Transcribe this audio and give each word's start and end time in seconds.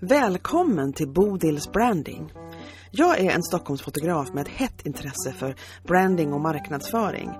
Välkommen 0.00 0.92
till 0.92 1.08
Bodils 1.08 1.72
Branding. 1.72 2.32
Jag 2.90 3.20
är 3.20 3.30
en 3.30 3.42
Stockholmsfotograf 3.42 4.32
med 4.32 4.42
ett 4.42 4.52
hett 4.52 4.86
intresse 4.86 5.32
för 5.32 5.54
branding 5.86 6.32
och 6.32 6.40
marknadsföring. 6.40 7.30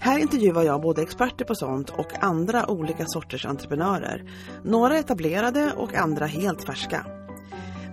Här 0.00 0.18
intervjuar 0.18 0.62
jag 0.62 0.82
både 0.82 1.02
experter 1.02 1.44
på 1.44 1.54
sånt 1.54 1.90
och 1.90 2.24
andra 2.24 2.70
olika 2.70 3.04
sorters 3.06 3.46
entreprenörer. 3.46 4.30
Några 4.64 4.98
etablerade 4.98 5.72
och 5.76 5.94
andra 5.94 6.26
helt 6.26 6.66
färska. 6.66 7.06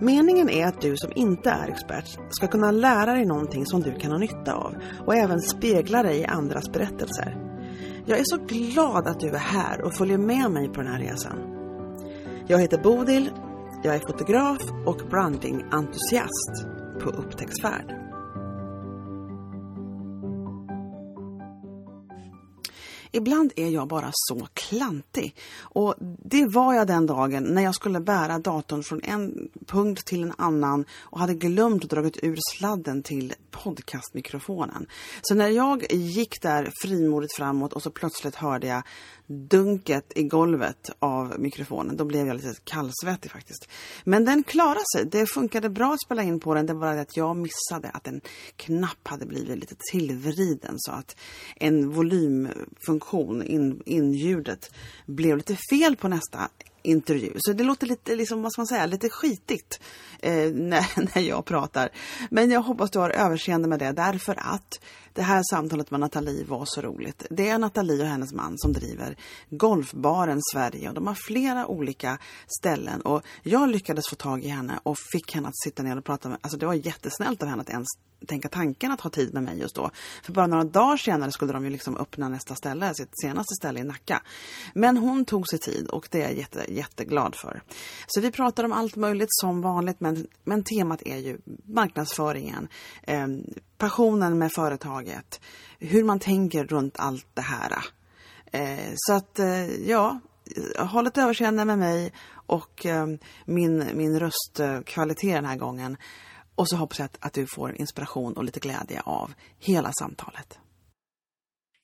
Meningen 0.00 0.50
är 0.50 0.66
att 0.66 0.80
du 0.80 0.96
som 0.96 1.12
inte 1.14 1.50
är 1.50 1.68
expert 1.68 2.18
ska 2.30 2.46
kunna 2.46 2.70
lära 2.70 3.12
dig 3.12 3.26
någonting 3.26 3.66
som 3.66 3.80
du 3.82 3.94
kan 3.94 4.10
ha 4.10 4.18
nytta 4.18 4.54
av 4.54 4.74
och 5.06 5.14
även 5.14 5.40
spegla 5.40 6.02
dig 6.02 6.18
i 6.18 6.24
andras 6.24 6.72
berättelser. 6.72 7.36
Jag 8.06 8.18
är 8.18 8.24
så 8.24 8.36
glad 8.36 9.08
att 9.08 9.20
du 9.20 9.28
är 9.28 9.38
här 9.38 9.82
och 9.82 9.94
följer 9.94 10.18
med 10.18 10.50
mig 10.50 10.68
på 10.68 10.82
den 10.82 10.92
här 10.92 10.98
resan. 10.98 11.59
Jag 12.50 12.60
heter 12.60 12.78
Bodil, 12.78 13.30
jag 13.82 13.94
är 13.94 13.98
fotograf 13.98 14.58
och 14.86 14.96
brandingentusiast 15.10 16.66
på 17.02 17.10
upptäcktsfärd. 17.10 17.94
Ibland 23.12 23.52
är 23.56 23.68
jag 23.68 23.88
bara 23.88 24.10
så 24.12 24.46
klantig. 24.54 25.36
Och 25.60 25.94
det 26.24 26.46
var 26.46 26.74
jag 26.74 26.86
den 26.86 27.06
dagen 27.06 27.42
när 27.42 27.62
jag 27.62 27.74
skulle 27.74 28.00
bära 28.00 28.38
datorn 28.38 28.82
från 28.82 29.00
en 29.02 29.48
punkt 29.66 30.04
till 30.06 30.22
en 30.22 30.32
annan 30.38 30.84
och 31.00 31.18
hade 31.18 31.34
glömt 31.34 31.84
att 31.84 31.90
dra 31.90 32.00
ur 32.00 32.38
sladden 32.52 33.02
till 33.02 33.34
podcastmikrofonen. 33.50 34.86
Så 35.22 35.34
när 35.34 35.48
jag 35.48 35.92
gick 35.92 36.42
där 36.42 36.72
frimodigt 36.82 37.36
framåt 37.36 37.72
och 37.72 37.82
så 37.82 37.90
plötsligt 37.90 38.34
hörde 38.34 38.66
jag 38.66 38.82
dunket 39.26 40.12
i 40.14 40.22
golvet 40.22 40.90
av 40.98 41.34
mikrofonen, 41.38 41.96
då 41.96 42.04
blev 42.04 42.26
jag 42.26 42.36
lite 42.36 42.54
kallsvettig 42.64 43.30
faktiskt. 43.30 43.68
Men 44.04 44.24
den 44.24 44.42
klarade 44.42 44.84
sig. 44.96 45.04
Det 45.04 45.26
funkade 45.26 45.70
bra 45.70 45.92
att 45.92 46.02
spela 46.02 46.22
in 46.22 46.40
på 46.40 46.54
den. 46.54 46.66
Det 46.66 46.74
var 46.74 46.94
det 46.94 47.00
att 47.00 47.16
jag 47.16 47.36
missade 47.36 47.90
att 47.90 48.06
en 48.06 48.20
knapp 48.56 49.08
hade 49.08 49.26
blivit 49.26 49.58
lite 49.58 49.74
tillvriden 49.90 50.74
så 50.78 50.92
att 50.92 51.16
en 51.56 51.90
volymfunktion, 51.90 53.42
in, 53.42 53.82
inljudet, 53.86 54.70
blev 55.06 55.36
lite 55.36 55.56
fel 55.70 55.96
på 55.96 56.08
nästa 56.08 56.48
intervju. 56.82 57.32
Så 57.36 57.52
det 57.52 57.64
låter 57.64 57.86
lite, 57.86 58.16
liksom, 58.16 58.42
vad 58.42 58.52
ska 58.52 58.60
man 58.60 58.66
säga, 58.66 58.86
lite 58.86 59.08
skitigt 59.08 59.80
eh, 60.18 60.32
när, 60.52 61.14
när 61.14 61.22
jag 61.22 61.44
pratar. 61.44 61.88
Men 62.30 62.50
jag 62.50 62.62
hoppas 62.62 62.90
du 62.90 62.98
har 62.98 63.10
överseende 63.10 63.68
med 63.68 63.78
det 63.78 63.92
därför 63.92 64.38
att 64.38 64.80
det 65.12 65.22
här 65.22 65.42
samtalet 65.50 65.90
med 65.90 66.00
Nathalie 66.00 66.44
var 66.44 66.64
så 66.64 66.80
roligt. 66.80 67.26
Det 67.30 67.48
är 67.48 67.58
Nathalie 67.58 68.02
och 68.02 68.08
hennes 68.08 68.32
man 68.32 68.58
som 68.58 68.72
driver 68.72 69.16
Golfbaren 69.50 70.40
Sverige 70.52 70.88
och 70.88 70.94
de 70.94 71.06
har 71.06 71.14
flera 71.14 71.66
olika 71.66 72.18
ställen 72.60 73.00
och 73.00 73.22
jag 73.42 73.68
lyckades 73.68 74.08
få 74.08 74.16
tag 74.16 74.44
i 74.44 74.48
henne 74.48 74.80
och 74.82 74.96
fick 75.12 75.34
henne 75.34 75.48
att 75.48 75.58
sitta 75.64 75.82
ner 75.82 75.98
och 75.98 76.04
prata 76.04 76.28
med, 76.28 76.38
alltså 76.40 76.58
det 76.58 76.66
var 76.66 76.74
jättesnällt 76.74 77.42
av 77.42 77.48
henne 77.48 77.62
att 77.62 77.70
ens 77.70 77.88
tänka 78.26 78.48
tanken 78.48 78.92
att 78.92 79.00
ha 79.00 79.10
tid 79.10 79.34
med 79.34 79.42
mig 79.42 79.58
just 79.58 79.74
då. 79.74 79.90
För 80.22 80.32
bara 80.32 80.46
några 80.46 80.64
dagar 80.64 80.96
senare 80.96 81.32
skulle 81.32 81.52
de 81.52 81.64
ju 81.64 81.70
liksom 81.70 81.96
öppna 81.96 82.28
nästa 82.28 82.54
ställe, 82.54 82.94
sitt 82.94 83.20
senaste 83.22 83.54
ställe 83.54 83.80
i 83.80 83.84
Nacka. 83.84 84.22
Men 84.74 84.96
hon 84.96 85.24
tog 85.24 85.48
sig 85.48 85.58
tid 85.58 85.88
och 85.88 86.08
det 86.10 86.22
är 86.22 86.28
jag 86.28 86.38
jätte, 86.38 86.64
jätteglad 86.68 87.34
för. 87.34 87.62
Så 88.06 88.20
vi 88.20 88.30
pratar 88.30 88.64
om 88.64 88.72
allt 88.72 88.96
möjligt 88.96 89.28
som 89.30 89.62
vanligt 89.62 90.00
men, 90.00 90.26
men 90.44 90.64
temat 90.64 91.02
är 91.02 91.16
ju 91.16 91.38
marknadsföringen, 91.64 92.68
eh, 93.02 93.26
passionen 93.78 94.38
med 94.38 94.52
företaget, 94.52 95.40
hur 95.78 96.04
man 96.04 96.18
tänker 96.18 96.64
runt 96.64 96.94
allt 96.98 97.26
det 97.34 97.42
här. 97.42 97.84
Eh, 98.52 98.92
så 98.94 99.12
att 99.12 99.38
eh, 99.38 99.64
ja, 99.88 100.20
håll 100.78 101.06
ett 101.06 101.18
överseende 101.18 101.64
med 101.64 101.78
mig 101.78 102.12
och 102.46 102.86
eh, 102.86 103.06
min, 103.44 103.90
min 103.94 104.20
röstkvalitet 104.20 105.34
den 105.34 105.44
här 105.44 105.56
gången. 105.56 105.96
Och 106.60 106.68
så 106.68 106.76
hoppas 106.76 106.98
jag 106.98 107.06
att, 107.06 107.16
att 107.20 107.32
du 107.32 107.46
får 107.46 107.80
inspiration 107.80 108.32
och 108.32 108.44
lite 108.44 108.60
glädje 108.60 109.00
av 109.04 109.32
hela 109.58 109.92
samtalet. 109.92 110.58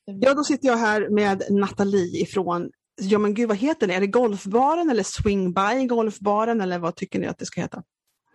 Ja, 0.05 0.35
då 0.35 0.45
sitter 0.45 0.69
jag 0.69 0.77
här 0.77 1.09
med 1.09 1.43
Nathalie 1.51 2.23
ifrån, 2.23 2.71
ja 3.01 3.19
men 3.19 3.35
gud 3.35 3.49
vad 3.49 3.57
heter 3.57 3.87
det, 3.87 3.95
är 3.95 4.01
det 4.01 4.07
Golfbaren 4.07 4.91
eller 4.91 5.03
Swing 5.03 5.53
by 5.53 5.87
Golfbaren 5.87 6.61
eller 6.61 6.79
vad 6.79 6.95
tycker 6.95 7.19
ni 7.19 7.27
att 7.27 7.39
det 7.39 7.47
ska 7.47 7.61
heta? 7.61 7.83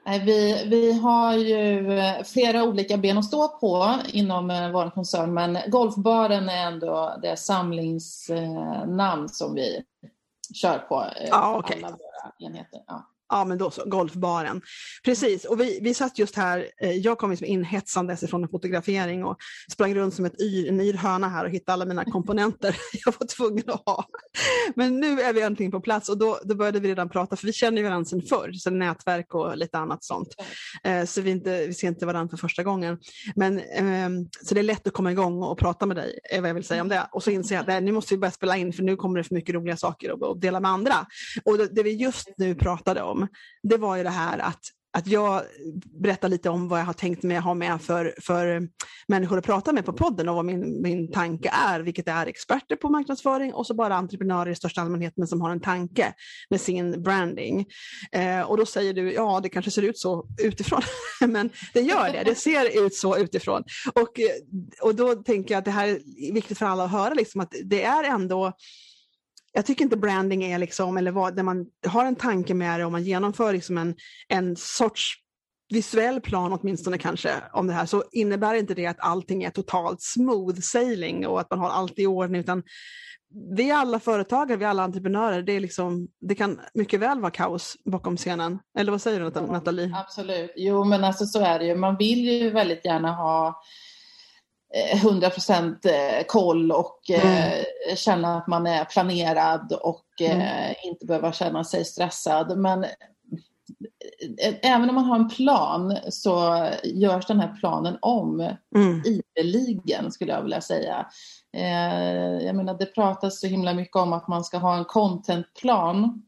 Vi, 0.06 0.66
vi 0.68 0.94
har 0.94 1.34
ju 1.34 2.00
eh, 2.00 2.24
flera 2.24 2.64
olika 2.64 2.98
ben 2.98 3.18
att 3.18 3.26
stå 3.26 3.48
på 3.48 3.96
inom 4.14 4.52
eh, 4.52 4.72
vår 4.72 4.90
koncern 4.90 5.34
men 5.34 5.58
Golfbaren 5.68 6.50
är 6.50 6.68
ändå 6.68 7.20
det 7.22 7.38
samlingsnamn 7.38 9.30
som 9.30 9.56
vi 9.56 9.84
kör 10.54 10.78
på 10.78 11.06
eh, 11.22 11.30
ah, 11.32 11.58
okay. 11.58 11.78
alla 11.78 11.90
våra 11.90 12.32
enheter. 12.40 12.84
Ja. 12.88 13.11
Ja, 13.32 13.46
men 13.46 13.58
då 13.58 13.72
så, 13.72 13.84
golfbaren. 13.86 14.62
Precis, 15.04 15.46
och 15.46 15.60
vi, 15.60 15.80
vi 15.82 15.94
satt 15.94 16.20
just 16.20 16.36
här, 16.36 16.68
eh, 16.82 16.92
jag 16.92 17.18
kom 17.18 17.30
liksom 17.30 17.48
inhetsandes 17.48 18.30
från 18.30 18.44
en 18.44 18.50
fotografering 18.50 19.26
och 19.26 19.38
sprang 19.72 19.96
runt 19.96 20.14
som 20.14 20.26
ett 20.26 20.42
yr, 20.42 20.70
en 20.70 20.82
yr 20.82 20.94
höna 20.94 21.30
här 21.30 21.46
och 21.46 21.52
hittade 21.52 21.74
alla 21.74 21.86
mina 21.86 22.06
komponenter 22.12 22.76
jag 23.06 23.14
var 23.20 23.28
tvungen 23.28 23.64
att 23.68 23.82
ha. 23.86 24.06
Men 24.76 25.00
nu 25.00 25.22
är 25.22 25.34
vi 25.34 25.42
äntligen 25.42 25.72
på 25.72 25.82
plats 25.82 26.10
och 26.10 26.18
då, 26.18 26.40
då 26.44 26.56
började 26.56 26.80
vi 26.80 26.90
redan 26.90 27.10
prata, 27.10 27.36
för 27.36 27.46
vi 27.48 27.54
känner 27.54 27.78
ju 27.78 27.84
varandra 27.84 28.06
sedan 28.06 28.22
förr, 28.22 28.52
så 28.54 28.70
nätverk 28.70 29.34
och 29.34 29.58
lite 29.58 29.78
annat 29.78 30.04
sånt. 30.04 30.36
Eh, 30.84 31.06
så 31.06 31.22
vi, 31.22 31.32
inte, 31.32 31.68
vi 31.68 31.74
ser 31.74 31.88
inte 31.88 32.06
varandra 32.06 32.30
för 32.30 32.38
första 32.38 32.64
gången. 32.64 32.98
Men, 33.36 33.60
eh, 33.60 34.10
så 34.44 34.54
det 34.54 34.62
är 34.62 34.64
lätt 34.64 34.88
att 34.88 34.94
komma 34.94 35.12
igång 35.12 35.44
och 35.44 35.58
prata 35.58 35.86
med 35.86 35.98
dig, 35.98 36.20
är 36.32 36.42
vad 36.42 36.50
jag 36.50 36.56
vill 36.56 36.64
säga 36.64 36.82
om 36.82 36.88
det. 36.88 37.08
Och 37.12 37.24
så 37.24 37.32
inser 37.32 37.56
jag 37.56 37.70
att 37.70 37.84
nu 37.84 37.92
måste 37.92 38.14
vi 38.14 38.18
börja 38.18 38.32
spela 38.32 38.58
in, 38.58 38.74
för 38.74 38.84
nu 38.84 38.96
kommer 38.96 39.18
det 39.18 39.24
för 39.24 39.36
mycket 39.36 39.56
roliga 39.56 39.78
saker 39.78 40.32
att 40.32 40.42
dela 40.42 40.60
med 40.60 40.72
andra. 40.72 41.06
Och 41.46 41.58
det, 41.58 41.68
det 41.68 41.84
vi 41.84 41.96
just 41.96 42.30
nu 42.38 42.56
pratade 42.56 43.02
om, 43.02 43.21
det 43.64 43.78
var 43.78 43.98
ju 43.98 44.04
det 44.04 44.10
här 44.10 44.40
att 44.40 44.62
att 44.94 45.08
jag 45.08 45.42
berättar 46.02 46.30
lite 46.30 46.50
om 46.50 46.68
vad 46.68 46.80
jag 46.80 46.86
har 46.86 46.94
tänkt 46.94 47.24
mig 47.24 47.38
ha 47.38 47.54
med 47.54 47.82
för, 47.82 48.16
för 48.22 48.68
människor 49.08 49.38
att 49.38 49.46
prata 49.46 49.74
med 49.74 49.86
på 49.86 49.94
podden 49.94 50.30
och 50.30 50.36
vad 50.36 50.46
min, 50.46 50.82
min 50.82 51.12
tanke 51.12 51.50
är, 51.50 51.80
vilket 51.80 52.08
är 52.08 52.26
experter 52.26 52.76
på 52.76 52.90
marknadsföring 52.90 53.54
och 53.54 53.68
så 53.68 53.74
bara 53.74 53.96
entreprenörer 53.96 54.52
i 54.52 54.56
största 54.56 54.82
allmänhet 54.82 55.14
men 55.18 55.28
som 55.28 55.42
har 55.42 55.52
en 55.52 55.60
tanke 55.60 56.14
med 56.50 56.62
sin 56.62 57.04
branding. 57.04 57.66
Eh, 58.12 58.42
och 58.42 58.58
då 58.58 58.66
säger 58.66 58.94
du, 58.94 59.14
ja 59.14 59.40
det 59.44 59.50
kanske 59.50 59.72
ser 59.72 59.82
ut 59.82 59.98
så 59.98 60.28
utifrån, 60.44 60.82
men 61.28 61.50
det 61.74 61.82
gör 61.82 62.12
det, 62.12 62.24
det 62.24 62.36
ser 62.36 62.86
ut 62.86 62.96
så 62.96 63.18
utifrån. 63.18 63.64
Och, 63.94 64.20
och 64.82 64.96
då 64.96 65.16
tänker 65.16 65.54
jag 65.54 65.60
att 65.60 65.66
det 65.66 65.72
här 65.72 65.88
är 65.88 66.34
viktigt 66.34 66.58
för 66.58 66.66
alla 66.66 66.84
att 66.84 66.92
höra, 66.92 67.14
liksom, 67.14 67.42
att 67.42 67.54
det 67.66 67.84
är 67.84 68.04
ändå 68.04 68.54
jag 69.52 69.66
tycker 69.66 69.84
inte 69.84 69.98
branding 69.98 70.44
är 70.44 70.58
liksom, 70.58 70.98
eller 70.98 71.12
vad, 71.12 71.36
där 71.36 71.44
man 71.44 71.66
har 71.88 72.06
en 72.06 72.16
tanke 72.16 72.54
med 72.54 72.80
det 72.80 72.86
och 72.86 72.92
man 72.92 73.04
genomför 73.04 73.54
liksom 73.54 73.78
en, 73.78 73.96
en 74.28 74.56
sorts 74.56 75.14
visuell 75.70 76.22
plan 76.22 76.60
åtminstone 76.62 76.98
kanske 76.98 77.34
om 77.54 77.68
det 77.68 77.74
här 77.74 77.86
så 77.86 78.04
innebär 78.12 78.54
inte 78.54 78.74
det 78.74 78.86
att 78.86 79.00
allting 79.00 79.44
är 79.44 79.50
totalt 79.50 80.02
smooth 80.02 80.60
sailing 80.60 81.28
och 81.28 81.42
att 81.42 81.50
man 81.50 81.60
har 81.60 81.70
allt 81.70 82.00
i 82.00 82.08
ordning 82.08 82.42
utan 82.42 82.64
vi 83.58 83.70
är 83.70 83.76
alla 83.76 84.00
företagare, 84.00 84.58
vi 84.58 84.66
är 84.66 84.70
alla 84.70 84.84
entreprenörer. 84.84 85.42
Det, 85.42 85.54
är 85.54 85.60
liksom, 85.60 86.08
det 86.22 86.36
kan 86.36 86.60
mycket 86.74 87.00
väl 87.00 87.20
vara 87.20 87.32
kaos 87.32 87.78
bakom 87.86 88.18
scenen. 88.18 88.60
Eller 88.78 88.92
vad 88.92 89.02
säger 89.02 89.20
du 89.20 89.42
Nathalie? 89.42 89.96
Absolut. 89.96 90.54
Jo 90.56 90.84
men 90.84 91.04
alltså 91.04 91.26
så 91.26 91.40
är 91.40 91.60
det 91.60 91.66
ju. 91.66 91.76
Man 91.76 91.98
vill 91.98 92.20
ju 92.20 92.50
väldigt 92.50 92.86
gärna 92.86 93.16
ha 93.16 93.62
100 94.74 95.28
eh, 95.28 95.34
procent 95.34 95.86
eh, 95.86 96.26
koll 96.28 96.72
och 96.72 97.10
eh, 97.10 97.54
mm. 97.54 97.66
känna 97.96 98.38
att 98.38 98.48
man 98.48 98.68
är 98.68 98.86
planerad 98.86 99.74
och 99.74 100.06
mm. 100.22 100.74
inte 100.84 101.06
behöva 101.06 101.32
känna 101.32 101.64
sig 101.64 101.86
stressad. 101.86 102.58
Men 102.58 102.86
även 104.62 104.90
om 104.90 104.96
man 104.96 105.06
har 105.06 105.16
en 105.16 105.30
plan 105.30 105.98
så 106.10 106.68
görs 106.84 107.26
den 107.26 107.40
här 107.40 107.56
planen 107.60 107.98
om 108.02 108.40
mm. 108.76 109.04
ideligen 109.06 110.12
skulle 110.12 110.32
jag 110.32 110.42
vilja 110.42 110.62
säga. 110.62 111.06
Jag 112.42 112.56
menar 112.56 112.78
det 112.80 112.86
pratas 112.86 113.40
så 113.40 113.48
himla 113.48 113.74
mycket 113.74 113.96
om 113.96 114.14
att 114.14 114.28
man 114.28 114.44
ska 114.44 114.58
ha 114.58 114.78
en 114.78 114.86
contentplan. 114.86 116.24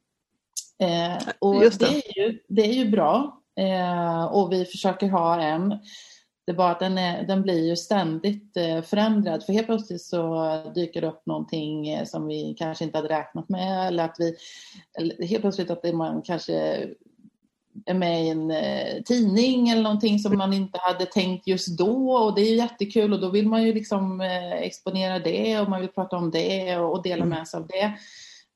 Och 1.40 1.60
det. 1.60 1.80
det. 1.80 1.86
är 1.86 2.20
ju, 2.20 2.40
det 2.48 2.62
är 2.62 2.74
ju 2.74 2.90
bra 2.90 3.42
och 4.32 4.52
vi 4.52 4.66
försöker 4.66 5.10
ha 5.10 5.42
en. 5.42 5.80
Det 6.46 6.52
är 6.52 6.56
bara 6.56 6.72
att 6.72 6.80
den, 6.80 6.98
är, 6.98 7.24
den 7.24 7.42
blir 7.42 7.68
ju 7.68 7.76
ständigt 7.76 8.58
eh, 8.58 8.82
förändrad. 8.82 9.46
För 9.46 9.54
helt 9.54 9.68
plötsligt 9.68 10.02
så 10.02 10.62
dyker 10.76 11.02
det 11.02 11.08
upp 11.08 11.26
någonting 11.26 11.90
eh, 11.90 12.06
som 12.06 12.28
vi 12.28 12.56
kanske 12.58 12.84
inte 12.84 12.98
hade 12.98 13.10
räknat 13.10 13.50
med. 13.50 13.88
Eller 13.88 14.06
att 14.06 14.16
vi 14.20 14.36
eller 15.00 15.28
helt 15.28 15.42
plötsligt 15.42 15.72
att 15.72 15.94
man 15.94 16.22
kanske 16.22 16.54
är 17.86 17.94
med 17.94 18.26
i 18.26 18.30
en 18.30 18.52
eh, 18.52 19.02
tidning 19.06 19.70
eller 19.70 19.82
någonting 19.82 20.20
som 20.20 20.38
man 20.38 20.54
inte 20.54 20.80
hade 20.82 21.06
tänkt 21.06 21.48
just 21.48 21.78
då. 21.78 22.12
Och 22.12 22.36
det 22.36 22.42
är 22.42 22.50
ju 22.50 22.56
jättekul. 22.56 23.14
Och 23.14 23.22
då 23.22 23.30
vill 23.30 23.48
man 23.48 23.64
ju 23.64 23.74
liksom 23.74 24.22
exponera 24.62 25.20
det. 25.20 25.60
Och 25.60 25.70
man 25.70 25.82
vill 25.82 25.90
prata 25.90 26.18
om 26.18 26.32
det 26.32 26.78
och 26.78 27.04
dela 27.04 27.26
med 27.26 27.48
sig 27.48 27.60
av 27.60 27.68
det. 27.68 27.94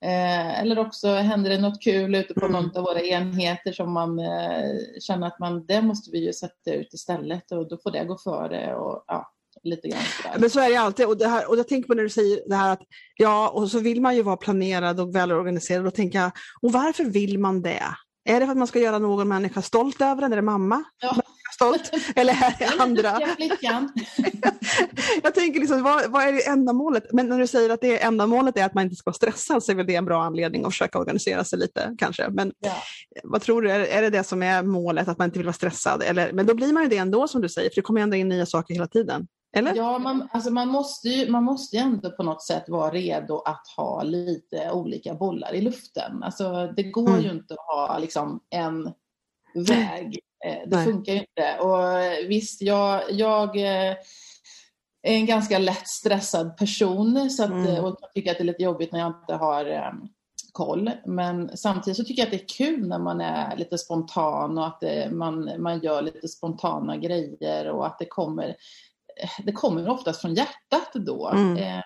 Eh, 0.06 0.62
eller 0.62 0.80
också 0.80 1.08
händer 1.08 1.50
det 1.50 1.62
något 1.62 1.84
kul 1.84 2.16
ute 2.16 2.34
på 2.34 2.48
någon 2.48 2.78
av 2.78 2.84
våra 2.84 3.02
enheter 3.02 3.72
som 3.72 3.94
man 3.94 4.20
eh, 4.20 4.76
känner 5.00 5.28
att 5.28 5.40
man, 5.40 5.66
det 5.66 5.82
måste 5.82 6.12
vi 6.12 6.26
ju 6.26 6.34
sätta 6.34 6.74
ut 6.74 6.94
istället 6.94 7.52
och 7.52 7.70
då 7.70 7.78
får 7.78 7.92
det 7.92 8.06
gå 8.06 8.18
före. 8.18 8.76
Och, 8.76 9.04
ja. 9.08 9.32
lite 9.64 9.88
grann 9.88 10.02
sådär. 10.22 10.40
Men 10.40 10.50
så 10.50 10.60
är 10.60 10.70
det 10.70 10.76
alltid. 10.76 11.06
Och, 11.06 11.18
det 11.18 11.28
här, 11.28 11.50
och 11.50 11.58
jag 11.58 11.68
tänker 11.68 11.88
på 11.88 11.94
när 11.94 12.04
du 12.04 12.10
säger 12.10 12.40
det 12.50 12.56
här 12.56 12.74
att 12.74 12.82
ja, 13.18 13.50
och 13.50 13.72
så 13.72 13.80
vill 13.80 14.02
man 14.02 14.16
ju 14.16 14.22
vara 14.22 14.38
planerad 14.38 15.00
och 15.00 15.16
välorganiserad. 15.16 15.94
Tänker 15.94 16.20
jag, 16.20 16.32
och 16.62 16.72
varför 16.72 17.04
vill 17.04 17.40
man 17.40 17.62
det? 17.62 17.84
Är 18.30 18.40
det 18.40 18.46
för 18.46 18.52
att 18.52 18.58
man 18.58 18.68
ska 18.68 18.80
göra 18.80 19.00
någon 19.00 19.28
människa 19.28 19.62
stolt 19.62 20.02
över 20.02 20.24
en? 20.24 20.32
Är 20.32 20.36
det 20.36 20.42
mamma? 20.42 20.84
Ja. 21.02 21.16
Stolt? 21.58 21.92
Eller 22.16 22.34
är 22.34 22.56
det 22.60 22.84
andra? 22.84 23.20
Jag 25.24 25.34
tänker 25.36 25.60
liksom, 25.60 25.84
vad, 25.84 26.12
vad 26.12 26.24
är 26.24 26.34
det 26.34 26.48
ändamålet? 26.48 27.04
Men 27.14 27.30
när 27.30 27.40
du 27.40 27.48
säger 27.48 27.70
att 27.70 27.82
det 27.82 28.04
ändamålet 28.04 28.58
är 28.58 28.66
att 28.66 28.74
man 28.74 28.84
inte 28.84 28.96
ska 28.96 29.10
vara 29.10 29.16
stressad 29.16 29.64
så 29.64 29.72
är 29.72 29.76
väl 29.76 29.86
det 29.88 29.96
en 29.96 30.06
bra 30.06 30.24
anledning 30.24 30.66
att 30.66 30.72
försöka 30.72 31.00
organisera 31.00 31.44
sig 31.44 31.60
lite 31.60 31.96
kanske. 31.98 32.30
Men 32.30 32.52
Ja. 32.60 32.74
vad 33.24 33.42
tror 33.42 33.62
du, 33.62 33.72
är, 33.72 33.80
är 33.80 34.02
det 34.02 34.10
det 34.10 34.24
som 34.24 34.44
är 34.44 34.64
målet, 34.64 35.08
att 35.08 35.18
man 35.18 35.26
inte 35.26 35.40
vill 35.40 35.46
vara 35.46 35.54
stressad? 35.54 36.04
Eller, 36.04 36.32
men 36.34 36.46
då 36.46 36.54
blir 36.54 36.74
man 36.74 36.84
ju 36.84 36.90
det 36.90 36.98
ändå 36.98 37.28
som 37.28 37.42
du 37.42 37.50
säger, 37.50 37.70
för 37.70 37.76
det 37.76 37.82
kommer 37.82 38.02
ändå 38.02 38.16
in 38.16 38.30
nya 38.30 38.46
saker 38.46 38.74
hela 38.74 38.88
tiden. 38.88 39.28
Eller? 39.56 39.76
Ja, 39.76 40.00
man, 40.00 40.28
alltså 40.32 40.52
man, 40.52 40.68
måste 40.68 41.10
ju, 41.10 41.32
man 41.32 41.44
måste 41.44 41.76
ju 41.76 41.82
ändå 41.82 42.12
på 42.12 42.24
något 42.24 42.44
sätt 42.44 42.64
vara 42.68 42.92
redo 42.92 43.40
att 43.40 43.68
ha 43.78 44.04
lite 44.04 44.72
olika 44.72 45.14
bollar 45.14 45.54
i 45.56 45.62
luften. 45.62 46.24
Alltså, 46.24 46.74
det 46.76 46.84
går 46.84 47.10
Mm. 47.10 47.22
ju 47.24 47.30
inte 47.32 47.54
att 47.54 47.60
ha 47.60 47.98
liksom, 47.98 48.40
en 48.50 48.84
väg. 49.68 50.20
Eh, 50.46 50.70
Det 50.70 50.76
Nej. 50.76 50.86
funkar 50.86 51.14
ju 51.14 51.20
inte. 51.20 51.58
Och 51.60 52.00
eh, 52.00 52.28
visst, 52.28 52.62
jag, 52.62 53.02
jag 53.12 53.58
eh, 53.58 53.92
är 55.02 55.14
en 55.14 55.26
ganska 55.26 55.58
lätt 55.60 55.88
stressad 55.88 56.58
person 56.58 57.30
så 57.30 57.44
att, 57.44 57.50
Mm. 57.50 57.84
och 57.86 57.98
jag 58.02 58.14
tycker 58.14 58.32
att 58.32 58.38
det 58.38 58.44
är 58.44 58.46
lite 58.46 58.64
jobbigt 58.64 58.92
när 58.92 59.00
jag 59.00 59.08
inte 59.08 59.34
har 59.34 59.66
eh, 59.66 59.92
koll. 60.52 60.92
Men 61.06 61.58
samtidigt 61.58 61.98
så 61.98 62.04
tycker 62.04 62.22
jag 62.22 62.26
att 62.28 62.32
det 62.40 62.44
är 62.44 62.66
kul 62.66 62.88
när 62.88 63.00
man 63.00 63.22
är 63.22 63.58
lite 63.58 63.78
spontan 63.78 64.58
och 64.58 64.68
att 64.68 64.80
det, 64.82 65.12
man, 65.12 65.52
man 65.62 65.80
gör 65.80 66.02
lite 66.02 66.28
spontana 66.28 66.98
grejer 66.98 67.70
och 67.70 67.86
att 67.88 68.00
det 68.00 68.06
kommer 68.06 68.56
det 69.44 69.52
kommer 69.52 69.90
oftast 69.90 70.22
från 70.22 70.34
hjärtat 70.34 70.94
då. 70.94 71.30
Mm. 71.30 71.82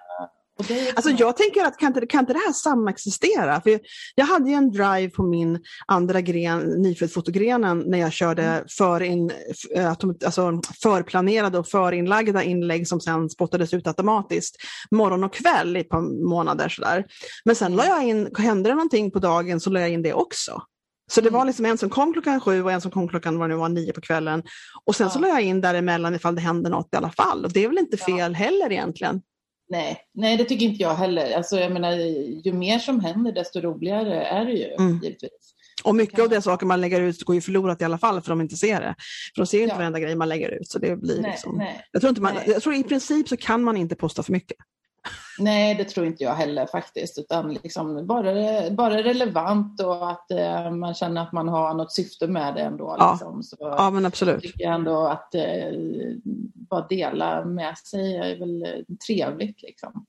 Alltså 0.96 1.12
jag 1.12 1.38
tänker 1.38 1.66
att 1.66 1.78
kan 1.78 1.88
inte, 1.88 2.06
kan 2.08 2.20
inte 2.20 2.34
det 2.34 2.40
här 2.40 2.54
samexistera? 2.54 3.62
För 3.62 3.80
jag 4.16 4.26
hade 4.26 4.50
ju 4.50 4.56
en 4.56 4.72
drive 4.72 5.10
på 5.10 5.24
min 5.24 5.60
andra 5.88 6.22
gren, 6.22 6.60
nyfödd-fotogrenen, 6.60 7.80
när 7.88 7.98
jag 7.98 8.12
körde 8.14 8.64
för 8.78 9.02
in, 9.04 9.32
f- 9.52 9.78
eh, 9.78 9.90
alltså 9.90 10.62
förplanerade 10.84 11.60
och 11.60 11.68
förinlagda 11.68 12.44
inlägg 12.44 12.88
som 12.88 13.00
sen 13.02 13.30
spottades 13.30 13.74
ut 13.74 13.88
automatiskt 13.88 14.56
morgon 14.92 15.24
och 15.24 15.34
kväll 15.34 15.78
i 15.78 15.80
ett 15.80 15.90
par 15.90 16.30
månader. 16.30 16.70
Sådär. 16.70 17.06
Men 17.46 17.56
sen 17.56 17.76
la 17.76 17.86
jag 17.86 18.04
in, 18.04 18.30
hände 18.38 18.70
det 18.70 18.76
någonting 18.76 19.12
på 19.12 19.20
dagen 19.20 19.60
så 19.60 19.70
la 19.70 19.80
jag 19.80 19.90
in 19.90 20.02
det 20.02 20.14
också. 20.14 20.62
Så 21.12 21.22
det 21.22 21.30
var 21.30 21.40
Mm. 21.40 21.48
liksom 21.48 21.66
en 21.66 21.78
som 21.78 21.90
kom 21.90 22.14
klockan 22.14 22.40
sju 22.42 22.64
och 22.64 22.72
en 22.72 22.82
som 22.82 22.92
kom 22.92 23.08
klockan 23.08 23.38
vad 23.40 23.50
det 23.50 23.54
nu 23.56 23.60
var, 23.60 23.70
nio 23.70 23.94
på 23.94 24.02
kvällen. 24.02 24.44
Och 24.86 24.96
sen 24.96 25.10
så 25.10 25.18
Ja. 25.20 25.22
la 25.22 25.28
jag 25.28 25.42
in 25.42 25.62
däremellan 25.62 26.16
ifall 26.16 26.36
det 26.36 26.42
hände 26.42 26.70
något 26.70 26.90
i 26.94 26.96
alla 26.98 27.12
fall. 27.12 27.46
Och 27.46 27.52
det 27.52 27.64
är 27.64 27.68
väl 27.68 27.78
inte 27.78 27.98
Ja. 28.00 28.06
fel 28.06 28.36
heller 28.36 28.72
egentligen. 28.72 29.22
Nej, 29.72 29.98
nej, 30.14 30.38
det 30.38 30.44
tycker 30.46 30.66
inte 30.66 30.82
jag 30.84 30.96
heller. 30.96 31.36
Alltså, 31.38 31.60
jag 31.60 31.72
menar, 31.72 31.92
ju 32.46 32.54
mer 32.54 32.80
som 32.80 33.00
händer 33.00 33.32
desto 33.32 33.60
roligare 33.62 34.24
är 34.26 34.46
det 34.46 34.52
ju 34.52 34.66
Mm. 34.74 35.00
givetvis. 35.04 35.54
Och 35.84 35.96
mycket 35.96 36.20
av 36.20 36.30
de 36.30 36.42
saker 36.42 36.66
man 36.66 36.82
lägger 36.82 37.02
ut 37.02 37.24
går 37.24 37.36
ju 37.36 37.42
förlorat 37.42 37.82
i 37.82 37.86
alla 37.86 37.98
fall 37.98 38.22
för 38.22 38.30
de 38.30 38.42
inte 38.42 38.56
ser 38.56 38.82
det. 38.82 38.96
För 39.36 39.42
de 39.42 39.46
ser 39.48 39.62
inte 39.62 39.74
Ja. 39.74 39.78
varenda 39.78 40.00
grej 40.00 40.16
man 40.16 40.30
lägger 40.30 40.50
ut. 40.50 40.68
Så 40.70 40.80
det 40.80 40.96
blir 40.96 41.22
Nej, 41.22 41.32
liksom... 41.32 41.58
nej. 41.58 41.82
jag, 41.92 42.02
tror 42.02 42.10
inte 42.10 42.22
man, 42.22 42.34
nej. 42.36 42.44
jag 42.48 42.62
tror 42.64 42.76
i 42.76 42.84
princip 42.84 43.30
så 43.30 43.38
kan 43.38 43.64
man 43.64 43.78
inte 43.78 43.96
posta 43.96 44.24
för 44.24 44.32
mycket. 44.32 44.58
Nej, 45.40 45.76
det 45.76 45.84
tror 45.84 46.06
inte 46.06 46.24
jag 46.24 46.36
heller 46.36 46.66
faktiskt. 46.66 47.20
Utan 47.20 47.54
liksom 47.54 48.08
bara, 48.08 48.34
det- 48.34 48.72
bara 48.72 48.98
relevant 49.04 49.82
och 49.82 50.10
att 50.12 50.32
eh, 50.32 50.72
man 50.72 50.94
känner 50.94 51.22
att 51.22 51.32
man 51.32 51.48
har 51.48 51.74
något 51.74 51.92
syfte 51.92 52.28
med 52.28 52.54
det 52.56 52.62
ändå. 52.62 52.96
Ja. 53.00 53.12
Liksom. 53.12 53.44
Så 53.44 53.56
Ja 53.60 53.90
men 53.90 54.06
absolut. 54.06 54.42
tycker 54.42 54.64
jag 54.64 54.74
ändå 54.74 55.08
att 55.08 55.36
eh, 55.36 55.72
bara 56.54 56.88
dela 56.88 57.46
med 57.46 57.78
sig 57.78 58.16
är 58.18 58.40
väl 58.40 58.64
eh, 58.64 58.96
trevligt. 59.08 59.62
Liksom. 59.62 60.06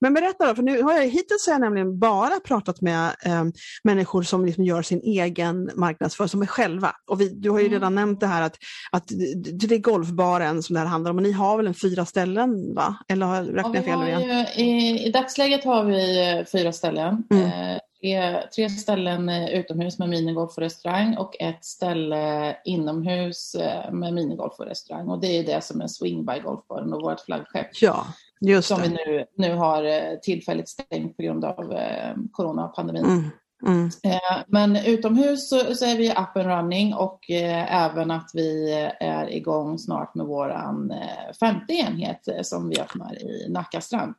Men 0.00 0.14
berätta 0.14 0.46
då, 0.46 0.54
för 0.54 0.62
nu 0.62 0.82
har 0.82 0.92
jag 0.92 1.02
hittills 1.02 1.46
har 1.46 1.54
jag 1.54 1.60
nämligen 1.60 1.98
bara 1.98 2.40
pratat 2.40 2.80
med 2.80 3.06
eh, 3.24 3.44
människor 3.84 4.22
som 4.22 4.44
liksom 4.46 4.64
gör 4.64 4.82
sin 4.82 5.00
egen 5.00 5.70
marknadsföring, 5.74 6.28
som 6.28 6.42
är 6.42 6.46
själva. 6.46 6.92
Och 7.06 7.20
vi, 7.20 7.28
du 7.28 7.50
har 7.50 7.58
ju 7.58 7.66
Mm. 7.66 7.74
redan 7.78 7.94
nämnt 7.94 8.20
det 8.20 8.26
här 8.26 8.42
att, 8.42 8.56
att 8.92 9.04
det 9.52 9.74
är 9.74 9.78
golfbaren 9.78 10.62
som 10.62 10.74
det 10.74 10.80
här 10.80 10.86
handlar 10.86 11.10
om. 11.10 11.16
Och 11.16 11.22
ni 11.22 11.32
har 11.32 11.56
väl 11.56 11.66
en 11.66 11.74
fyra 11.74 12.04
ställen 12.06 12.74
va? 12.74 12.96
Eller 13.08 13.26
har 13.26 13.74
jag 13.74 13.84
fel? 13.84 14.22
ju, 14.56 14.64
i, 14.64 15.04
I 15.06 15.10
dagsläget 15.10 15.64
har 15.64 15.84
vi 15.84 16.30
eh, 16.38 16.44
fyra 16.44 16.72
ställen. 16.72 17.24
Mm. 17.30 17.44
Eh, 17.44 17.78
tre, 18.00 18.42
tre 18.54 18.70
ställen 18.70 19.28
eh, 19.28 19.48
utomhus 19.48 19.98
med 19.98 20.08
minigolf 20.08 20.50
och 20.56 20.62
restaurang 20.62 21.16
och 21.16 21.36
ett 21.40 21.64
ställe 21.64 22.56
inomhus 22.64 23.54
eh, 23.54 23.92
med 23.92 24.14
minigolf 24.14 24.54
och 24.58 24.66
restaurang. 24.66 25.08
Och 25.08 25.20
det 25.20 25.26
är 25.38 25.44
det 25.44 25.64
som 25.64 25.80
är 25.80 25.86
Swing 25.86 26.26
by 26.26 26.38
Golfbaren 26.44 26.92
och 26.92 27.02
vårt 27.02 27.20
flaggskepp 27.20 27.66
Ja, 27.80 28.06
just 28.40 28.68
som 28.68 28.82
vi 28.82 28.88
det. 28.88 28.94
nu, 29.06 29.24
nu 29.36 29.54
har 29.54 29.84
eh, 29.84 30.18
tillfälligt 30.22 30.68
stängt 30.68 31.16
på 31.16 31.22
grund 31.22 31.44
av 31.44 31.72
eh, 31.72 32.14
coronapandemin. 32.32 33.04
Mm. 33.04 33.30
Mm. 33.66 33.90
Eh, 34.02 34.44
Men 34.46 34.76
utomhus 34.76 35.48
så, 35.48 35.74
så 35.74 35.84
är 35.84 35.96
vi 35.96 36.10
up 36.10 36.36
and 36.36 36.46
running 36.46 36.94
och 36.94 37.30
eh, 37.30 37.84
även 37.84 38.10
att 38.10 38.30
vi 38.34 38.72
är 39.00 39.32
igång 39.32 39.78
snart 39.78 40.14
med 40.14 40.26
våran 40.26 40.90
eh, 40.90 41.34
femte 41.40 41.74
enhet 41.74 42.28
som 42.42 42.68
vi 42.68 42.80
öppnar 42.80 43.22
i 43.22 43.48
Nacka 43.48 43.80
strand. 43.80 44.14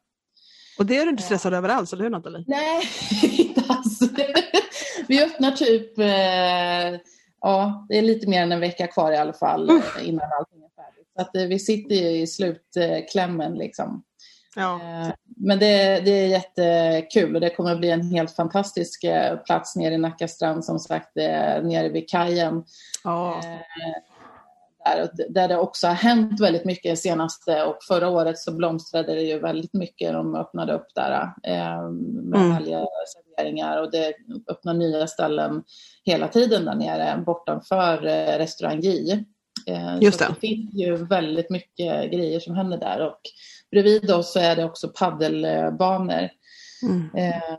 Och 0.79 0.85
det 0.85 0.97
är 0.97 1.03
du 1.05 1.09
inte 1.09 1.23
stressad 1.23 1.53
över 1.53 1.69
alls, 1.69 1.93
eller 1.93 2.03
hur 2.03 2.09
Nathalie? 2.09 2.43
Nej, 2.47 2.83
inte 3.37 3.63
alls. 3.67 3.99
Vi 5.07 5.23
öppnar 5.23 5.51
typ, 5.51 5.97
ja, 7.41 7.85
det 7.89 7.97
är 7.97 8.01
lite 8.01 8.29
mer 8.29 8.41
än 8.41 8.51
en 8.51 8.59
vecka 8.59 8.87
kvar 8.87 9.11
i 9.11 9.17
alla 9.17 9.33
fall 9.33 9.69
eh, 9.69 10.07
innan 10.07 10.29
allting 10.39 10.63
är 10.63 10.83
färdigt. 10.83 11.07
Så 11.15 11.21
att 11.21 11.49
vi 11.49 11.59
sitter 11.59 11.95
ju 11.95 12.21
i 12.21 12.27
slutklämmen 12.27 13.55
liksom. 13.55 14.03
Ja. 14.57 14.73
Eh, 14.75 15.13
Men 15.25 15.59
det, 15.59 16.01
det 16.05 16.11
är 16.11 16.27
jättekul 16.27 17.35
och 17.35 17.41
det 17.41 17.49
kommer 17.49 17.71
att 17.71 17.79
bli 17.79 17.91
en 17.91 18.11
helt 18.11 18.31
fantastisk 18.35 19.03
eh, 19.03 19.37
plats 19.37 19.75
nere 19.75 19.93
i 19.93 19.97
Nacka 19.97 20.27
strand 20.27 20.65
som 20.65 20.79
sagt, 20.79 21.15
nere 21.15 21.89
vid 21.89 22.09
kajen. 22.09 22.63
ja. 23.03 23.37
Eh, 23.37 24.03
Där, 24.85 25.09
där 25.29 25.47
det 25.47 25.57
också 25.57 25.87
har 25.87 25.93
hänt 25.93 26.41
väldigt 26.41 26.65
mycket 26.65 26.99
senaste 26.99 27.63
och 27.63 27.77
förra 27.87 28.09
året 28.09 28.37
så 28.39 28.51
blomstrade 28.51 29.15
det 29.15 29.21
ju 29.21 29.39
väldigt 29.39 29.73
mycket. 29.73 30.13
De 30.13 30.35
öppnade 30.35 30.73
upp 30.73 30.87
där 30.95 31.31
med 31.43 32.41
Mm. 32.41 32.63
serveringar 33.13 33.81
och 33.81 33.91
det 33.91 34.13
öppnar 34.51 34.73
nya 34.73 35.07
ställen 35.07 35.63
hela 36.05 36.27
tiden 36.27 36.65
där 36.65 36.75
nere 36.75 37.23
bortanför 37.25 37.97
restaurang 38.37 38.79
J. 38.79 39.23
Just 40.01 40.19
så 40.19 40.25
det. 40.25 40.33
det 40.33 40.47
finns 40.47 40.73
ju 40.73 40.95
väldigt 40.95 41.49
mycket 41.49 42.11
grejer 42.11 42.39
som 42.39 42.55
händer 42.55 42.77
där 42.77 42.99
och 43.07 43.19
bredvid 43.71 44.11
oss 44.11 44.33
så 44.33 44.39
är 44.39 44.55
det 44.55 44.65
också 44.65 44.89
paddelbanor. 44.89 46.29
Mm. 46.83 47.09
Eh, 47.15 47.57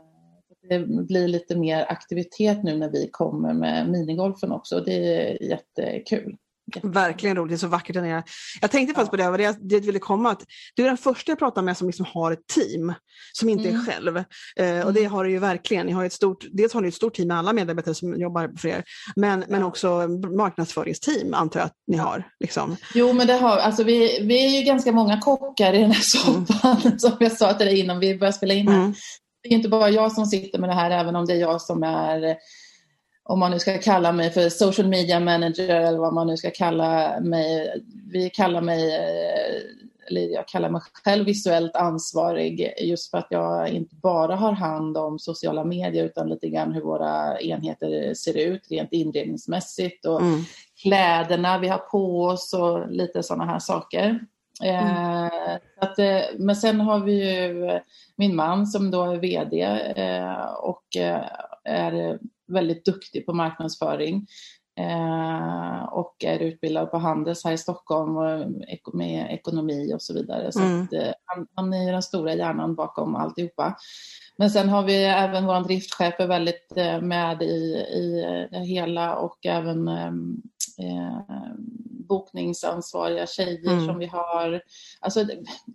det 0.69 0.79
blir 0.87 1.27
lite 1.27 1.55
mer 1.55 1.85
aktivitet 1.89 2.63
nu 2.63 2.77
när 2.77 2.89
vi 2.89 3.09
kommer 3.11 3.53
med 3.53 3.89
minigolfen 3.89 4.51
också 4.51 4.79
det 4.79 5.15
är 5.15 5.43
jättekul. 5.43 6.37
Verkligen 6.83 7.35
roligt, 7.37 7.49
det 7.49 7.55
är 7.55 7.57
så 7.57 7.67
vackert 7.67 7.93
där 7.93 8.01
nere. 8.01 8.23
Jag 8.61 8.71
tänkte 8.71 8.93
faktiskt 8.95 9.11
på 9.11 9.17
det, 9.17 9.37
det 9.37 9.43
jag 9.43 9.55
jag 9.61 9.79
ville 9.81 9.99
komma 9.99 10.31
att 10.31 10.43
du 10.75 10.83
är 10.83 10.87
den 10.87 10.97
första 10.97 11.31
jag 11.31 11.39
pratar 11.39 11.61
med 11.61 11.77
som 11.77 11.87
liksom 11.87 12.05
har 12.13 12.31
ett 12.31 12.47
team, 12.55 12.93
som 13.33 13.49
inte 13.49 13.69
Mm. 13.69 13.81
är 13.81 13.85
själv. 13.85 14.17
Eh, 14.59 14.85
och 14.85 14.93
det 14.93 15.03
har 15.05 15.23
du 15.23 15.31
ju 15.31 15.39
verkligen. 15.39 15.85
Ni 15.85 15.91
har 15.91 16.05
ett 16.05 16.13
stort, 16.13 16.45
dels 16.51 16.73
har 16.73 16.81
ni 16.81 16.87
ett 16.87 16.93
stort 16.93 17.13
team 17.15 17.27
med 17.27 17.37
alla 17.37 17.53
medarbetare 17.53 17.95
som 17.95 18.19
jobbar 18.21 18.51
för 18.57 18.67
er, 18.69 18.83
men, 19.15 19.43
men 19.47 19.61
Ja. 19.61 19.67
också 19.67 20.07
marknadsföringsteam 20.37 21.33
antar 21.33 21.59
jag 21.59 21.65
att 21.67 21.73
ni 21.87 21.97
Ja. 21.97 22.03
har. 22.03 22.23
Liksom. 22.39 22.75
Jo, 22.95 23.13
men 23.13 23.27
det 23.27 23.33
har, 23.33 23.57
alltså 23.57 23.83
vi, 23.83 24.19
vi 24.21 24.45
är 24.45 24.59
ju 24.59 24.65
ganska 24.65 24.91
många 24.91 25.19
kockar 25.21 25.73
i 25.73 25.77
den 25.77 25.91
här 25.91 26.01
soppan 26.03 26.99
som 26.99 27.11
jag 27.19 27.31
sa 27.31 27.53
till 27.53 27.65
dig 27.67 27.79
innan 27.79 27.99
vi 27.99 28.17
började 28.17 28.37
spela 28.37 28.53
in 28.53 28.67
här. 28.67 28.75
Mm. 28.77 28.93
Det 29.43 29.49
är 29.49 29.53
inte 29.53 29.69
bara 29.69 29.89
jag 29.89 30.11
som 30.11 30.25
sitter 30.25 30.59
med 30.59 30.69
det 30.69 30.73
här, 30.73 30.91
även 30.91 31.15
om 31.15 31.25
det 31.25 31.33
är 31.33 31.37
jag 31.37 31.61
som 31.61 31.83
är, 31.83 32.35
om 33.29 33.39
man 33.39 33.51
nu 33.51 33.59
ska 33.59 33.77
kalla 33.77 34.11
mig 34.11 34.31
för 34.31 34.49
social 34.49 34.87
media 34.87 35.19
manager 35.19 35.69
eller 35.69 35.99
vad 35.99 36.13
man 36.13 36.27
nu 36.27 36.37
ska 36.37 36.51
kalla 36.51 37.19
mig. 37.19 37.73
Vi 38.11 38.29
kallar 38.29 38.61
mig, 38.61 38.95
eh, 38.95 39.61
eller 40.07 40.21
jag 40.21 40.47
kallar 40.47 40.69
mig 40.69 40.81
själv 41.03 41.25
visuellt 41.25 41.75
ansvarig 41.75 42.73
just 42.81 43.11
för 43.11 43.17
att 43.17 43.27
jag 43.29 43.69
inte 43.69 43.95
bara 43.95 44.35
har 44.35 44.51
hand 44.51 44.97
om 44.97 45.19
sociala 45.19 45.63
medier 45.63 46.05
utan 46.05 46.29
lite 46.29 46.49
grann 46.49 46.73
hur 46.73 46.81
våra 46.81 47.39
enheter 47.41 48.13
ser 48.13 48.37
ut 48.37 48.67
rent 48.69 48.93
inredningsmässigt 48.93 50.05
och 50.05 50.21
Mm. 50.21 50.39
kläderna 50.83 51.57
vi 51.57 51.67
har 51.67 51.77
på 51.77 52.23
oss 52.23 52.53
och 52.53 52.91
lite 52.91 53.23
sådana 53.23 53.45
här 53.45 53.59
saker. 53.59 54.19
Eh, 54.63 55.55
att, 55.81 55.99
eh, 55.99 56.21
men 56.37 56.55
sen 56.55 56.81
har 56.81 56.99
vi 56.99 57.41
ju 57.43 57.79
min 58.15 58.35
man 58.35 58.67
som 58.67 58.91
då 58.91 59.03
är 59.03 59.15
VD 59.17 59.61
eh, 59.95 60.43
och 60.43 60.97
eh, 60.97 61.23
är 61.63 62.19
väldigt 62.49 62.85
duktig 62.85 63.25
på 63.25 63.33
marknadsföring 63.33 64.27
eh, 64.79 65.83
och 65.83 66.15
är 66.23 66.39
utbildad 66.39 66.91
på 66.91 66.97
Handels 66.97 67.45
här 67.45 67.51
i 67.51 67.57
Stockholm 67.57 68.17
och 68.17 68.95
med 68.95 69.33
ekonomi 69.33 69.93
och 69.95 70.01
så 70.01 70.13
vidare. 70.13 70.51
Så 70.51 70.59
Mm. 70.59 70.83
att, 70.83 70.93
eh, 70.93 71.11
han, 71.25 71.47
han 71.55 71.73
är 71.73 71.91
den 71.91 72.01
stora 72.01 72.33
hjärnan 72.33 72.75
bakom 72.75 73.15
alltihopa. 73.15 73.75
Men 74.37 74.49
sen 74.49 74.69
har 74.69 74.83
vi 74.83 75.03
även 75.03 75.45
vår 75.45 75.59
driftchef 75.63 76.19
är 76.19 76.27
väldigt 76.27 76.73
eh, 76.75 77.01
med 77.01 77.41
i, 77.41 77.75
i 77.93 78.25
det 78.51 78.59
hela 78.59 79.15
och 79.15 79.45
även 79.45 79.87
eh, 80.79 81.19
bokningsansvariga 82.07 83.27
tjejer 83.27 83.71
mm. 83.71 83.85
som 83.85 83.97
vi 83.97 84.05
har. 84.05 84.61
Alltså, 84.99 85.25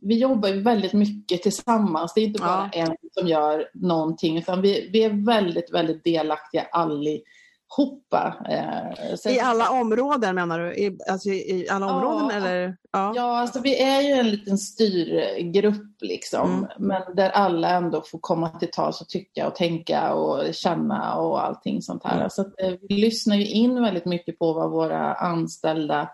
vi 0.01 0.19
jobbar 0.19 0.49
ju 0.49 0.61
väldigt 0.61 0.93
mycket 0.93 1.43
tillsammans. 1.43 2.15
Det 2.15 2.21
är 2.21 2.25
inte 2.25 2.43
bara 2.43 2.71
ja. 2.73 2.81
en 2.81 2.97
som 3.13 3.29
gör 3.29 3.69
någonting 3.75 4.39
utan 4.39 4.63
vi, 4.63 4.89
vi 4.93 5.05
är 5.05 5.27
väldigt, 5.27 5.75
väldigt 5.75 6.05
delaktiga 6.05 6.63
allihopa 6.63 7.25
hoppa. 7.69 8.35
Eh, 8.49 9.33
I 9.33 9.41
alla 9.41 9.71
områden 9.71 10.35
menar 10.35 10.61
du? 10.61 10.75
I, 10.75 10.99
alltså 11.11 11.29
i 11.29 11.69
alla 11.71 11.95
områden 11.95 12.29
ja, 12.31 12.37
eller? 12.37 12.77
Ja, 12.93 13.13
ja 13.17 13.39
alltså 13.39 13.61
vi 13.61 13.83
är 13.83 14.01
ju 14.01 14.13
en 14.13 14.31
liten 14.31 14.59
styrgrupp 14.59 16.03
liksom. 16.03 16.53
Mm. 16.55 16.69
Men 16.79 17.03
där 17.17 17.31
alla 17.31 17.71
ändå 17.71 18.03
får 18.03 18.19
komma 18.19 18.49
till 18.49 18.71
tals 18.71 19.01
och 19.01 19.09
tycka 19.09 19.47
och 19.47 19.55
tänka 19.55 20.15
och 20.15 20.55
känna 20.55 21.15
och 21.15 21.45
allting 21.45 21.83
sånt 21.83 22.05
här. 22.05 22.17
Mm. 22.17 22.31
Så 22.31 22.43
att, 22.43 22.61
eh, 22.61 22.73
vi 22.89 22.95
lyssnar 22.95 23.37
ju 23.37 23.47
in 23.47 23.83
väldigt 23.83 24.07
mycket 24.07 24.39
på 24.39 24.53
vad 24.53 24.71
våra 24.71 25.15
anställda 25.15 26.11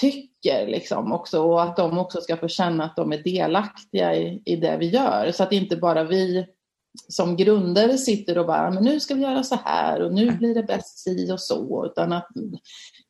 tycker 0.00 0.66
liksom 0.66 1.12
också 1.12 1.42
och 1.42 1.62
att 1.62 1.76
de 1.76 1.98
också 1.98 2.20
ska 2.20 2.36
få 2.36 2.48
känna 2.48 2.84
att 2.84 2.96
de 2.96 3.12
är 3.12 3.22
delaktiga 3.22 4.14
i, 4.14 4.42
i 4.44 4.56
det 4.56 4.76
vi 4.76 4.88
gör. 4.88 5.32
Så 5.32 5.42
att 5.42 5.52
inte 5.52 5.76
bara 5.76 6.04
vi 6.04 6.46
som 7.08 7.36
grundare 7.36 7.98
sitter 7.98 8.38
och 8.38 8.46
bara, 8.46 8.70
men 8.70 8.84
nu 8.84 9.00
ska 9.00 9.14
vi 9.14 9.22
göra 9.22 9.42
så 9.42 9.58
här 9.64 10.02
och 10.02 10.14
nu 10.14 10.30
blir 10.30 10.54
det 10.54 10.62
bäst 10.62 10.98
si 10.98 11.32
och 11.32 11.40
så. 11.40 11.86
Utan 11.86 12.12
att 12.12 12.28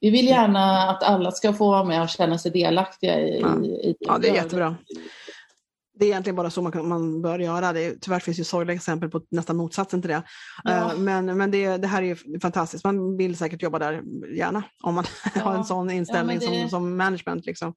vi 0.00 0.10
vill 0.10 0.26
gärna 0.26 0.90
att 0.90 1.02
alla 1.02 1.30
ska 1.30 1.52
få 1.52 1.70
vara 1.70 1.84
med 1.84 2.02
och 2.02 2.08
känna 2.08 2.38
sig 2.38 2.50
delaktiga 2.50 3.20
i, 3.20 3.40
ja. 3.40 3.64
i, 3.64 3.68
i 3.68 3.96
Ja, 4.00 4.18
det 4.18 4.28
är 4.28 4.34
jättebra 4.34 4.76
det 6.00 6.06
är 6.06 6.08
egentligen 6.08 6.36
bara 6.36 6.50
så 6.50 6.62
man, 6.62 6.88
man 6.88 7.22
bör 7.22 7.38
göra. 7.38 7.72
Det, 7.72 8.00
tyvärr 8.00 8.20
finns 8.20 8.40
ju 8.40 8.44
sorgliga 8.44 8.76
exempel 8.76 9.10
på 9.10 9.20
nästan 9.30 9.56
motsatsen 9.56 10.02
till 10.02 10.10
det. 10.10 10.22
Ja. 10.64 10.70
Uh, 10.70 10.98
men 10.98 11.38
men 11.38 11.50
det, 11.50 11.76
det, 11.76 11.86
här 11.86 12.02
är 12.02 12.06
ju 12.06 12.40
fantastiskt. 12.40 12.84
Man 12.84 13.16
vill 13.16 13.36
säkert 13.36 13.62
jobba 13.62 13.78
där 13.78 14.02
gärna 14.36 14.62
om 14.82 14.94
man 14.94 15.04
ja. 15.34 15.40
har 15.44 15.54
en 15.54 15.64
sån 15.64 15.90
inställning 15.90 16.38
ja, 16.40 16.50
det... 16.50 16.60
som, 16.60 16.68
som 16.68 16.96
management. 16.96 17.46
Liksom. 17.46 17.74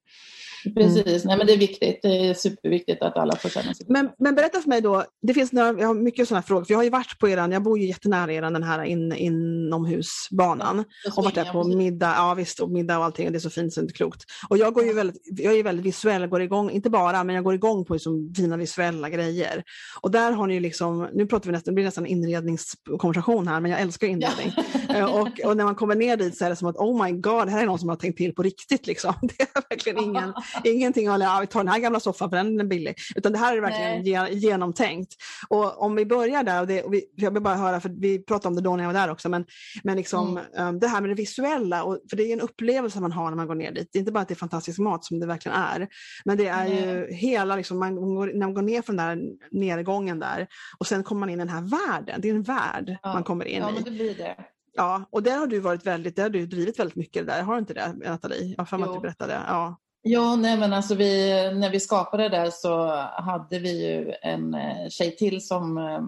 Precis, 0.74 1.06
mm. 1.06 1.20
Nej, 1.24 1.36
men 1.38 1.46
det 1.46 1.52
är 1.52 1.58
viktigt. 1.58 1.98
Det 2.02 2.28
är 2.28 2.34
superviktigt 2.34 3.02
att 3.02 3.16
alla 3.16 3.36
får 3.36 3.48
känna 3.48 3.74
sig 3.74 3.86
men, 3.88 4.10
men 4.18 4.34
berätta 4.34 4.60
för 4.60 4.68
mig 4.68 4.80
då, 4.80 5.04
det 5.22 5.34
finns 5.34 5.52
några, 5.52 5.80
jag 5.80 5.86
har 5.86 5.94
mycket 5.94 6.28
sådana 6.28 6.42
frågor, 6.42 6.64
för 6.64 6.72
jag 6.72 6.78
har 6.78 6.84
ju 6.84 6.90
varit 6.90 7.18
på 7.18 7.28
eran, 7.28 7.52
jag 7.52 7.62
bor 7.62 7.78
ju 7.78 7.86
jättenära 7.86 8.32
eran, 8.32 8.52
den 8.52 8.62
här 8.62 8.84
in, 8.84 9.12
inomhusbanan. 9.12 10.84
och 11.16 11.24
varit 11.24 11.34
där 11.34 11.52
på 11.52 11.64
middag, 11.64 12.14
ja 12.16 12.34
visst, 12.34 12.60
och 12.60 12.70
middag 12.70 12.98
och 12.98 13.04
allting, 13.04 13.32
det 13.32 13.38
är 13.38 13.40
så 13.40 13.50
fint 13.50 13.72
så 13.72 13.80
det 13.80 13.82
är 13.82 13.84
inte 13.84 13.94
klokt. 13.94 14.24
Och 14.48 14.58
jag 14.58 14.74
går 14.74 14.84
ju 14.84 14.92
väldigt, 14.92 15.22
jag 15.24 15.54
är 15.54 15.62
väldigt 15.62 15.86
visuell, 15.86 16.26
går 16.26 16.42
igång, 16.42 16.70
inte 16.70 16.90
bara, 16.90 17.24
men 17.24 17.34
jag 17.34 17.44
går 17.44 17.54
igång 17.54 17.84
på 17.84 17.92
liksom 17.92 18.13
fina 18.36 18.56
visuella 18.56 19.08
grejer. 19.08 19.64
Och 20.00 20.10
där 20.10 20.32
har 20.32 20.46
ni 20.46 20.54
ju 20.54 20.60
liksom, 20.60 21.08
nu 21.12 21.26
pratar 21.26 21.46
vi 21.46 21.52
nästan, 21.52 21.72
det 21.72 21.74
blir 21.74 21.84
nästan 21.84 22.06
inredningskonversation 22.06 23.48
här, 23.48 23.60
men 23.60 23.70
jag 23.70 23.80
älskar 23.80 24.06
inredning. 24.06 24.52
Ja. 24.88 24.94
Eh, 24.94 25.04
och, 25.04 25.40
och, 25.44 25.56
när 25.56 25.64
man 25.64 25.74
kommer 25.74 25.94
ner 25.94 26.16
dit 26.16 26.38
så 26.38 26.44
är 26.44 26.50
det 26.50 26.56
som 26.56 26.68
att 26.68 26.76
oh 26.76 27.04
my 27.04 27.12
god, 27.12 27.48
här 27.48 27.62
är 27.62 27.66
någon 27.66 27.78
som 27.78 27.88
har 27.88 27.96
tänkt 27.96 28.16
till 28.16 28.34
på 28.34 28.42
riktigt. 28.42 28.86
Liksom. 28.86 29.14
Det 29.22 29.42
är 29.42 29.68
verkligen 29.70 29.98
ingen, 29.98 30.32
ingenting 30.64 31.08
att 31.08 31.20
ja, 31.20 31.38
vi 31.40 31.46
tar 31.46 31.60
den 31.60 31.68
här 31.68 31.78
gamla 31.78 32.00
soffan 32.00 32.30
för 32.30 32.36
den 32.36 32.60
är 32.60 32.64
billig. 32.64 32.94
Utan 33.16 33.32
det 33.32 33.38
här 33.38 33.56
är 33.56 33.60
verkligen 33.60 34.02
ge, 34.04 34.38
genomtänkt. 34.38 35.14
Och 35.48 35.82
om 35.82 35.94
vi 35.94 36.06
börjar 36.06 36.44
där, 36.44 36.60
och, 36.60 36.66
det, 36.66 36.82
och 36.82 36.94
vi, 36.94 37.04
jag 37.16 37.30
vill 37.30 37.42
bara 37.42 37.54
höra, 37.54 37.80
för 37.80 37.88
vi 37.88 38.24
pratade 38.24 38.48
om 38.48 38.56
det 38.56 38.62
då 38.62 38.76
när 38.76 38.84
jag 38.84 38.92
var 38.92 39.00
där 39.00 39.10
också, 39.10 39.28
men, 39.28 39.44
men 39.82 39.96
liksom, 39.96 40.38
mm. 40.56 40.68
um, 40.68 40.80
det 40.80 40.88
här 40.88 41.00
med 41.00 41.10
det 41.10 41.14
visuella, 41.14 41.84
och, 41.84 41.98
för 42.10 42.16
det 42.16 42.22
är 42.22 42.32
en 42.32 42.40
upplevelse 42.40 43.00
man 43.00 43.12
har 43.12 43.30
när 43.30 43.36
man 43.36 43.46
går 43.46 43.54
ner 43.54 43.72
dit. 43.72 43.88
Det 43.92 43.98
är 43.98 44.00
inte 44.00 44.12
bara 44.12 44.20
att 44.20 44.28
det 44.28 44.34
är 44.34 44.36
fantastisk 44.36 44.78
mat 44.78 45.04
som 45.04 45.20
det 45.20 45.26
verkligen 45.26 45.58
är, 45.58 45.88
men 46.24 46.38
det 46.38 46.46
är 46.46 46.66
mm. 46.66 46.78
ju 46.78 47.14
hela, 47.14 47.56
liksom, 47.56 47.78
man 47.78 47.98
går, 48.04 48.26
när 48.26 48.46
man 48.46 48.54
går 48.54 48.62
ner 48.62 48.82
från 48.82 48.96
den 48.96 49.18
där 49.18 49.36
nedgången 49.50 50.18
där 50.18 50.46
och 50.78 50.86
sen 50.86 51.02
kommer 51.02 51.20
man 51.20 51.30
in 51.30 51.34
i 51.34 51.44
den 51.44 51.48
här 51.48 51.62
världen. 51.62 52.20
Det 52.20 52.30
är 52.30 52.34
en 52.34 52.42
värld 52.42 52.96
ja. 53.02 53.12
man 53.12 53.24
kommer 53.24 53.44
in 53.44 53.60
ja, 53.60 53.70
i. 53.70 53.74
Men 53.74 53.82
det 53.82 53.90
blir 53.90 54.14
det. 54.14 54.36
Ja, 54.76 55.04
och 55.10 55.22
där 55.22 55.38
har 55.38 55.46
du 55.46 55.60
varit 55.60 55.86
väldigt, 55.86 56.16
där 56.16 56.22
har 56.22 56.30
du 56.30 56.46
drivit 56.46 56.78
väldigt 56.78 56.96
mycket 56.96 57.26
där, 57.26 57.42
har 57.42 57.54
du 57.54 57.58
inte 57.58 57.74
det 57.74 57.92
Nathalie? 57.92 58.54
Jag 58.56 58.64
har 58.64 58.88
att 58.88 58.94
du 58.94 59.00
berättade. 59.00 59.40
Ja. 59.46 59.80
Ja, 60.06 60.36
nej 60.36 60.58
men 60.58 60.72
alltså 60.72 60.94
vi, 60.94 61.30
när 61.54 61.70
vi 61.70 61.80
skapade 61.80 62.28
det 62.28 62.52
så 62.52 62.86
hade 63.12 63.58
vi 63.58 63.86
ju 63.86 64.12
en 64.22 64.54
eh, 64.54 64.88
tjej 64.88 65.16
till 65.16 65.46
som 65.46 65.78
eh, 65.78 66.00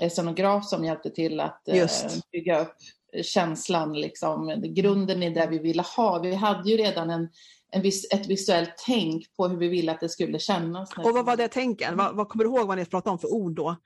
är 0.00 0.08
scenograf 0.08 0.66
som 0.66 0.84
hjälpte 0.84 1.10
till 1.10 1.40
att 1.40 1.68
eh, 1.68 1.76
Just. 1.76 2.30
bygga 2.30 2.60
upp 2.60 2.76
känslan, 3.22 3.92
liksom, 3.92 4.62
grunden 4.74 5.22
i 5.22 5.30
det 5.30 5.46
vi 5.46 5.58
ville 5.58 5.82
ha. 5.96 6.18
Vi 6.18 6.34
hade 6.34 6.70
ju 6.70 6.76
redan 6.76 7.10
en, 7.10 7.28
en 7.70 7.82
vis, 7.82 8.12
ett 8.12 8.26
visuellt 8.26 8.74
tänk 8.86 9.36
på 9.36 9.48
hur 9.48 9.56
vi 9.56 9.68
ville 9.68 9.92
att 9.92 10.00
det 10.00 10.08
skulle 10.08 10.38
kännas. 10.38 10.90
Och 10.96 11.14
vad 11.14 11.26
var 11.26 11.36
det 11.36 11.48
tänken? 11.48 11.96
Vad, 11.96 12.16
vad 12.16 12.28
kommer 12.28 12.44
du 12.44 12.50
ihåg 12.50 12.66
vad 12.66 12.78
ni 12.78 12.84
pratade 12.84 13.12
om 13.12 13.18
för 13.18 13.32
ord 13.32 13.54
då? 13.54 13.76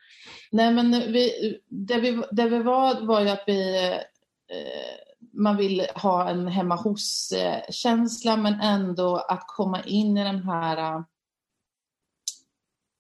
Nej 0.51 0.73
men 0.73 0.91
vi, 0.91 1.59
det, 1.69 2.01
vi, 2.01 2.23
det 2.31 2.49
vi 2.49 2.59
var 2.59 3.07
var 3.07 3.21
ju 3.21 3.29
att 3.29 3.45
vi 3.47 3.87
eh, 3.87 3.99
man 5.33 5.57
vill 5.57 5.87
ha 5.95 6.29
en 6.29 6.49
hemma 6.49 6.77
hos-känsla 6.77 8.37
men 8.37 8.61
ändå 8.61 9.17
att 9.17 9.45
komma 9.47 9.83
in 9.85 10.19
i 10.19 10.25
den 10.25 10.43
här 10.43 11.05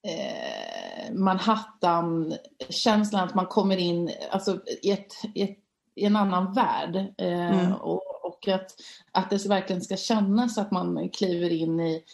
eh, 0.06 1.12
Manhattan-känslan, 1.12 3.24
att 3.24 3.34
man 3.34 3.46
kommer 3.46 3.76
in 3.76 4.10
alltså, 4.30 4.60
i, 4.82 4.90
ett, 4.90 5.12
i, 5.34 5.42
ett, 5.42 5.58
i 5.94 6.04
en 6.04 6.16
annan 6.16 6.52
värld. 6.52 6.96
Eh, 7.18 7.60
mm. 7.60 7.72
och, 7.72 8.11
och, 8.32 8.48
att, 8.48 8.70
att 9.12 9.30
det 9.30 9.46
verkligen 9.46 9.82
ska 9.82 9.96
kännas 9.96 10.58
att 10.58 10.70
man 10.70 11.10
kliver 11.10 11.50
in 11.50 11.80
i 11.80 12.04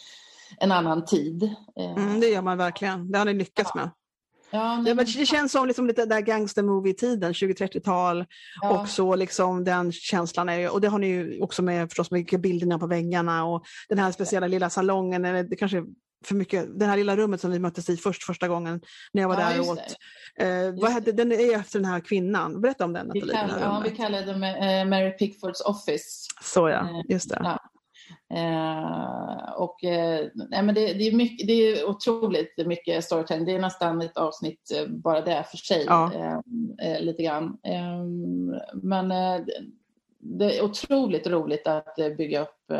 en 0.57 0.71
annan 0.71 1.05
tid. 1.05 1.43
Eh. 1.79 1.91
Mm, 1.91 2.19
det 2.19 2.27
gör 2.27 2.41
man 2.41 2.57
verkligen, 2.57 3.11
det 3.11 3.17
har 3.17 3.25
ni 3.25 3.33
lyckats 3.33 3.71
ja. 3.73 3.81
med. 3.81 3.89
Ja, 4.51 4.83
det, 4.85 4.93
det, 4.93 5.25
känns 5.25 5.51
som 5.51 5.67
liksom 5.67 5.87
lite 5.87 6.05
där 6.05 6.21
gangstermovie-tiden, 6.21 7.33
20-30-tal. 7.33 8.25
Ja. 8.61 8.81
Och 8.81 8.89
så 8.89 9.15
liksom 9.15 9.63
den 9.63 9.91
känslan, 9.91 10.49
är, 10.49 10.73
och 10.73 10.81
det 10.81 10.87
har 10.87 10.99
ni 10.99 11.07
ju 11.07 11.41
också 11.41 11.61
med 11.61 11.89
förstås 11.89 12.11
med 12.11 12.41
bilderna 12.41 12.79
på 12.79 12.87
väggarna 12.87 13.45
och 13.45 13.63
den 13.89 13.99
här 13.99 14.11
speciella 14.11 14.47
lilla 14.47 14.69
salongen, 14.69 15.25
eller 15.25 15.43
det 15.43 15.55
kanske 15.55 15.83
för 16.25 16.35
mycket, 16.35 16.79
det 16.79 16.85
här 16.85 16.97
lilla 16.97 17.15
rummet 17.17 17.41
som 17.41 17.51
vi 17.51 17.59
möttes 17.59 17.89
i 17.89 17.97
först 17.97 18.23
första 18.23 18.47
gången 18.47 18.81
när 19.13 19.21
jag 19.21 19.29
var 19.29 19.41
ja, 19.41 19.49
där 19.49 19.59
och 19.59 19.67
åt. 19.67 19.79
Eh, 20.39 20.81
vad 20.81 20.91
hette, 20.91 21.11
den 21.11 21.31
är 21.31 21.55
efter 21.55 21.79
den 21.79 21.85
här 21.85 21.99
kvinnan, 21.99 22.61
berätta 22.61 22.85
om 22.85 22.93
den 22.93 23.07
Nathalie. 23.07 23.25
Vi, 23.25 23.31
kall, 23.31 23.59
ja, 23.61 23.81
vi 23.85 23.95
kallar 23.95 24.21
det 24.21 24.33
uh, 24.33 24.89
Mary 24.89 25.11
Pickfords 25.11 25.61
Office. 25.61 26.27
Så 26.43 26.69
ja, 26.69 26.79
eh, 26.79 27.01
just 27.09 27.29
det. 27.29 27.41
Ja. 27.43 27.59
Eh, 28.33 29.51
och, 29.51 29.83
eh, 29.83 30.27
nej, 30.35 30.63
men 30.63 30.75
det, 30.75 30.93
det, 30.93 31.07
är 31.07 31.15
mycket, 31.15 31.47
det 31.47 31.53
är 31.53 31.89
otroligt 31.89 32.67
mycket 32.67 33.03
storytelling. 33.03 33.45
Det 33.45 33.55
är 33.55 33.59
nästan 33.59 34.01
ett 34.01 34.17
avsnitt 34.17 34.71
eh, 34.75 34.87
bara 34.87 35.21
det 35.21 35.45
för 35.51 35.57
sig. 35.57 35.83
Ja. 35.87 36.11
Eh, 36.13 36.91
eh 36.91 37.01
lite 37.01 37.23
grann. 37.23 37.57
Eh, 37.63 38.03
men 38.73 39.11
det 40.19 40.57
är 40.57 40.63
otroligt 40.63 41.27
roligt 41.27 41.67
att 41.67 41.95
bygga 42.17 42.41
upp 42.41 42.71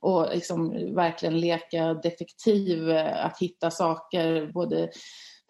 och 0.00 0.28
liksom 0.34 0.94
verkligen 0.94 1.40
leka 1.40 1.94
detektiv, 1.94 2.90
att 3.14 3.38
hitta 3.38 3.70
saker, 3.70 4.50
både 4.54 4.90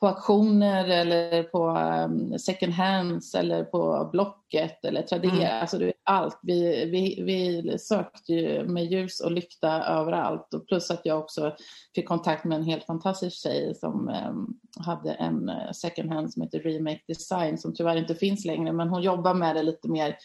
på 0.02 0.08
auktioner 0.08 0.88
eller 0.88 1.42
på 1.42 1.68
um, 1.68 2.38
second 2.38 2.72
hands 2.72 3.34
eller 3.34 3.64
på 3.64 4.08
Blocket 4.12 4.84
eller 4.84 5.02
Tradera. 5.02 5.32
Mm. 5.32 5.60
Alltså 5.60 5.82
är 5.82 5.92
allt. 6.04 6.38
Vi, 6.42 6.84
vi, 6.90 7.22
vi 7.22 7.78
sökte 7.78 8.32
ju 8.32 8.64
med 8.64 8.84
ljus 8.84 9.20
och 9.20 9.32
lykta 9.32 9.84
överallt. 9.84 10.54
Och 10.54 10.66
plus 10.66 10.90
att 10.90 11.00
jag 11.04 11.18
också 11.18 11.56
fick 11.94 12.08
kontakt 12.08 12.44
med 12.44 12.56
en 12.56 12.64
helt 12.64 12.84
fantastisk 12.84 13.42
tjej 13.42 13.74
som 13.74 14.08
um, 14.08 14.58
hade 14.86 15.12
en 15.12 15.50
second 15.74 16.12
hand 16.12 16.32
som 16.32 16.42
heter 16.42 16.58
Remake 16.58 17.02
Design 17.08 17.58
som 17.58 17.74
tyvärr 17.74 17.96
inte 17.96 18.14
finns 18.14 18.44
längre 18.44 18.72
men 18.72 18.88
hon 18.88 19.02
jobbar 19.02 19.34
med 19.34 19.56
det 19.56 19.62
lite 19.62 19.88
mer 19.88 20.16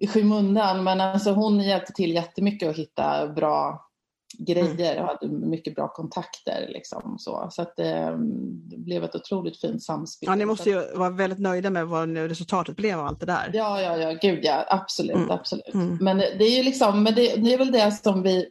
i 0.00 0.06
skymundan. 0.06 0.84
Men 0.84 1.00
alltså 1.00 1.30
hon 1.30 1.60
hjälpte 1.60 1.92
till 1.92 2.14
jättemycket 2.14 2.68
att 2.68 2.76
hitta 2.76 3.28
bra 3.28 3.86
grejer 4.38 5.00
och 5.00 5.06
hade 5.06 5.28
mycket 5.28 5.74
bra 5.74 5.88
kontakter. 5.88 6.68
Liksom, 6.68 7.16
så 7.18 7.48
så 7.50 7.62
att, 7.62 7.78
eh, 7.78 8.10
det 8.70 8.78
blev 8.78 9.04
ett 9.04 9.14
otroligt 9.14 9.60
fint 9.60 9.82
samspel. 9.82 10.26
Ja, 10.26 10.34
ni 10.34 10.44
måste 10.44 10.70
ju 10.70 10.94
vara 10.94 11.10
väldigt 11.10 11.38
nöjda 11.38 11.70
med 11.70 11.86
vad 11.86 12.16
resultatet 12.16 12.76
blev 12.76 12.98
av 12.98 13.06
allt 13.06 13.20
det 13.20 13.26
där. 13.26 13.50
Ja, 13.52 13.80
ja, 13.80 13.96
ja, 13.96 14.18
gud 14.22 14.40
ja, 14.42 14.64
absolut, 14.68 15.16
mm. 15.16 15.30
absolut. 15.30 15.74
Mm. 15.74 15.98
Men 16.00 16.18
det 16.18 16.44
är 16.44 16.56
ju 16.56 16.62
liksom, 16.62 17.02
men 17.02 17.14
det, 17.14 17.36
det, 17.36 17.54
är 17.54 17.58
väl 17.58 17.72
det 17.72 17.92
som 17.92 18.22
vi 18.22 18.48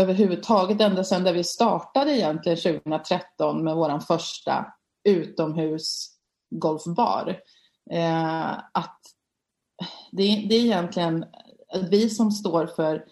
överhuvudtaget 0.00 0.80
ända 0.80 1.04
sedan 1.04 1.24
där 1.24 1.32
vi 1.32 1.44
startade 1.44 2.16
egentligen 2.16 2.58
2013 2.58 3.64
med 3.64 3.76
vår 3.76 4.00
första 4.00 4.66
utomhus 5.08 6.08
golfbar. 6.50 7.38
Eh, 7.90 8.50
att 8.52 9.00
det, 10.12 10.46
det 10.48 10.54
är 10.54 10.64
egentligen 10.64 11.24
vi 11.90 12.10
som 12.10 12.30
står 12.30 12.66
för 12.66 13.04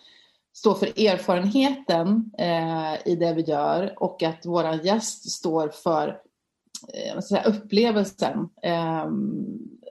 står 0.52 0.74
för 0.74 0.86
erfarenheten 0.86 2.30
eh, 2.38 3.08
i 3.08 3.16
det 3.16 3.34
vi 3.34 3.42
gör 3.42 3.94
och 4.02 4.22
att 4.22 4.46
vår 4.46 4.64
gäst 4.64 5.30
står 5.30 5.68
för 5.68 6.20
eh, 6.94 7.20
säga, 7.20 7.42
upplevelsen. 7.42 8.48
Eh, 8.62 9.06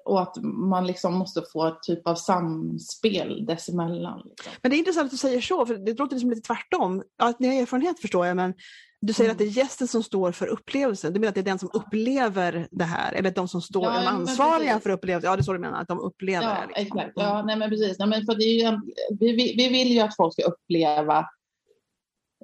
och 0.10 0.22
att 0.22 0.38
man 0.44 0.88
liksom 0.88 1.14
måste 1.14 1.42
få 1.54 1.68
ett 1.68 1.84
typ 1.84 2.08
av 2.08 2.16
samspel 2.16 3.46
dessemellan. 3.46 4.22
Liksom. 4.26 4.52
Men 4.62 4.72
det 4.72 4.78
är 4.78 4.80
intressant 4.80 5.06
att 5.06 5.12
du 5.12 5.18
säger 5.18 5.42
så, 5.42 5.66
för 5.66 5.76
det 5.76 6.00
låter 6.00 6.16
liksom 6.16 6.30
lite 6.30 6.42
tvärtom. 6.42 7.04
Att 7.20 7.40
ni 7.40 7.48
har 7.48 7.62
erfarenhet 7.62 8.00
förstår 8.00 8.28
jag, 8.28 8.36
men 8.36 8.54
du 9.02 9.14
säger 9.14 9.30
mm. 9.30 9.34
att 9.34 9.38
det 9.38 9.46
är 9.46 9.64
gästen 9.64 9.88
som 9.88 10.04
står 10.04 10.32
för 10.32 10.48
upplevelsen. 10.48 11.14
Du 11.14 11.20
menar 11.20 11.30
att 11.30 11.36
det 11.36 11.42
är 11.42 11.46
den 11.46 11.60
som 11.60 11.70
upplever 11.74 12.68
det 12.72 12.84
här? 12.84 13.14
Eller 13.14 13.32
de 13.32 13.48
som 13.48 13.62
står 13.62 13.86
ja, 13.86 14.10
ansvariga 14.10 14.80
för 14.80 14.90
upplevelsen? 14.90 15.30
Ja, 15.30 15.36
det 15.36 15.42
är 15.42 15.44
så 15.44 15.54
du 15.54 15.60
menar, 15.60 15.82
att 15.82 15.88
de 15.88 16.00
upplever 16.00 16.44
ja, 16.44 16.68
det. 16.68 16.80
Liksom. 16.80 17.00
Exakt. 17.00 17.14
Ja, 17.16 17.44
nej, 17.44 17.56
men 17.56 17.70
precis. 17.70 18.00
Nej, 18.00 18.08
men 18.08 18.26
för 18.26 18.36
det 18.36 18.44
ju, 18.44 18.80
vi, 19.20 19.56
vi 19.58 19.70
vill 19.70 19.92
ju 19.92 20.00
att 20.00 20.16
folk 20.16 20.34
ska 20.34 20.44
uppleva 20.44 21.26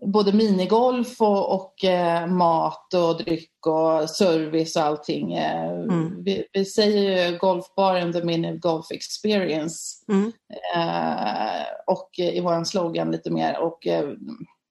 både 0.02 0.34
minigolf 0.34 1.22
och, 1.22 1.56
och 1.56 1.84
eh, 1.84 2.28
mat 2.28 2.94
och 2.94 3.18
dryck 3.18 3.68
och 3.68 4.10
service 4.10 4.76
och 4.76 4.82
allting. 4.82 5.34
Eh, 5.34 5.70
mm. 5.70 6.24
vi, 6.24 6.46
vi, 6.54 6.66
säger 6.66 7.32
ju 7.32 7.38
golfbaren 7.38 8.14
the 8.14 8.24
mini 8.24 8.58
golf 8.58 8.86
experience 8.92 10.06
mm. 10.08 10.32
eh, 10.76 11.64
och 11.88 12.10
i 12.18 12.40
vår 12.40 12.64
slogan 12.64 13.12
lite 13.12 13.32
mer. 13.32 13.60
Och, 13.60 13.88
eh, 13.88 14.10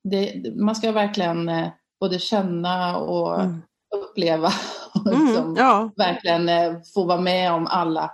det, 0.04 0.54
man 0.56 0.76
ska 0.76 0.92
verkligen 0.92 1.48
eh, 1.48 1.68
både 2.00 2.18
känna 2.18 2.98
och 2.98 3.40
mm. 3.40 3.62
uppleva 3.96 4.52
och 4.94 5.12
mm, 5.12 5.26
liksom 5.26 5.54
ja. 5.58 5.90
verkligen 5.96 6.48
eh, 6.48 6.72
få 6.94 7.04
vara 7.04 7.20
med 7.20 7.52
om 7.52 7.66
alla 7.66 8.10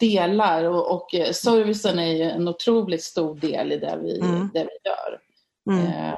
delar. 0.00 0.64
Och, 0.64 0.94
och 0.94 1.08
servicen 1.32 1.98
är 1.98 2.12
ju 2.12 2.22
en 2.22 2.48
otroligt 2.48 3.02
stor 3.02 3.34
del 3.34 3.72
i 3.72 3.76
det 3.76 3.98
vi, 4.02 4.20
mm. 4.20 4.50
det 4.54 4.64
vi 4.64 4.90
gör. 4.90 5.20
Mm. 5.70 6.14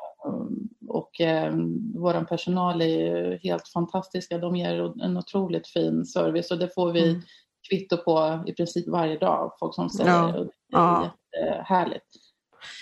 Och 0.89 1.21
eh, 1.21 1.55
vår 1.95 2.25
personal 2.25 2.81
är 2.81 2.87
ju 2.87 3.39
helt 3.43 3.69
fantastiska. 3.69 4.39
De 4.39 4.57
ger 4.57 5.03
en 5.03 5.17
otroligt 5.17 5.69
fin 5.69 6.05
service 6.05 6.51
och 6.51 6.59
det 6.59 6.75
får 6.75 6.93
vi 6.93 7.11
mm. 7.11 7.23
kvitto 7.71 7.97
på 7.97 8.45
i 8.47 8.53
princip 8.53 8.89
varje 8.89 9.19
dag. 9.19 9.53
Folk 9.61 9.75
som 9.75 9.91
säger 9.91 10.11
ja. 10.11 10.27
det. 10.27 10.39
Är 10.39 10.49
ja. 10.69 11.11
jättehärligt. 11.35 12.07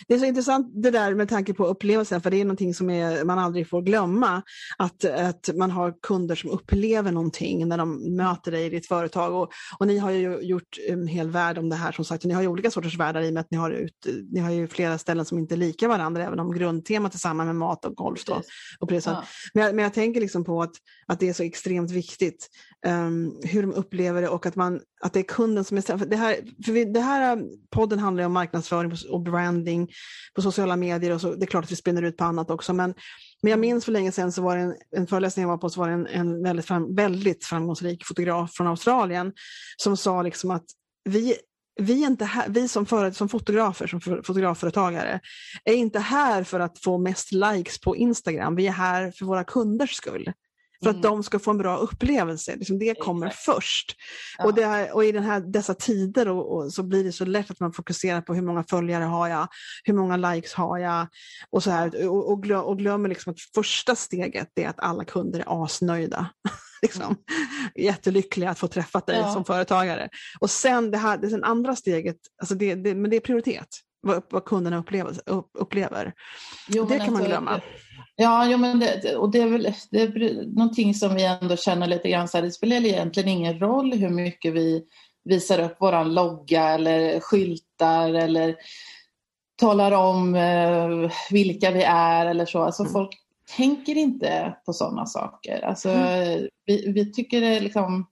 Det 0.09 0.15
är 0.15 0.19
så 0.19 0.25
intressant 0.25 0.73
det 0.83 0.91
där 0.91 1.15
med 1.15 1.29
tanke 1.29 1.55
på 1.55 1.67
upplevelsen, 1.67 2.21
för 2.21 2.31
det 2.31 2.41
är 2.41 2.45
någonting 2.45 2.75
som 2.75 2.91
är, 2.91 3.25
man 3.25 3.39
aldrig 3.39 3.69
får 3.69 3.83
glömma. 3.83 4.43
Att, 4.79 5.05
att 5.05 5.51
man 5.55 5.71
har 5.71 5.95
kunder 6.03 6.35
som 6.35 6.51
upplever 6.51 7.13
någonting 7.13 7.69
när 7.69 7.79
de 7.79 8.17
möter 8.17 8.53
dig 8.53 8.67
i 8.67 8.69
ditt 8.69 8.87
företag. 8.87 9.35
Och, 9.35 9.53
och 9.79 9.87
ni 9.87 9.99
har 9.99 10.11
ju 10.11 10.41
gjort 10.41 10.79
en 10.89 11.07
hel 11.07 11.31
värld 11.31 11.59
om 11.59 11.69
det 11.69 11.77
här 11.77 11.93
som 11.93 12.05
sagt. 12.05 12.25
Ni 12.25 12.35
har 12.35 12.43
ju 12.43 12.49
olika 12.49 12.71
sorters 12.71 12.99
världar 12.99 13.23
i 13.23 13.29
och 13.29 13.35
med 13.35 13.41
att 13.41 13.51
ni 13.51 13.57
har, 13.57 13.71
ut, 13.71 14.07
ni 14.31 14.41
har 14.41 14.51
ju 14.51 14.69
flera 14.69 14.99
ställen 14.99 15.25
som 15.25 15.39
inte 15.39 15.55
är 15.55 15.57
lika 15.57 15.89
varandra, 15.89 16.25
även 16.25 16.41
om 16.41 16.53
grundtemat 16.53 17.15
är 17.15 17.19
samma 17.19 17.45
med 17.45 17.57
mat 17.57 17.85
och 17.85 17.95
golf. 17.95 18.25
Då, 18.25 18.43
och 18.81 18.93
ja. 18.93 19.25
men, 19.55 19.65
jag, 19.65 19.75
men 19.75 19.83
jag 19.83 19.95
tänker 19.95 20.21
liksom 20.21 20.45
på 20.45 20.63
att, 20.63 20.75
att 21.07 21.21
det 21.21 21.29
är 21.29 21.33
så 21.33 21.43
extremt 21.43 21.91
viktigt 21.91 22.49
um, 22.87 23.41
hur 23.43 23.63
de 23.63 23.73
upplever 23.73 24.23
det 24.23 24.29
och 24.29 24.47
att, 24.47 24.57
man, 24.57 24.81
att 25.05 25.13
det 25.13 25.19
är 25.19 25.23
kunden 25.23 25.65
som 25.65 25.77
är... 25.77 25.99
För 25.99 26.07
det 26.07 26.17
här, 26.17 26.37
för 26.65 26.73
vi, 26.73 26.85
det 26.85 27.01
här 27.01 27.33
um, 27.33 27.49
podden 27.71 27.99
handlar 27.99 28.25
om 28.25 28.33
marknadsföring 28.33 28.93
och 29.11 29.21
branding 29.21 29.91
på 30.35 30.43
sociala 30.43 30.77
medier 30.77 31.15
och 31.15 31.21
så, 31.21 31.35
det 31.35 31.45
är 31.45 31.47
klart 31.47 31.65
att 31.65 31.73
vi 31.73 31.77
spinner 31.77 32.03
ut 32.03 32.17
på 32.17 32.25
annat 32.25 32.51
också 32.51 32.73
men, 32.73 32.95
men 33.43 33.51
jag 33.51 33.61
minns 33.61 33.85
för 33.85 33.93
länge 33.93 34.13
sedan 34.13 34.33
så 34.33 34.43
var 34.43 34.57
det 34.57 34.63
en, 34.63 34.75
en 34.97 35.07
föreläsning 35.07 35.43
jag 35.43 35.49
var 35.49 35.59
på 35.59 35.71
så 35.71 35.81
var 35.81 35.89
det 35.89 35.95
en, 35.95 36.07
en 36.07 36.43
väldigt, 36.43 36.67
fram, 36.67 36.95
väldigt 36.95 37.45
framgångsrik 37.45 38.07
fotograf 38.07 38.53
från 38.53 38.67
Australien 38.67 39.33
som 39.77 39.97
sa 39.97 40.23
liksom 40.23 40.51
att 40.51 40.65
vi 41.05 41.35
vi, 41.81 42.03
är 42.03 42.07
inte 42.07 42.25
här, 42.25 42.49
vi 42.49 42.69
som, 42.69 42.87
för, 42.87 43.11
som 43.11 43.29
fotografer, 43.29 43.87
som 43.87 44.01
fotografföretagare, 44.01 45.21
är 45.65 45.75
inte 45.75 45.99
här 45.99 46.45
för 46.45 46.61
att 46.61 46.79
få 46.79 46.99
mest 46.99 47.33
likes 47.33 47.81
på 47.81 47.97
Instagram. 47.97 48.57
Vi 48.57 48.67
är 48.67 48.73
här 48.73 49.11
för 49.11 49.25
våra 49.25 49.45
kunders 49.45 49.95
skull. 49.95 50.33
För 50.85 50.91
att 50.91 50.97
mm. 50.97 51.03
de 51.03 51.23
ska 51.23 51.39
få 51.39 51.51
en 51.51 51.59
bra 51.59 51.77
upplevelse. 51.77 52.57
Liksom 52.57 52.79
det 52.79 52.99
kommer 52.99 53.27
Exakt. 53.27 53.45
först. 53.45 53.97
Ja. 54.39 54.45
Och, 54.45 54.55
det 54.55 54.93
och, 54.93 55.05
i 55.05 55.13
den 55.13 55.23
här, 55.23 55.41
dessa 55.41 55.75
tider 55.75 56.29
och, 56.29 56.57
och, 56.57 56.73
så 56.73 56.83
blir 56.83 57.05
det 57.05 57.13
så 57.13 57.25
lätt 57.25 57.51
att 57.51 57.61
man 57.61 57.73
fokuserar 57.73 58.21
på 58.21 58.35
hur 58.35 58.43
många 58.43 58.65
följare 58.65 59.05
har 59.05 59.29
jag, 59.29 59.49
hur 59.85 59.95
många 59.95 60.17
likes 60.17 60.55
har 60.55 60.79
jag 60.79 61.07
och 61.51 61.63
så 61.63 61.71
här. 61.71 62.09
Och, 62.09 62.33
och, 62.33 62.43
glöm, 62.43 62.65
och 62.65 62.79
glömmer 62.79 63.09
liksom 63.09 63.33
att 63.33 63.41
första 63.55 63.97
steget 63.97 64.49
är 64.55 64.69
att 64.69 64.81
alla 64.81 65.05
kunder 65.05 65.41
är 65.41 65.65
asnöjda. 65.65 66.31
liksom. 66.83 67.03
Mm. 67.03 67.17
Jättelyckliga 67.75 68.51
att 68.51 68.59
få 68.59 68.69
träffa 68.69 69.01
dig 69.01 69.17
ja. 69.17 69.33
som 69.33 69.45
företagare. 69.45 70.09
Och 70.41 70.51
sen 70.51 70.91
det 70.91 70.99
här, 70.99 71.19
det 71.19 71.31
sen 71.31 71.45
andra 71.45 71.77
steget, 71.77 72.17
alltså 72.41 72.55
det, 72.55 72.75
det, 72.75 72.95
men 72.95 73.11
det 73.11 73.17
är 73.17 73.21
prioritet 73.21 73.69
vad, 74.05 74.23
vad 74.31 74.45
kunderna 74.45 74.79
upplever. 74.79 75.21
upplever. 75.59 76.13
Jo, 76.69 76.85
det 76.85 76.89
kan 76.89 77.01
alltså, 77.01 77.13
man 77.13 77.25
glömma. 77.25 77.61
Ja, 78.17 78.51
jo, 78.51 78.59
men 78.59 78.79
det, 78.79 79.17
och 79.17 79.31
det 79.31 79.41
är 79.41 79.47
väl 79.49 79.75
det 79.91 80.03
är 80.03 80.47
någonting 80.57 80.95
som 80.95 81.15
vi 81.15 81.25
ändå 81.25 81.57
känner 81.57 81.87
lite 81.87 82.11
grann 82.11 82.29
så 82.29 82.37
här, 82.37 82.45
det 82.45 82.51
spelar 82.51 82.77
egentligen 82.77 83.29
ingen 83.29 83.59
roll 83.59 83.93
hur 83.93 84.11
mycket 84.11 84.53
vi 84.53 84.85
visar 85.25 85.61
upp 85.61 85.81
våran 85.81 86.15
logga 86.15 86.69
eller 86.69 87.21
skyltar 87.21 88.15
eller 88.15 88.57
talar 89.57 89.93
om 89.93 90.35
eh, 90.35 91.11
vilka 91.31 91.71
vi 91.71 91.83
är 91.83 92.27
eller 92.27 92.47
så. 92.47 92.63
Alltså 92.63 92.83
mm. 92.83 92.93
folk 92.93 93.11
tänker 93.57 93.97
inte 93.97 94.57
på 94.67 94.73
sådana 94.73 95.07
saker. 95.07 95.65
Alltså, 95.65 95.89
mm. 95.89 96.49
vi, 96.67 96.93
vi, 96.93 97.13
tycker 97.13 97.41
det 97.41 97.47
är 97.47 97.61
liksom, 97.61 98.07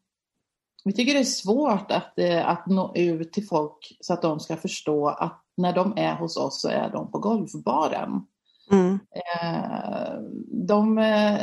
vi 0.85 0.93
tycker 0.93 1.15
det 1.15 1.21
är 1.21 1.25
svårt 1.25 1.91
att, 1.91 2.19
eh, 2.19 2.49
att 2.49 2.67
nå 2.67 2.93
ut 2.95 3.33
till 3.33 3.47
folk 3.47 3.97
så 4.01 4.13
att 4.13 4.23
de 4.23 4.41
ska 4.41 4.57
förstå 4.57 5.09
att 5.09 5.43
när 5.57 5.73
de 5.73 5.93
är 5.97 6.15
hos 6.15 6.37
oss 6.37 6.61
så 6.63 6.69
är 6.69 6.91
de 6.91 7.11
på 7.11 7.19
golfbaren. 7.19 8.27
Mm. 8.73 8.99
Eh, 9.15 10.13
de, 10.67 10.99
eh, 10.99 11.41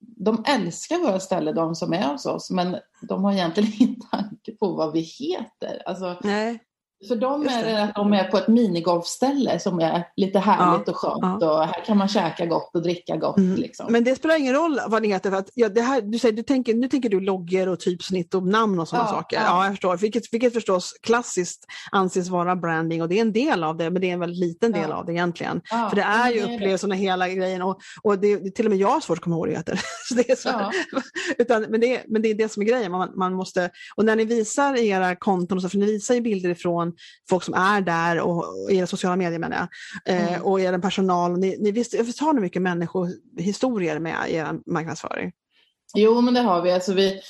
de 0.00 0.44
älskar 0.46 0.98
våra 0.98 1.20
ställen, 1.20 1.54
de 1.54 1.74
som 1.74 1.92
är 1.92 2.08
hos 2.08 2.26
oss, 2.26 2.50
men 2.50 2.76
de 3.02 3.24
har 3.24 3.32
egentligen 3.32 3.72
ingen 3.78 4.00
tanke 4.00 4.52
på 4.52 4.72
vad 4.72 4.92
vi 4.92 5.00
heter. 5.00 5.82
Alltså, 5.86 6.18
Nej. 6.22 6.60
För 7.08 7.16
dem 7.16 7.48
är 7.48 7.64
det 7.64 7.82
att 7.82 7.94
de 7.94 8.12
är 8.12 8.24
på 8.24 8.38
ett 8.38 8.48
minigolfställe 8.48 9.58
som 9.58 9.80
är 9.80 10.04
lite 10.16 10.38
härligt 10.38 10.86
ja, 10.86 10.92
och 10.92 10.96
skönt 10.96 11.42
ja. 11.42 11.52
och 11.52 11.66
här 11.66 11.84
kan 11.84 11.98
man 11.98 12.08
käka 12.08 12.46
gott 12.46 12.70
och 12.74 12.82
dricka 12.82 13.16
gott. 13.16 13.38
Mm. 13.38 13.56
Liksom. 13.56 13.92
Men 13.92 14.04
det 14.04 14.16
spelar 14.16 14.38
ingen 14.38 14.54
roll 14.54 14.80
vad 14.88 15.02
det 15.02 15.08
heter 15.08 15.30
för 15.30 15.36
att 15.36 15.50
ja, 15.54 15.68
det 15.68 15.80
här, 15.80 16.00
du 16.00 16.18
säger, 16.18 16.36
du 16.36 16.42
tänker, 16.42 16.74
nu 16.74 16.88
tänker 16.88 17.08
du 17.08 17.20
loggor 17.20 17.68
och 17.68 17.80
typsnitt 17.80 18.34
och 18.34 18.46
namn 18.46 18.80
och 18.80 18.88
sådana 18.88 19.08
saker. 19.08 19.40
Ja. 19.44 19.64
jag 19.64 19.72
förstår. 19.72 19.96
Vilket, 19.96 20.32
vilket 20.32 20.52
förstås 20.52 20.94
klassiskt 21.02 21.66
anses 21.92 22.28
vara 22.28 22.56
branding 22.56 23.02
och 23.02 23.08
det 23.08 23.18
är 23.18 23.22
en 23.22 23.32
del 23.32 23.64
av 23.64 23.76
det 23.76 23.90
men 23.90 24.02
det 24.02 24.08
är 24.08 24.12
en 24.12 24.20
väldigt 24.20 24.38
liten 24.38 24.72
del 24.72 24.92
av 24.92 25.06
det 25.06 25.12
egentligen. 25.12 25.60
för 25.90 25.96
det 25.96 26.02
är 26.02 26.30
ju 26.30 26.40
upplevelsen 26.40 26.90
och 26.90 26.96
hela 26.96 27.28
grejen 27.28 27.62
och, 27.62 27.80
och 28.02 28.18
det, 28.18 28.54
till 28.54 28.66
och 28.66 28.70
med 28.70 28.78
jag 28.78 28.88
har 28.88 29.00
svårt 29.00 29.18
att 29.18 29.24
komma 29.24 29.36
ihåg 29.36 29.48
det 29.48 29.56
heter. 29.56 29.80
så 30.08 30.14
det 30.14 30.30
är 30.30 30.36
så 30.36 30.72
Utan, 31.38 31.62
men, 31.62 31.80
det, 31.80 32.02
men 32.08 32.22
det 32.22 32.30
är 32.30 32.34
det 32.34 32.52
som 32.52 32.62
är 32.62 32.66
grejen. 32.66 32.92
Man, 32.92 33.12
man 33.14 33.34
måste, 33.34 33.70
och 33.96 34.04
när 34.04 34.16
ni 34.16 34.24
visar 34.24 34.76
era 34.76 35.16
konton, 35.16 35.58
och 35.58 35.62
så, 35.62 35.68
för 35.68 35.78
ni 35.78 35.86
visar 35.86 36.14
ju 36.14 36.20
bilder 36.20 36.50
ifrån 36.50 36.91
folk 37.28 37.44
som 37.44 37.54
är 37.54 37.80
där 37.80 38.20
och, 38.20 38.64
och 38.64 38.72
era 38.72 38.86
sociala 38.86 39.16
medier 39.16 39.38
menar 39.38 39.56
jag. 39.56 39.68
Eh, 40.14 40.28
mm. 40.28 40.42
och 40.42 40.60
er 40.60 40.78
personal. 40.78 41.38
Ni, 41.38 41.56
ni 41.60 41.70
visst, 41.70 41.94
visst 41.94 42.20
har 42.20 42.32
ni 42.32 42.40
mycket 42.40 42.62
människohistorier 42.62 43.98
med 43.98 44.16
er 44.30 44.60
marknadsföring? 44.66 45.32
Jo, 45.94 46.20
men 46.20 46.34
det 46.34 46.40
har 46.40 46.62
vi. 46.62 46.72
Alltså 46.72 46.92
vi 46.92 47.20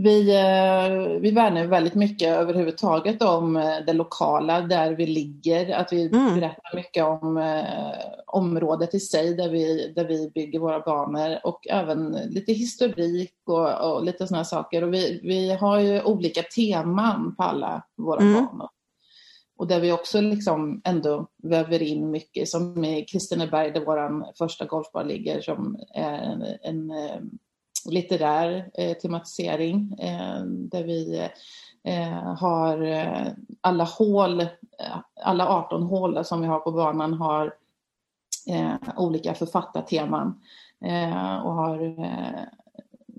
vi, 0.00 0.36
eh, 0.36 1.20
vi 1.20 1.30
värnar 1.30 1.66
väldigt 1.66 1.94
mycket 1.94 2.28
överhuvudtaget 2.28 3.22
om 3.22 3.56
eh, 3.56 3.76
det 3.86 3.92
lokala, 3.92 4.60
där 4.60 4.92
vi 4.92 5.06
ligger. 5.06 5.76
Att 5.76 5.92
vi 5.92 6.06
mm. 6.06 6.34
berättar 6.34 6.76
mycket 6.76 7.04
om 7.04 7.36
eh, 7.36 7.94
området 8.26 8.94
i 8.94 9.00
sig, 9.00 9.34
där 9.34 9.48
vi, 9.48 9.92
där 9.96 10.04
vi 10.04 10.30
bygger 10.34 10.58
våra 10.58 10.80
banor. 10.80 11.38
Och 11.44 11.68
även 11.68 12.10
lite 12.10 12.52
historik 12.52 13.34
och, 13.46 13.92
och 13.92 14.04
lite 14.04 14.26
sådana 14.26 14.44
saker. 14.44 14.84
Och 14.84 14.94
vi, 14.94 15.20
vi 15.22 15.52
har 15.52 15.78
ju 15.78 16.02
olika 16.02 16.42
teman 16.42 17.34
på 17.36 17.42
alla 17.42 17.82
våra 17.96 18.20
mm. 18.20 18.34
banor. 18.34 18.68
Och 19.58 19.66
där 19.66 19.80
vi 19.80 19.92
också 19.92 20.20
liksom 20.20 20.80
ändå 20.84 21.26
väver 21.42 21.82
in 21.82 22.10
mycket, 22.10 22.48
som 22.48 22.84
i 22.84 23.04
Kristineberg 23.04 23.70
där 23.70 23.84
vår 23.84 24.36
första 24.38 24.64
golfbar 24.64 25.04
ligger, 25.04 25.40
som 25.40 25.78
är 25.94 26.12
en, 26.12 26.42
en, 26.62 26.90
eh, 26.90 27.20
litterär 27.90 28.70
eh, 28.74 28.96
tematisering 28.96 29.94
eh, 29.98 30.42
där 30.44 30.84
vi 30.84 31.28
eh, 31.84 32.34
har 32.34 32.82
eh, 32.82 33.26
alla 33.60 33.84
hål, 33.84 34.40
eh, 34.40 34.98
alla 35.22 35.48
18 35.48 35.82
hål 35.82 36.24
som 36.24 36.40
vi 36.40 36.46
har 36.46 36.60
på 36.60 36.72
banan 36.72 37.12
har 37.12 37.54
eh, 38.46 38.74
olika 38.96 39.34
författarteman 39.34 40.40
och 41.44 41.54
har, 41.54 41.96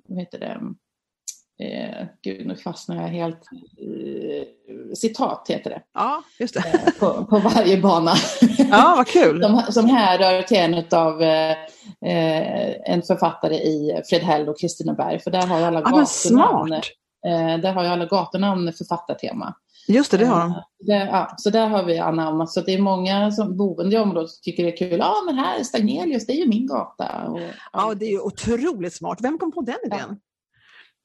vad 0.07 0.19
heter 0.19 0.39
det, 0.39 0.61
Eh, 1.63 2.05
gud, 2.21 2.47
nu 2.47 2.55
fastnar 2.55 2.95
jag 2.95 3.07
helt. 3.07 3.39
Eh, 3.77 4.93
citat 4.95 5.45
heter 5.49 5.69
det. 5.69 5.81
Ja, 5.93 6.23
just 6.39 6.53
det. 6.53 6.59
Eh, 6.59 6.93
på, 6.99 7.25
på, 7.25 7.37
varje 7.39 7.81
bana. 7.81 8.13
Ja, 8.71 8.93
vad 8.97 9.07
kul. 9.07 9.41
som, 9.41 9.61
som 9.69 9.89
härrör 9.89 10.41
till 10.41 10.57
en 10.57 10.83
av 10.91 11.21
eh, 11.21 11.55
en 12.93 13.01
författare 13.01 13.55
i 13.55 14.01
Fredhäll 14.09 14.49
och 14.49 14.59
Kristineberg. 14.59 15.19
För 15.19 15.31
där 15.31 15.47
har 15.47 15.61
alla 15.61 15.81
ja, 15.85 15.89
gatunamn, 15.89 16.73
eh, 16.73 17.61
där 17.61 17.73
har 17.73 17.83
ju 17.83 17.89
alla 17.89 18.05
gatunamn 18.05 18.73
författartema. 18.73 19.55
Just 19.87 20.11
det, 20.11 20.17
det 20.17 20.25
har 20.25 20.39
de. 20.39 20.63
Det, 20.79 20.93
ja, 20.93 21.33
så 21.37 21.49
där 21.49 21.67
har 21.67 21.83
vi 21.83 21.99
anammat. 21.99 22.51
Så 22.51 22.61
det 22.61 22.73
är 22.73 22.81
många 22.81 23.31
som 23.31 23.57
boende 23.57 23.95
i 23.95 23.99
området 23.99 24.29
som 24.29 24.41
tycker 24.43 24.63
det 24.63 24.73
är 24.73 24.77
kul. 24.77 24.99
Ja, 24.99 25.15
men 25.25 25.37
här 25.37 25.59
är 25.59 25.63
Stagnelius, 25.63 26.25
det 26.25 26.33
är 26.33 26.37
ju 26.37 26.47
min 26.47 26.67
gata. 26.67 27.27
Och, 27.27 27.39
ja, 27.73 27.93
det 27.93 28.05
är 28.05 28.09
ju 28.09 28.19
otroligt 28.19 28.93
smart. 28.93 29.17
Vem 29.21 29.37
kom 29.37 29.51
på 29.51 29.61
den 29.61 29.77
idén? 29.85 30.19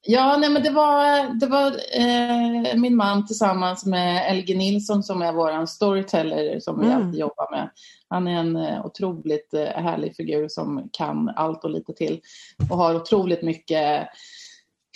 Ja. 0.05 0.37
Nej, 0.37 0.49
men 0.49 0.63
det 0.63 0.69
var, 0.69 1.29
det 1.39 1.47
var 1.47 1.67
eh, 1.93 2.75
min 2.75 2.95
man 2.95 3.27
tillsammans 3.27 3.85
med 3.85 4.31
Elge 4.31 4.57
Nilsson 4.57 5.03
som 5.03 5.21
är 5.21 5.33
vår 5.33 5.65
storyteller 5.65 6.59
som 6.59 6.79
vi 6.79 6.85
mm. 6.85 6.97
alltid 6.97 7.19
jobbar 7.19 7.51
med. 7.51 7.69
Han 8.09 8.27
är 8.27 8.39
en 8.39 8.55
eh, 8.55 8.85
otroligt 8.85 9.53
eh, 9.53 9.65
härlig 9.65 10.15
figur 10.15 10.47
som 10.47 10.89
kan 10.91 11.29
allt 11.35 11.63
och 11.63 11.69
lite 11.69 11.93
till 11.93 12.21
och 12.69 12.77
har 12.77 12.95
otroligt 12.95 13.41
mycket 13.41 14.07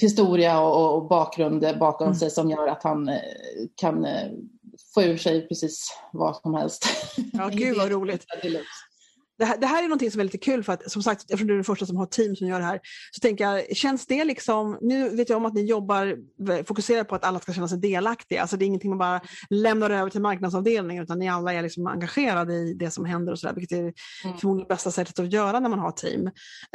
historia 0.01 0.59
och, 0.59 0.95
och 0.95 1.07
bakgrund 1.07 1.65
bakom 1.79 2.07
mm. 2.07 2.19
sig 2.19 2.29
som 2.29 2.49
gör 2.49 2.67
att 2.67 2.83
han 2.83 3.09
eh, 3.09 3.19
kan 3.75 4.05
eh, 4.05 4.27
få 4.93 5.03
ur 5.03 5.17
sig 5.17 5.47
precis 5.47 5.99
vad 6.13 6.35
som 6.35 6.53
helst. 6.53 6.85
Ja, 7.33 7.49
gud 7.53 7.77
vad 7.77 7.91
roligt. 7.91 8.25
Det 9.39 9.45
här, 9.45 9.57
det 9.57 9.65
här, 9.65 9.83
är 9.83 9.87
någonting 9.87 10.11
som 10.11 10.19
är 10.19 10.23
lite 10.23 10.37
kul 10.37 10.63
för 10.63 10.73
att 10.73 10.91
som 10.91 11.03
sagt, 11.03 11.21
eftersom 11.21 11.47
du 11.47 11.53
är 11.53 11.57
den 11.57 11.63
första 11.63 11.85
som 11.85 11.97
har 11.97 12.05
team 12.05 12.35
som 12.35 12.47
gör 12.47 12.59
det 12.59 12.65
här, 12.65 12.79
så 13.11 13.19
tänker 13.19 13.43
jag, 13.43 13.77
känns 13.77 14.05
det 14.05 14.25
liksom, 14.25 14.77
nu 14.81 15.09
vet 15.09 15.29
jag 15.29 15.37
om 15.37 15.45
att 15.45 15.53
ni 15.53 15.65
jobbar, 15.65 16.17
fokuserar 16.63 17.03
på 17.03 17.15
att 17.15 17.23
alla 17.23 17.39
ska 17.39 17.53
känna 17.53 17.67
sig 17.67 17.77
delaktiga, 17.77 18.41
alltså 18.41 18.57
det 18.57 18.65
är 18.65 18.67
ingenting 18.67 18.89
man 18.89 18.97
bara 18.97 19.21
lämnar 19.49 19.89
över 19.89 20.09
till 20.09 20.21
marknadsavdelningen 20.21 21.03
utan 21.03 21.19
ni 21.19 21.29
alla 21.29 21.53
är 21.53 21.61
liksom 21.61 21.87
engagerade 21.87 22.53
i 22.53 22.73
det 22.73 22.91
som 22.91 23.05
händer 23.05 23.31
och 23.31 23.39
sådär, 23.39 23.53
vilket 23.55 23.77
är 23.77 23.81
mm. 23.83 24.37
förmodligen 24.37 24.67
bästa 24.67 24.91
sättet 24.91 25.19
att 25.19 25.33
göra 25.33 25.59
när 25.59 25.69
man 25.69 25.79
har 25.79 25.91
team. 25.91 26.21
Um, 26.21 26.31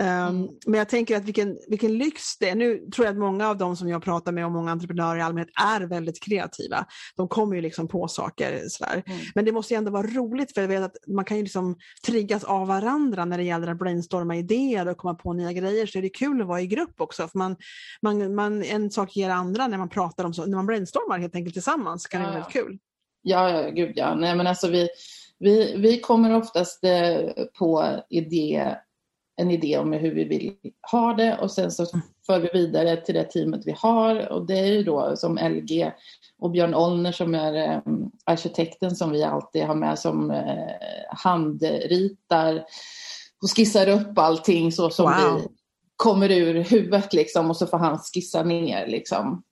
mm. 0.06 0.48
Men 0.66 0.78
jag 0.78 0.88
tänker 0.88 1.16
att 1.16 1.24
vilken, 1.24 1.58
vilken 1.68 1.98
lyx 1.98 2.38
det 2.38 2.48
är. 2.48 2.54
Nu 2.54 2.78
tror 2.94 3.06
jag 3.06 3.12
att 3.12 3.20
många 3.20 3.48
av 3.48 3.56
dem 3.56 3.76
som 3.76 3.88
jag 3.88 4.02
pratar 4.02 4.32
med 4.32 4.46
och 4.46 4.52
många 4.52 4.72
entreprenörer 4.72 5.18
i 5.18 5.22
allmänhet 5.22 5.50
är 5.62 5.80
väldigt 5.80 6.22
kreativa. 6.22 6.86
De 7.16 7.28
kommer 7.28 7.56
ju 7.56 7.62
liksom 7.62 7.88
på 7.88 8.08
saker 8.08 8.62
sådär. 8.68 9.02
Mm. 9.06 9.18
Men 9.34 9.44
det 9.44 9.52
måste 9.52 9.74
ju 9.74 9.78
ändå 9.78 9.90
vara 9.90 10.06
roligt 10.06 10.54
för 10.54 10.60
jag 10.60 10.68
vet 10.68 10.82
att 10.82 10.96
man 11.06 11.24
kan 11.24 11.36
ju 11.36 11.42
liksom 11.42 11.76
triggas 12.06 12.44
av 12.54 12.66
varandra 12.66 13.24
när 13.24 13.38
det 13.38 13.44
gäller 13.44 13.66
att 13.66 13.78
brainstorma 13.78 14.36
idéer 14.36 14.88
och 14.88 14.96
komma 14.96 15.14
på 15.14 15.32
nya 15.32 15.52
grejer 15.52 15.86
så 15.86 15.98
är 15.98 16.02
det 16.02 16.08
kul 16.08 16.40
att 16.40 16.46
vara 16.46 16.60
i 16.60 16.66
grupp 16.66 17.00
också. 17.00 17.28
För 17.28 17.38
man, 17.38 17.56
man, 18.02 18.34
man, 18.34 18.62
en 18.62 18.90
sak 18.90 19.16
ger 19.16 19.30
andra 19.30 19.66
när 19.66 19.78
man 19.78 19.88
pratar 19.88 20.24
om 20.24 20.34
så, 20.34 20.46
när 20.46 20.56
man 20.56 20.66
brainstormar 20.66 21.18
helt 21.18 21.34
enkelt 21.34 21.54
tillsammans 21.54 22.06
kan 22.06 22.20
ja. 22.20 22.26
det 22.26 22.32
vara 22.32 22.40
väldigt 22.40 22.52
kul. 22.52 22.78
Ja, 23.22 23.50
ja, 23.50 23.70
gud 23.70 23.92
ja. 23.96 24.14
Nej, 24.14 24.36
men 24.36 24.46
alltså 24.46 24.68
vi, 24.68 24.88
vi, 25.38 25.76
vi 25.76 26.00
kommer 26.00 26.36
oftast 26.36 26.84
eh, 26.84 27.44
på 27.58 27.84
idé, 28.10 28.76
en 29.36 29.50
idé 29.50 29.78
om 29.78 29.92
hur 29.92 30.14
vi 30.14 30.24
vill 30.24 30.54
ha 30.92 31.14
det 31.14 31.38
och 31.38 31.50
sen 31.50 31.70
så 31.70 31.82
mm. 31.82 32.06
för 32.26 32.40
vi 32.40 32.48
vidare 32.52 32.96
till 32.96 33.14
det 33.14 33.24
teamet 33.24 33.62
vi 33.66 33.74
har 33.78 34.32
och 34.32 34.46
det 34.46 34.58
är 34.58 34.66
ju 34.66 34.82
då 34.82 35.16
som 35.16 35.38
LG 35.38 35.92
och 36.38 36.50
Björn 36.50 36.74
Ollner 36.74 37.12
som 37.12 37.34
är 37.34 37.54
eh, 37.54 37.80
arkitekten 38.24 38.96
som 38.96 39.10
vi 39.10 39.22
alltid 39.22 39.64
har 39.64 39.74
med 39.74 39.98
som 39.98 40.30
eh, 40.30 40.68
handritar 41.08 42.64
och 43.42 43.56
skissar 43.56 43.88
upp 43.88 44.18
allting 44.18 44.72
så 44.72 44.90
som 44.90 45.04
wow. 45.04 45.40
vi 45.40 45.48
kommer 45.96 46.30
ur 46.30 46.54
huvudet 46.54 47.12
liksom 47.12 47.50
och 47.50 47.56
så 47.56 47.66
får 47.66 47.78
han 47.78 47.98
skissa 47.98 48.42
ner 48.42 48.86
liksom. 48.86 49.42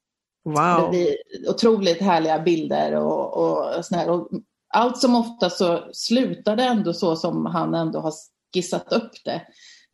Wow. 0.45 0.83
Det 0.83 0.88
blir 0.90 1.16
otroligt 1.51 2.01
härliga 2.01 2.38
bilder 2.38 2.95
och, 2.95 3.37
och 3.37 3.85
sådär. 3.85 4.11
Och 4.11 4.29
allt 4.75 4.99
som 4.99 5.16
ofta 5.16 5.51
så 5.51 5.81
slutar 5.92 6.57
det 6.57 6.64
ändå 6.64 6.92
så 6.92 7.16
som 7.16 7.47
han 7.47 7.75
ändå 7.75 8.01
har 8.01 8.12
skissat 8.55 8.92
upp 8.92 9.12
det. 9.25 9.42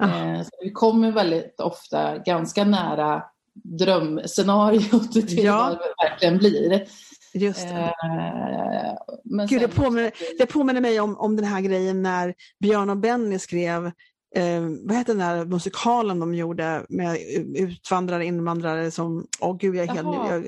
Eh, 0.02 0.42
så 0.42 0.50
vi 0.62 0.72
kommer 0.72 1.12
väldigt 1.12 1.61
ofta 1.61 2.18
ganska 2.18 2.64
nära 2.64 3.22
drömscenariot 3.54 5.12
till 5.28 5.44
ja. 5.44 5.56
vad 5.56 5.78
det 5.78 6.08
verkligen 6.08 6.38
blir. 6.38 6.87
Just 7.34 7.68
det. 7.68 7.94
Eh, 8.04 9.46
Gud, 9.48 9.61
det, 9.61 9.68
påminner, 9.68 10.12
det 10.38 10.46
påminner 10.46 10.80
mig 10.80 11.00
om, 11.00 11.18
om 11.18 11.37
den 11.37 11.44
här 11.44 11.61
grejen 11.61 12.02
när 12.02 12.34
Björn 12.61 12.90
och 12.90 12.96
Benny 12.96 13.38
skrev 13.38 13.87
eh, 14.34 14.62
vad 14.84 14.96
heter 14.96 15.14
den 15.14 15.18
där 15.18 15.44
musikalen 15.44 16.20
de 16.20 16.34
gjorde 16.34 16.87
med 16.88 17.18
utvandrare, 17.54 18.24
invandrare 18.24 18.90
som, 18.90 19.26
åh 19.40 19.50
oh, 19.50 19.56
gud 19.56 19.76
jag 19.76 19.88
är 19.88 19.92
helt 19.92 20.08
ny. 20.08 20.16
Jag, 20.16 20.40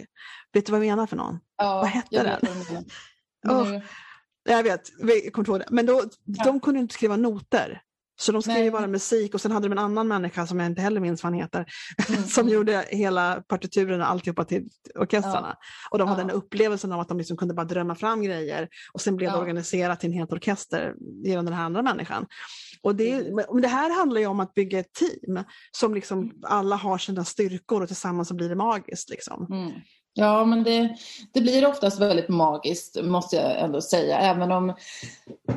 vet 0.52 0.66
du 0.66 0.72
vad 0.72 0.80
jag 0.80 0.86
menar 0.86 1.06
för 1.06 1.16
någon? 1.16 1.38
Ja, 1.56 1.74
vad 1.74 1.86
hette 1.86 2.38
den? 2.40 2.84
oh, 3.48 3.80
jag 4.44 4.62
vet, 4.62 4.82
jag 4.98 5.32
kommer 5.32 5.42
inte 5.42 5.50
ihåg 5.50 5.60
det. 5.60 5.66
Men 5.70 5.86
då, 5.86 6.02
ja. 6.24 6.44
de 6.44 6.60
kunde 6.60 6.80
inte 6.80 6.94
skriva 6.94 7.16
noter. 7.16 7.82
Så 8.20 8.33
de 8.33 8.42
skrev 8.42 8.56
Nej. 8.56 8.70
bara 8.70 8.87
musik 8.87 9.35
och 9.35 9.40
sen 9.40 9.52
hade 9.52 9.68
de 9.68 9.72
en 9.72 9.78
annan 9.78 10.09
människa 10.09 10.46
som 10.46 10.61
jag 10.61 10.66
inte 10.66 10.83
heller 10.83 11.00
minns 11.00 11.22
vad 11.22 11.33
han 11.33 11.40
heter, 11.40 11.66
mm. 12.09 12.22
som 12.28 12.48
gjorde 12.48 12.85
hela 12.90 13.42
partituren 13.48 14.00
och 14.00 14.11
alltihopa 14.11 14.44
till 14.44 14.68
orkestrarna. 14.94 15.56
Ja. 15.61 15.88
Och 15.90 15.98
de 15.98 16.09
hade 16.09 16.22
ja. 16.22 16.26
den 16.26 16.37
upplevelsen 16.37 16.92
av 16.92 17.00
att 17.00 17.09
de 17.09 17.18
liksom 17.18 17.37
kunde 17.37 17.54
bara 17.54 17.64
drömma 17.66 17.94
fram 17.94 18.22
grejer 18.22 18.68
och 18.92 19.00
sen 19.00 19.16
blev 19.16 19.30
ja. 19.30 19.35
det 19.35 19.40
organiserat 19.40 20.00
till 20.00 20.11
en 20.11 20.16
helt 20.16 20.33
orkester 20.33 20.94
genom 21.24 21.44
den 21.44 21.54
här 21.54 21.64
andra 21.64 21.83
människan. 21.83 22.26
Och 22.83 22.94
det, 22.94 23.12
mm. 23.12 23.61
det 23.61 23.68
här 23.68 23.98
handlar 23.98 24.20
ju 24.20 24.26
om 24.26 24.40
att 24.40 24.54
bygga 24.54 24.78
ett 24.78 24.92
team 24.92 25.44
som 25.70 25.94
liksom 25.94 26.18
mm. 26.18 26.33
alla 26.42 26.76
har 26.76 26.98
sina 26.98 27.24
styrkor 27.24 27.83
och 27.83 27.88
tillsammans 27.88 28.28
så 28.28 28.35
blir 28.35 28.48
det 28.48 28.56
magiskt. 28.56 29.11
Liksom. 29.11 29.46
Mm. 29.50 29.70
Ja, 30.14 30.44
men 30.44 30.64
det, 30.64 30.96
det 31.33 31.40
blir 31.40 31.66
oftast 31.66 32.01
väldigt 32.01 32.29
magiskt 32.29 33.03
måste 33.03 33.37
jag 33.37 33.61
ändå 33.61 33.81
säga. 33.81 34.18
Även 34.18 34.53
om 34.53 34.75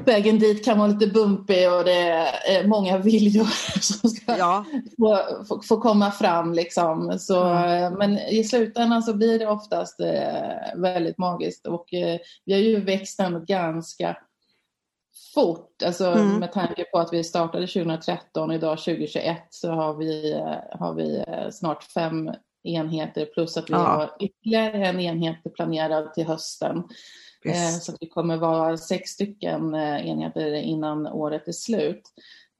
vägen 0.05 0.39
dit 0.39 0.65
kan 0.65 0.77
vara 0.77 0.87
lite 0.87 1.07
bumpig 1.07 1.71
och 1.71 1.83
det 1.83 1.99
är 2.47 2.67
många 2.67 2.97
viljor 2.97 3.45
som 3.81 4.09
ska 4.09 4.37
ja. 4.37 4.65
få, 4.97 5.19
få, 5.47 5.61
få, 5.61 5.81
komma 5.81 6.11
fram. 6.11 6.53
Liksom. 6.53 7.19
Så, 7.19 7.43
mm. 7.43 7.93
Men 7.93 8.17
i 8.17 8.43
slutändan 8.43 9.03
så 9.03 9.13
blir 9.13 9.39
det 9.39 9.47
oftast 9.47 9.99
eh, 9.99 10.75
väldigt 10.75 11.17
magiskt. 11.17 11.67
Och 11.67 11.93
eh, 11.93 12.19
vi 12.45 12.53
har 12.53 12.59
ju 12.59 12.81
växt 12.81 13.19
ganska 13.47 14.17
fort. 15.33 15.83
Alltså, 15.85 16.05
mm. 16.05 16.39
Med 16.39 16.51
tanke 16.51 16.83
på 16.83 16.99
att 16.99 17.13
vi 17.13 17.23
startade 17.23 17.67
2013 17.67 18.49
och 18.49 18.55
idag 18.55 18.77
2021 18.77 19.37
så 19.49 19.71
har 19.71 19.93
vi, 19.93 20.33
eh, 20.33 20.79
har 20.79 20.93
vi 20.93 21.23
eh, 21.27 21.49
snart 21.51 21.83
fem 21.83 22.31
enheter 22.63 23.25
plus 23.25 23.57
att 23.57 23.69
vi 23.69 23.73
ja. 23.73 23.79
har 23.79 24.15
ytterligare 24.19 24.87
en 24.87 24.99
enhet 24.99 25.53
planerad 25.55 26.13
till 26.13 26.25
hösten. 26.25 26.83
Eh, 27.45 27.69
så 27.81 27.91
att 27.91 27.97
vi 28.01 28.09
kommer 28.09 28.37
vara 28.37 28.77
sex 28.77 29.09
stycken 29.09 29.73
eh, 29.73 30.07
enheter 30.07 30.53
innan 30.53 31.07
året 31.07 31.47
är 31.47 31.51
slut. 31.51 32.01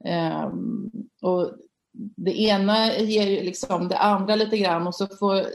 Eh, 0.04 0.48
och 1.22 1.50
det 2.16 2.40
ena 2.40 2.96
ger 2.96 3.26
ju 3.26 3.42
liksom 3.42 3.88
det 3.88 3.98
andra 3.98 4.36
lite 4.36 4.58
grann 4.58 4.86
och 4.86 4.94
så 4.94 5.06
får 5.06 5.46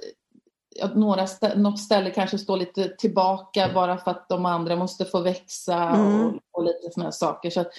att 0.81 0.95
några 0.95 1.27
stä 1.27 1.55
något 1.55 1.79
ställe 1.79 2.09
kanske 2.09 2.37
stå 2.37 2.55
lite 2.55 2.89
tillbaka 2.97 3.71
bara 3.73 3.97
för 3.97 4.11
att 4.11 4.29
de 4.29 4.45
andra 4.45 4.75
måste 4.75 5.05
få 5.05 5.21
växa 5.21 5.89
mm. 5.89 6.25
och, 6.25 6.33
och, 6.51 6.63
lite 6.63 6.91
sådana 6.93 7.11
saker. 7.11 7.49
Så 7.49 7.61
att, 7.61 7.71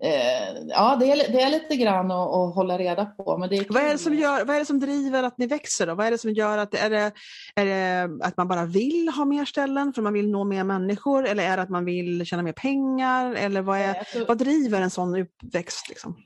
Eh, 0.00 0.62
ja, 0.68 0.96
det 1.00 1.12
är, 1.12 1.32
det 1.32 1.42
är 1.42 1.50
lite 1.50 1.76
grann 1.76 2.10
att, 2.10 2.34
att 2.34 2.54
hålla 2.54 2.78
reda 2.78 3.04
på. 3.04 3.38
Men 3.38 3.48
det 3.48 3.56
är 3.56 3.66
vad, 3.68 3.82
är 3.82 3.92
det 3.92 3.98
som 3.98 4.14
gör, 4.14 4.44
vad 4.44 4.56
är 4.56 4.60
det 4.60 4.66
som 4.66 4.80
driver 4.80 5.22
att 5.22 5.38
ni 5.38 5.46
växer? 5.46 5.86
Då? 5.86 5.94
Vad 5.94 6.06
är 6.06 6.10
det 6.10 6.18
som 6.18 6.32
gör 6.32 6.58
att, 6.58 6.74
är 6.74 6.90
det, 6.90 7.12
är 7.54 7.66
det 7.66 8.10
att 8.26 8.36
man 8.36 8.48
bara 8.48 8.64
vill 8.64 9.08
ha 9.08 9.24
mer 9.24 9.44
ställen 9.44 9.92
för 9.92 10.02
man 10.02 10.12
vill 10.12 10.30
nå 10.30 10.44
mer 10.44 10.64
människor 10.64 11.26
eller 11.26 11.44
är 11.44 11.56
det 11.56 11.62
att 11.62 11.70
man 11.70 11.84
vill 11.84 12.26
tjäna 12.26 12.42
mer 12.42 12.52
pengar? 12.52 13.34
Eller 13.34 13.62
vad, 13.62 13.78
är, 13.78 13.94
alltså, 13.94 14.24
vad 14.24 14.38
driver 14.38 14.80
en 14.80 14.90
sån 14.90 15.16
uppväxt? 15.16 15.88
Liksom? 15.88 16.16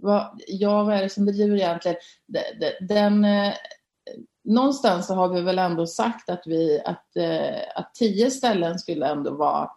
Vad, 0.00 0.40
ja, 0.46 0.82
vad 0.84 0.96
är 0.96 1.02
det 1.02 1.10
som 1.10 1.26
driver 1.26 1.56
egentligen? 1.56 1.96
Den, 2.80 3.24
eh, 3.24 3.54
någonstans 4.44 5.06
så 5.06 5.14
har 5.14 5.28
vi 5.28 5.40
väl 5.40 5.58
ändå 5.58 5.86
sagt 5.86 6.30
att, 6.30 6.42
vi, 6.46 6.80
att, 6.84 7.16
eh, 7.16 7.60
att 7.74 7.94
tio 7.94 8.30
ställen 8.30 8.78
skulle 8.78 9.06
ändå 9.06 9.30
vara 9.30 9.70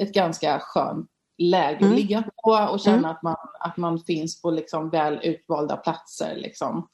ett 0.00 0.12
ganska 0.12 0.58
skönt 0.60 1.10
läge 1.38 1.78
mm. 1.78 1.90
att 1.90 1.96
ligga 1.98 2.22
på 2.44 2.50
och 2.72 2.80
känna 2.80 2.98
mm. 2.98 3.10
att, 3.10 3.22
man, 3.22 3.36
att 3.60 3.76
man 3.76 3.98
finns 3.98 4.42
på 4.42 4.50
liksom 4.50 4.90
väl 4.90 5.20
utvalda 5.22 5.76
platser. 5.76 6.36
Liksom. 6.36 6.88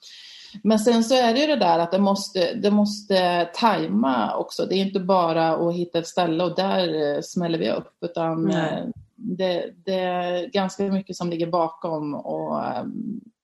Men 0.62 0.79
sen 0.79 1.05
så 1.05 1.14
är 1.14 1.35
det 1.35 1.40
ju 1.40 1.46
det 1.46 1.57
där 1.57 1.79
att 1.79 1.92
det 1.92 1.98
måste, 1.98 2.55
det 2.55 2.70
måste 2.70 3.44
tajma 3.55 4.37
också. 4.37 4.66
Det 4.66 4.74
är 4.74 4.87
inte 4.87 5.00
bara 5.00 5.48
att 5.48 5.74
hitta 5.74 5.98
ett 5.98 6.07
ställe 6.07 6.44
och 6.44 6.57
där 6.57 7.14
eh, 7.16 7.20
smäller 7.22 7.59
vi 7.59 7.70
upp 7.70 7.96
utan 8.00 8.50
mm. 8.50 8.92
det, 9.14 9.70
det, 9.85 10.00
är 10.00 10.46
ganska 10.46 10.83
mycket 10.83 11.16
som 11.16 11.31
ligger 11.31 11.46
bakom 11.46 12.14
och 12.14 12.64
eh, 12.64 12.85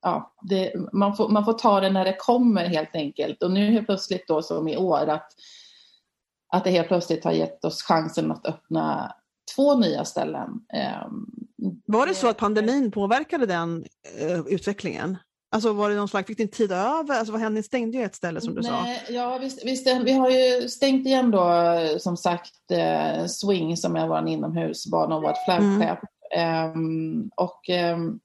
ja, 0.02 0.35
det, 0.42 0.72
man, 0.92 1.16
får, 1.16 1.28
man 1.28 1.44
får 1.44 1.52
ta 1.52 1.80
det 1.80 1.90
när 1.90 2.04
det 2.04 2.16
kommer 2.18 2.64
helt 2.64 2.94
enkelt. 2.94 3.42
Och 3.42 3.50
nu 3.50 3.70
helt 3.70 3.87
plötsligt 3.87 4.28
då 4.28 4.42
som 4.42 4.68
i 4.68 4.76
år 4.76 5.06
att, 5.09 5.28
att 6.48 6.64
det 6.64 6.70
helt 6.70 6.88
plötsligt 6.88 7.24
har 7.24 7.32
gett 7.32 7.64
oss 7.64 7.82
chansen 7.82 8.32
att 8.32 8.46
öppna 8.46 9.14
två 9.54 9.74
nya 9.74 10.04
ställen. 10.04 10.50
Ehm, 10.72 11.26
var 11.87 12.06
det 12.06 12.14
så 12.14 12.28
att 12.28 12.37
pandemin 12.37 12.90
påverkade 12.90 13.46
den 13.46 13.85
uh, 14.22 14.46
utvecklingen? 14.46 15.16
Alltså 15.50 15.72
var 15.72 15.90
det 15.90 15.96
någon 15.96 16.09
slags, 16.09 16.26
fick 16.26 16.38
ni 16.38 16.48
tid 16.48 16.72
över? 16.72 17.18
Alltså 17.18 17.32
vad 17.32 17.40
hände? 17.40 17.59
Ni 17.59 17.62
stängde 17.62 17.98
ju 17.98 18.04
ett 18.04 18.14
ställe 18.14 18.40
som 18.40 18.54
du 18.54 18.61
Nej, 18.61 19.02
sa. 19.06 19.12
Ja, 19.12 19.38
visst, 19.38 19.64
visst, 19.64 19.87
vi 19.87 20.12
har 20.12 20.30
ju 20.30 20.68
stängt 20.68 21.06
igen 21.06 21.30
då 21.30 21.74
som 21.98 22.16
sagt 22.16 22.70
eh, 22.70 23.26
Swing 23.26 23.76
som 23.76 23.96
är 23.96 24.09
vår 24.09 24.28
inomhusbana 24.28 25.16
och 25.16 25.22
vårt 25.22 25.44
flaggskepp. 25.44 25.98
Mm. 26.35 26.72
Um, 26.72 27.30
och, 27.37 27.68
um, 27.94 28.20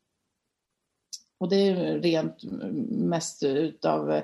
och 1.39 1.49
det 1.49 1.55
är 1.55 1.99
rent 1.99 2.43
mest 2.89 3.43
utav 3.43 4.09
uh, 4.09 4.21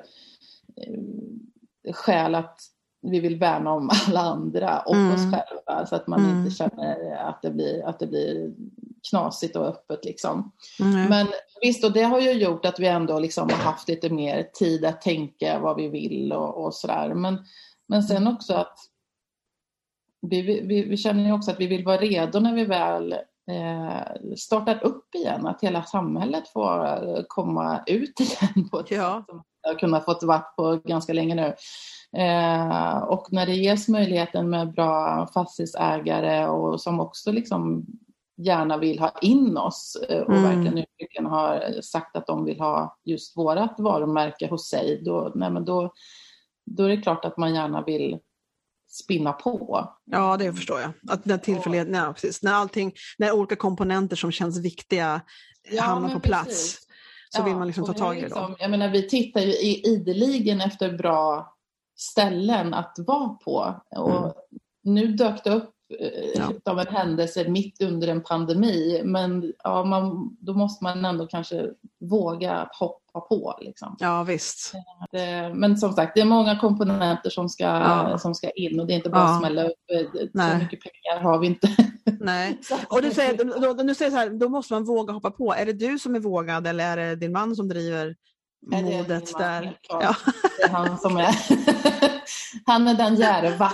skäl 1.93 2.35
att 2.35 2.59
vi 3.01 3.19
vill 3.19 3.39
värna 3.39 3.71
om 3.71 3.89
alla 4.07 4.19
andra 4.19 4.79
och 4.79 4.95
mm. 4.95 5.13
oss 5.13 5.21
själva 5.21 5.85
så 5.85 5.95
att 5.95 6.07
man 6.07 6.25
mm. 6.25 6.37
inte 6.37 6.55
känner 6.55 7.15
att 7.15 7.41
det 7.41 7.51
blir, 7.51 7.85
att 7.85 7.99
det 7.99 8.07
blir 8.07 8.53
knasigt 9.09 9.55
och 9.55 9.65
öppet. 9.65 10.05
Liksom. 10.05 10.51
Mm. 10.79 11.09
Men, 11.09 11.27
Visst, 11.61 11.83
och 11.83 11.91
det 11.91 12.03
har 12.03 12.19
ju 12.19 12.31
gjort 12.31 12.65
att 12.65 12.79
vi 12.79 12.87
ändå 12.87 13.19
liksom 13.19 13.49
har 13.49 13.57
haft 13.57 13.87
lite 13.87 14.09
mer 14.09 14.43
tid 14.53 14.85
att 14.85 15.01
tänka 15.01 15.59
vad 15.59 15.75
vi 15.75 15.87
vill 15.87 16.33
och, 16.33 16.65
och 16.65 16.73
sådär. 16.73 17.13
Men, 17.13 17.45
men 17.87 18.03
sen 18.03 18.27
också 18.27 18.53
att 18.53 18.77
vi, 20.21 20.41
vi, 20.41 20.83
vi 20.83 20.97
känner 20.97 21.25
ju 21.25 21.31
också 21.31 21.51
att 21.51 21.59
vi 21.59 21.67
vill 21.67 21.85
vara 21.85 21.97
redo 21.97 22.39
när 22.39 22.53
vi 22.53 22.65
väl 22.65 23.13
eh, 23.51 24.35
startar 24.37 24.83
upp 24.83 25.15
igen, 25.15 25.47
att 25.47 25.63
hela 25.63 25.83
samhället 25.83 26.47
får 26.47 27.25
komma 27.27 27.83
ut 27.85 28.19
igen 28.19 28.69
på 28.69 28.79
ett 28.79 28.91
ja. 28.91 29.17
sätt 29.17 29.25
som 29.29 29.43
har 29.63 29.79
kunnat 29.79 30.05
fått 30.05 30.23
vara 30.23 30.39
på 30.39 30.81
ganska 30.85 31.13
länge 31.13 31.35
nu. 31.35 31.53
Eh, 32.17 32.97
och 32.97 33.27
när 33.31 33.45
det 33.45 33.55
ges 33.55 33.87
möjligheten 33.87 34.49
med 34.49 34.73
bra 34.73 35.27
fastighetsägare 35.33 36.47
och 36.47 36.81
som 36.81 36.99
också 36.99 37.31
liksom 37.31 37.85
gärna 38.37 38.77
vill 38.77 38.99
ha 38.99 39.11
in 39.21 39.57
oss 39.57 39.97
eh, 40.09 40.21
och 40.21 40.33
mm. 40.33 40.43
verkligen 40.43 40.77
uttryckligen 40.77 41.25
har 41.25 41.81
sagt 41.81 42.15
att 42.15 42.27
de 42.27 42.45
vill 42.45 42.59
ha 42.59 42.97
just 43.05 43.37
vårat 43.37 43.75
varumärke 43.77 44.47
hos 44.47 44.69
sig, 44.69 45.01
då, 45.05 45.31
nej 45.35 45.49
men 45.49 45.65
då, 45.65 45.93
då 46.65 46.83
är 46.83 46.89
det 46.89 46.97
klart 46.97 47.25
att 47.25 47.37
man 47.37 47.55
gärna 47.55 47.83
vill 47.83 48.19
spinna 48.89 49.33
på. 49.33 49.89
Ja, 50.05 50.37
det 50.37 50.53
förstår 50.53 50.81
jag. 50.81 50.91
Att 51.09 51.25
när, 51.25 51.37
tillfällighet, 51.37 51.87
nej, 51.89 52.13
precis. 52.13 52.43
när, 52.43 52.53
allting, 52.53 52.93
när 53.17 53.31
olika 53.31 53.55
komponenter 53.55 54.15
som 54.15 54.31
känns 54.31 54.57
viktiga 54.57 55.21
ja, 55.71 55.83
hamnar 55.83 56.13
på 56.13 56.19
plats 56.19 56.45
precis. 56.45 56.87
så 57.29 57.41
ja, 57.41 57.45
vill 57.45 57.55
man 57.55 57.67
liksom 57.67 57.85
ta 57.85 57.93
tag 57.93 58.17
i 58.17 58.19
det. 58.19 58.25
Liksom, 58.25 58.55
jag 58.59 58.71
menar, 58.71 58.89
vi 58.89 59.09
tittar 59.09 59.41
ju 59.41 59.53
ideligen 59.81 60.61
efter 60.61 60.97
bra 60.97 61.56
ställen 61.97 62.73
att 62.73 62.95
vara 62.97 63.29
på. 63.29 63.81
Och 63.89 64.17
mm. 64.17 64.31
Nu 64.83 65.07
dök 65.07 65.43
det 65.43 65.49
upp 65.49 65.73
ja. 66.35 66.51
av 66.71 66.79
en 66.79 66.87
händelse 66.87 67.49
mitt 67.49 67.81
under 67.81 68.07
en 68.07 68.23
pandemi. 68.23 69.01
Men 69.05 69.53
ja, 69.63 69.83
man, 69.83 70.35
då 70.39 70.53
måste 70.53 70.83
man 70.83 71.05
ändå 71.05 71.27
kanske 71.27 71.69
våga 71.99 72.69
hoppa 72.79 73.19
på. 73.19 73.59
Liksom. 73.61 73.95
Ja 73.99 74.23
visst. 74.23 74.73
Det, 75.11 75.53
men 75.55 75.77
som 75.77 75.93
sagt, 75.93 76.11
det 76.15 76.21
är 76.21 76.25
många 76.25 76.59
komponenter 76.59 77.29
som 77.29 77.49
ska, 77.49 77.63
ja. 77.63 78.17
som 78.17 78.35
ska 78.35 78.49
in 78.49 78.79
och 78.79 78.87
det 78.87 78.93
är 78.93 78.97
inte 78.97 79.09
bara 79.09 79.21
ja. 79.21 79.33
att 79.33 79.39
smälla 79.39 79.63
upp. 79.63 79.73
Nej. 80.33 80.51
Så 80.51 80.57
mycket 80.57 80.79
pengar 80.81 81.23
har 81.23 81.39
vi 81.39 81.47
inte. 81.47 81.67
Nej. 82.19 82.59
Och 82.89 83.01
du 83.01 83.11
säger, 83.11 83.61
då, 83.61 83.83
du 83.83 83.95
säger 83.95 84.11
så 84.11 84.17
här, 84.17 84.29
då 84.29 84.49
måste 84.49 84.73
man 84.73 84.83
våga 84.83 85.13
hoppa 85.13 85.31
på. 85.31 85.53
Är 85.53 85.65
det 85.65 85.73
du 85.73 85.99
som 85.99 86.15
är 86.15 86.19
vågad 86.19 86.67
eller 86.67 86.97
är 86.97 86.97
det 86.97 87.15
din 87.15 87.31
man 87.31 87.55
som 87.55 87.67
driver 87.67 88.15
modet 88.61 89.37
där? 89.37 89.77
Ja. 89.89 90.15
Det 90.57 90.63
är 90.63 90.69
han 90.69 90.97
som 90.97 91.17
är 91.17 91.35
Han 92.65 92.87
är 92.87 92.93
den 92.93 93.15
djärva. 93.15 93.71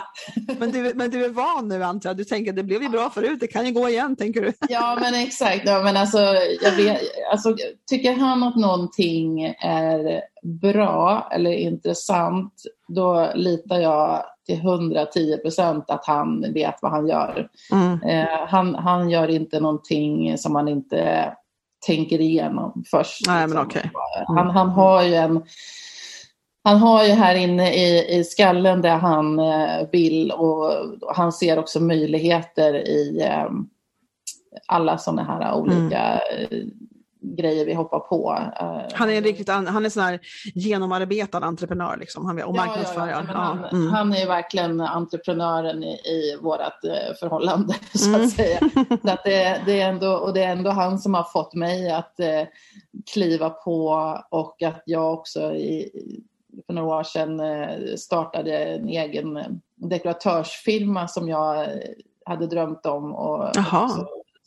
men, 0.59 0.71
du, 0.71 0.91
men 0.95 1.09
du 1.09 1.25
är 1.25 1.29
van 1.29 1.67
nu 1.67 1.83
antar 1.83 2.09
jag? 2.09 2.17
Du 2.17 2.23
tänker 2.23 2.53
det 2.53 2.63
blev 2.63 2.83
ju 2.83 2.89
bra 2.89 3.09
förut, 3.09 3.39
det 3.39 3.47
kan 3.47 3.65
ju 3.65 3.71
gå 3.71 3.89
igen 3.89 4.15
tänker 4.15 4.41
du? 4.41 4.53
ja 4.69 4.97
men 5.01 5.13
exakt. 5.15 5.61
Ja, 5.65 5.83
men 5.83 5.97
alltså, 5.97 6.17
jag 6.61 6.71
vet, 6.71 7.01
alltså, 7.31 7.55
tycker 7.89 8.13
han 8.13 8.43
att 8.43 8.55
någonting 8.55 9.43
är 9.59 10.21
bra 10.43 11.29
eller 11.31 11.51
intressant 11.51 12.53
då 12.87 13.31
litar 13.35 13.79
jag 13.79 14.25
till 14.45 14.59
110 14.59 15.37
procent 15.37 15.89
att 15.89 16.05
han 16.05 16.53
vet 16.53 16.75
vad 16.81 16.91
han 16.91 17.07
gör. 17.07 17.47
Mm. 17.71 18.01
Eh, 18.03 18.47
han, 18.47 18.75
han 18.75 19.09
gör 19.09 19.27
inte 19.27 19.59
någonting 19.59 20.37
som 20.37 20.55
han 20.55 20.67
inte 20.67 21.33
tänker 21.85 22.21
igenom 22.21 22.83
först. 22.91 23.27
Nej, 23.27 23.41
liksom. 23.41 23.57
men 23.57 23.67
okay. 23.67 23.83
mm. 23.83 24.37
han, 24.37 24.49
han 24.49 24.69
har 24.69 25.03
ju 25.03 25.15
en 25.15 25.43
han 26.65 26.77
har 26.77 27.03
ju 27.03 27.11
här 27.11 27.35
inne 27.35 27.73
i, 27.73 28.17
i 28.19 28.23
skallen 28.23 28.81
det 28.81 28.89
han 28.89 29.39
eh, 29.39 29.87
vill 29.91 30.31
och 30.31 30.71
han 31.15 31.31
ser 31.31 31.59
också 31.59 31.79
möjligheter 31.79 32.73
i 32.73 33.21
eh, 33.21 33.49
alla 34.67 34.97
sådana 34.97 35.23
här 35.23 35.55
olika 35.55 35.99
mm. 36.01 36.71
Eh, 37.23 37.35
grejer 37.35 37.65
vi 37.65 37.73
hoppar 37.73 37.99
på. 37.99 38.39
Han 38.93 39.09
är 39.09 39.21
riktigt 39.21 39.49
han 39.49 39.85
är 39.85 39.89
sån 39.89 40.03
här 40.03 40.19
genomarbetad 40.55 41.37
entreprenör 41.37 41.97
liksom, 41.97 42.25
han, 42.25 42.43
och 42.43 42.55
marknadsförare. 42.55 43.09
Ja, 43.09 43.23
ja, 43.27 43.33
han, 43.33 43.65
mm. 43.65 43.87
han, 43.93 44.13
är 44.13 44.27
verkligen 44.27 44.81
entreprenören 44.81 45.83
i, 45.83 45.93
i 45.93 46.37
vårt 46.41 46.59
förhållande 47.19 47.73
så 47.93 48.09
att 48.09 48.15
mm. 48.15 48.29
säga. 48.29 48.59
Så 49.03 49.09
att 49.09 49.23
det, 49.23 49.61
det, 49.65 49.81
är 49.81 49.89
ändå, 49.89 50.11
och 50.11 50.33
det 50.33 50.43
är 50.43 50.51
ändå 50.51 50.71
han 50.71 50.99
som 50.99 51.13
har 51.13 51.23
fått 51.23 51.53
mig 51.53 51.91
att 51.91 52.19
eh, 52.19 52.43
kliva 53.13 53.49
på 53.49 53.87
och 54.29 54.63
att 54.63 54.83
jag 54.85 55.13
också 55.13 55.53
i, 55.53 55.89
för 56.65 56.73
några 56.73 56.99
år 56.99 57.03
sedan 57.03 57.39
eh, 57.39 57.95
startade 57.97 58.57
en 58.57 58.89
egen 58.89 59.37
eh, 59.37 59.47
dekoratörsfirma 59.75 61.07
som 61.07 61.29
jag 61.29 61.61
eh, 61.61 61.69
hade 62.25 62.47
drömt 62.47 62.85
om. 62.85 63.15
Och, 63.15 63.55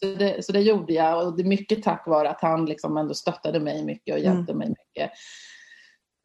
så, 0.01 0.07
det, 0.07 0.45
så 0.45 0.53
det 0.53 0.61
gjorde 0.61 0.93
jag 0.93 1.27
och 1.27 1.37
det 1.37 1.43
är 1.43 1.47
mycket 1.47 1.83
tack 1.83 2.07
vare 2.07 2.31
att 2.31 2.41
han 2.41 2.67
liksom 2.67 2.97
ändå 2.97 3.15
stöttade 3.15 3.61
mig 3.61 3.85
mycket 3.85 4.15
och 4.15 4.21
hjälpte 4.21 4.53
mm. 4.53 4.59
mig 4.59 4.69
mycket. 4.69 5.11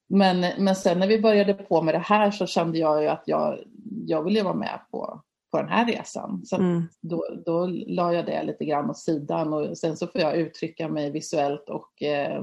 Men, 0.10 0.64
men 0.64 0.76
sen 0.76 1.00
när 1.00 1.08
vi 1.08 1.22
började 1.22 1.54
på 1.54 1.82
med 1.82 1.94
det 1.94 2.00
här 2.00 2.32
så 2.32 2.46
kände 2.46 2.78
jag 2.78 3.02
ju 3.02 3.08
att 3.08 3.24
jag, 3.26 3.60
jag 4.06 4.24
ville 4.24 4.44
vara 4.44 4.54
med 4.54 4.80
på, 4.92 5.22
på 5.52 5.58
den 5.58 5.70
här 5.70 5.86
resan. 5.86 6.46
Så 6.46 6.56
mm. 6.56 6.88
då, 7.02 7.26
då 7.46 7.66
la 7.66 8.14
jag 8.14 8.26
det 8.26 8.44
lite 8.44 8.66
grann 8.66 8.90
åt 8.90 8.98
sidan 8.98 9.54
och 9.54 9.78
sen 9.78 9.98
så 9.98 10.08
får 10.08 10.22
jag 10.22 10.36
uttrycka 10.36 10.90
mig 10.90 11.12
visuellt 11.12 11.70
och 11.70 12.04
eh, 12.04 12.42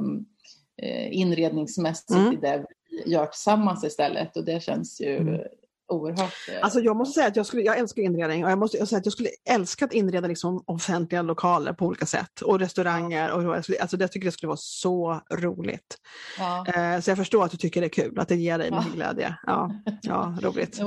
inredningsmässigt 1.11 2.11
mm. 2.11 2.33
i 2.33 2.37
det 2.37 2.67
gör 3.07 3.27
tillsammans 3.27 3.85
istället 3.85 4.37
och 4.37 4.45
det 4.45 4.63
känns 4.63 5.01
ju 5.01 5.17
mm. 5.17 5.41
Oerhört... 5.89 6.35
Eh, 6.49 6.65
alltså 6.65 6.81
jag 6.81 6.97
måste 6.97 7.15
säga 7.15 7.29
att 7.29 7.37
jag, 7.37 7.47
skulle, 7.47 7.63
jag 7.63 7.79
älskar 7.79 8.03
inredning 8.03 8.45
och 8.45 8.51
jag 8.51 8.59
måste 8.59 8.87
säga 8.87 8.99
att 8.99 9.07
jag 9.07 9.13
skulle 9.13 9.29
älska 9.51 9.85
att 9.85 9.93
inreda 9.93 10.29
liksom 10.29 10.63
offentliga 10.67 11.23
lokaler 11.23 11.73
på 11.73 11.87
olika 11.87 12.07
sätt 12.07 12.41
och 12.41 12.59
restauranger. 12.59 13.33
Och, 13.33 13.55
alltså 13.55 13.97
jag 13.99 14.13
tycker 14.13 14.25
det 14.25 14.33
skulle 14.33 14.49
vara 14.49 14.57
så 14.61 15.21
roligt. 15.31 15.99
Ja. 16.39 16.67
Eh, 16.67 17.01
så 17.01 17.11
jag 17.11 17.19
förstår 17.19 17.45
att 17.45 17.51
du 17.51 17.57
tycker 17.57 17.81
det 17.81 17.87
är 17.87 18.03
kul, 18.05 18.19
att 18.19 18.29
det 18.29 18.37
ger 18.37 18.59
dig 18.59 18.69
ja. 18.73 18.85
glädje. 18.95 19.39
Ja, 19.47 19.71
ja 20.03 20.39
roligt. 20.43 20.81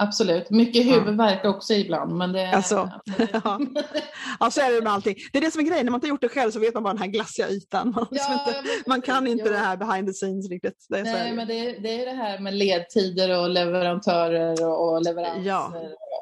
Absolut, 0.00 0.50
mycket 0.50 0.86
huvudvärk 0.86 1.40
ja. 1.42 1.48
också 1.48 1.74
ibland. 1.74 2.16
Men 2.16 2.32
det, 2.32 2.52
alltså, 2.52 2.90
ja. 3.32 3.60
ja, 4.40 4.50
så 4.50 4.60
är 4.60 4.74
det 4.74 4.82
med 4.82 4.92
allting. 4.92 5.14
Det 5.32 5.38
är 5.38 5.42
det 5.42 5.50
som 5.50 5.60
är 5.60 5.64
grejen, 5.64 5.86
när 5.86 5.90
man 5.90 5.98
inte 5.98 6.08
gjort 6.08 6.20
det 6.20 6.28
själv 6.28 6.50
så 6.50 6.58
vet 6.58 6.74
man 6.74 6.82
bara 6.82 6.92
den 6.92 7.02
här 7.02 7.08
glassiga 7.08 7.48
ytan. 7.48 7.92
Man, 7.96 8.06
ja, 8.10 8.32
inte, 8.32 8.62
man 8.86 9.02
kan 9.02 9.26
inte 9.26 9.44
ja. 9.44 9.50
det 9.50 9.56
här 9.56 9.76
behind 9.76 10.08
the 10.08 10.12
scenes 10.12 10.50
riktigt. 10.50 10.86
Det 10.88 11.02
Nej, 11.02 11.32
men 11.32 11.48
det, 11.48 11.72
det 11.72 12.02
är 12.02 12.06
det 12.06 12.22
här 12.22 12.38
med 12.38 12.54
ledtider 12.54 13.40
och 13.40 13.50
leverantörer 13.50 14.66
och, 14.66 14.92
och 14.92 15.02
leveranser. 15.02 15.48
Ja 15.48 15.72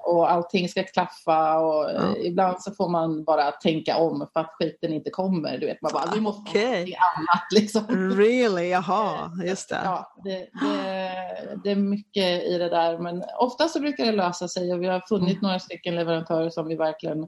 och 0.09 0.31
allting 0.31 0.69
ska 0.69 0.83
klaffa 0.83 1.59
och 1.59 1.91
ja. 1.91 2.17
ibland 2.17 2.63
så 2.63 2.73
får 2.73 2.89
man 2.89 3.25
bara 3.25 3.51
tänka 3.51 3.97
om 3.97 4.29
för 4.33 4.41
att 4.41 4.55
skiten 4.59 4.93
inte 4.93 5.11
kommer. 5.11 5.59
Du 5.59 5.67
vet, 5.67 5.83
man 5.83 5.93
bara, 5.93 6.11
vi 6.15 6.21
måste 6.21 6.51
okay. 6.51 6.95
ha 6.95 6.99
annat. 7.17 7.53
Liksom. 7.55 8.15
Really? 8.17 8.69
Jaha, 8.69 9.31
just 9.45 9.69
det. 9.69 9.81
Ja, 9.85 10.13
det, 10.25 10.31
det, 10.37 11.59
det, 11.65 11.71
är 11.71 11.77
mycket 11.77 12.45
i 12.45 12.59
det 12.59 12.69
där 12.69 12.99
men 12.99 13.25
ofta 13.39 13.68
så 13.69 13.81
brukar 13.81 14.05
det 14.05 14.13
lösa 14.13 14.49
sig 14.49 14.73
och 14.73 14.83
vi 14.83 14.87
har 14.87 15.03
funnit 15.09 15.29
mm. 15.29 15.43
några 15.43 15.59
stycken 15.59 15.95
leverantörer 15.95 16.51
som 16.51 16.69
vi 16.69 16.77
verkligen 16.77 17.27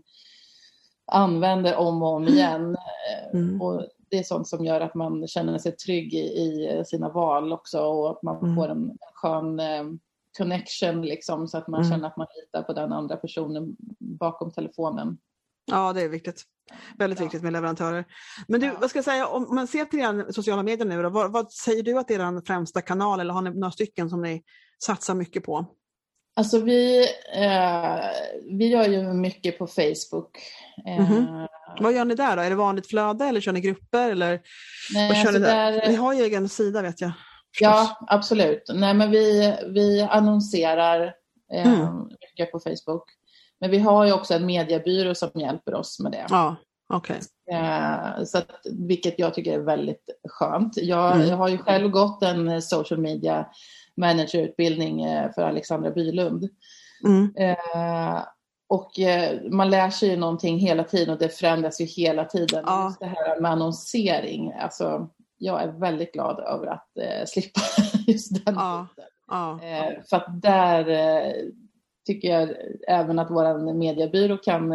använder 1.13 1.77
om 1.77 2.03
och 2.03 2.09
om 2.09 2.29
igen. 2.29 2.77
Mm. 3.33 3.63
Och 3.63 3.87
det 4.11 4.19
är 4.19 4.23
sånt 4.23 4.49
som 4.49 4.65
gör 4.65 4.81
att 4.81 4.95
man 4.95 5.27
känner 5.27 5.59
sig 5.59 5.77
trygg 5.77 6.15
i, 6.15 6.19
i 6.19 6.83
sina 6.87 7.09
val 7.09 7.53
också 7.53 7.81
och 7.81 8.11
att 8.11 8.23
man 8.23 8.37
mm. 8.37 8.57
får 8.57 8.69
en 8.69 8.99
skön 9.15 9.61
eh, 9.61 9.85
connection 10.39 11.03
liksom, 11.03 11.49
så 11.49 11.59
att 11.59 11.69
man 11.69 11.81
mm. 11.81 11.93
känner 11.93 12.07
att 12.07 12.17
man 12.17 12.27
litar 12.43 12.63
på 12.63 12.73
den 12.73 12.93
andra 12.93 13.17
personen 13.17 13.77
bakom 13.99 14.53
telefonen. 14.53 15.19
Ja, 15.65 15.93
det 15.93 16.03
är 16.03 16.09
viktigt. 16.09 16.45
Väldigt 16.99 17.19
ja. 17.19 17.25
viktigt 17.25 17.43
med 17.43 17.53
leverantörer. 17.53 18.05
Men 18.49 18.61
du, 18.61 18.67
ja. 18.67 18.77
vad 18.81 18.91
ska 18.91 18.97
jag 18.97 19.05
säga, 19.05 19.27
om 19.27 19.55
man 19.55 19.67
ser 19.67 19.85
till 19.85 19.99
er 19.99 20.33
sociala 20.33 20.63
medier 20.63 20.87
nu, 20.87 21.03
då, 21.03 21.11
vad, 21.11 21.33
vad, 21.33 21.53
säger 21.53 21.83
du 21.83 21.99
att 21.99 22.11
är 22.11 22.15
er 22.15 22.47
främsta 22.47 22.81
kanal 22.81 23.21
eller 23.21 23.35
har 23.35 23.43
ni 23.43 23.51
några 23.51 23.71
stycken 23.71 24.11
som 24.11 24.23
ni 24.23 24.43
satsar 24.85 25.15
mycket 25.15 25.45
på? 25.45 25.67
Alltså 26.37 26.59
vi, 26.59 27.07
eh, 27.35 28.01
vi 28.59 28.67
gör 28.67 28.89
ju 28.89 29.03
mycket 29.03 29.59
på 29.59 29.67
Facebook. 29.67 30.39
Eh, 30.87 30.99
mm 30.99 31.07
-hmm. 31.07 31.47
Vad 31.81 31.93
gör 31.93 32.05
ni 32.05 32.15
där 32.15 32.37
då? 32.37 32.43
Är 32.43 32.51
det 32.51 32.57
vanligt 32.57 32.87
flöde 32.87 33.25
eller 33.25 33.41
kör 33.41 33.53
ni 33.53 33.61
grupper? 33.61 34.11
Eller, 34.11 34.41
Nej, 34.95 35.09
vad 35.09 35.17
kör 35.17 35.23
alltså 35.23 35.39
ni, 35.41 35.47
där? 35.47 35.73
Där... 35.73 35.89
ni 35.89 35.95
har 35.95 36.13
ju 36.13 36.23
egen 36.23 36.49
sida 36.49 36.83
vet 36.83 37.01
jag. 37.01 37.13
Ja, 37.61 37.99
absolut. 38.07 38.63
Nej, 38.75 38.95
men 38.95 39.11
vi, 39.11 39.55
vi 39.67 40.01
annonserar 40.01 41.15
eh, 41.55 41.73
mm. 41.73 42.09
mycket 42.21 42.53
på 42.53 42.61
Facebook. 42.61 43.05
Men 43.61 43.71
vi 43.71 43.79
har 43.79 44.07
ju 44.07 44.13
också 44.13 44.35
en 44.35 44.47
mediebyrå 44.47 45.15
som 45.15 45.31
hjälper 45.35 45.75
oss 45.75 46.01
med 46.01 46.13
det. 46.13 46.27
Ja, 46.29 46.57
okay. 46.95 47.17
Eh, 47.53 48.25
så 48.25 48.39
att, 48.39 48.51
vilket 48.65 49.19
jag 49.19 49.35
tycker 49.35 49.53
är 49.53 49.65
väldigt 49.65 50.05
skönt. 50.29 50.77
Jag, 50.77 51.17
mm. 51.17 51.29
jag 51.29 51.37
har 51.37 51.49
ju 51.49 51.59
själv 51.59 51.89
gått 51.89 52.23
en 52.23 52.63
social 52.63 53.01
media 53.01 53.47
managerutbildning 54.01 55.03
eh, 55.03 55.33
för 55.33 55.43
Alexandra 55.43 55.91
Bylund. 55.91 56.49
Mm. 57.05 57.35
Eh, 57.37 58.23
och 58.69 59.01
eh, 59.01 59.41
man 59.51 59.71
lär 59.71 59.91
sig 59.91 60.09
ju 60.09 60.17
någonting 60.17 60.59
hela 60.59 60.85
tiden 60.85 61.15
och 61.15 61.21
det 61.21 61.29
förändras 61.29 61.81
ju 61.81 61.85
hela 61.85 62.25
tiden. 62.25 62.65
Ja. 62.67 62.85
Just 62.85 63.01
det 63.01 63.07
här 63.07 63.41
med 63.41 63.51
annonsering, 63.51 64.53
alltså 64.53 65.09
jag 65.39 65.63
är 65.63 65.69
väldigt 65.69 66.13
glad 66.13 66.41
över 66.41 66.67
att 66.67 66.99
eh, 66.99 67.27
slippa 67.27 67.61
just 68.07 68.45
den 68.45 68.55
ja, 68.55 68.87
ja. 69.29 69.61
Eh, 69.63 70.03
för 70.11 70.17
att 70.17 70.43
där 70.43 70.87
tycker 72.07 72.29
jag 72.29 72.51
även 72.89 73.19
att 73.19 73.31
vår 73.31 73.75
mediebyrå 73.75 74.37
kan 74.37 74.73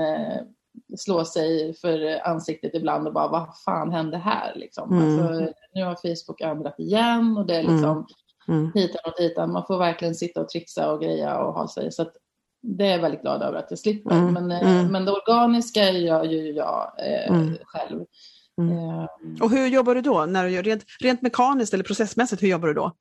slå 0.98 1.26
sig 1.26 1.74
för 1.74 2.28
ansiktet 2.28 2.76
ibland 2.76 3.08
och 3.08 3.14
bara 3.14 3.28
vad 3.28 3.58
fan 3.66 3.92
hände 3.92 4.18
här 4.18 4.56
liksom. 4.56 4.94
Mm. 4.94 5.20
Alltså, 5.20 5.54
nu 5.74 5.84
har 5.84 5.96
Facebook 5.96 6.42
ändrat 6.42 6.80
igen 6.80 7.38
och 7.38 7.46
det 7.46 7.56
är 7.56 7.60
mm. 7.60 7.72
liksom 7.72 7.92
mm. 7.92 8.06
Hitan 8.74 9.02
och 9.06 9.14
ditan. 9.18 9.52
Man 9.52 9.66
får 9.68 9.78
verkligen 9.78 10.16
sitta 10.16 10.42
och 10.42 10.50
trixa 10.50 10.92
och 10.92 11.02
greja 11.02 11.38
och 11.38 11.54
ha 11.54 11.68
sig. 11.68 11.92
Så 11.92 12.02
att, 12.02 12.14
det 12.62 12.86
är 12.86 12.92
jag 12.92 13.00
väldigt 13.00 13.22
glad 13.22 13.42
över 13.42 13.60
att 13.60 13.68
jag 13.70 13.80
slipper. 13.80 14.12
Mm. 14.12 14.34
Men, 14.34 14.52
eh, 14.52 14.72
mm. 14.72 14.92
men 14.92 15.06
det 15.06 15.12
organiska 15.12 15.92
gör 15.92 16.24
ju 16.24 16.52
jag 16.52 16.92
eh, 17.00 17.32
mm. 17.32 17.58
själv. 17.64 18.06
Mm. 18.62 18.78
Eh, 18.78 19.08
och 19.42 19.50
hur 19.50 19.68
jobbar 19.68 19.96
du 19.96 20.02
då? 20.02 20.26
När 20.26 20.46
du 20.46 20.52
gör, 20.52 20.64
rent, 20.64 20.84
rent 21.00 21.22
mekaniskt 21.22 21.74
eller 21.74 21.84
processmässigt, 21.84 22.44
hur 22.44 22.48
jobbar 22.48 22.68
du 22.68 22.74
då? 22.74 22.92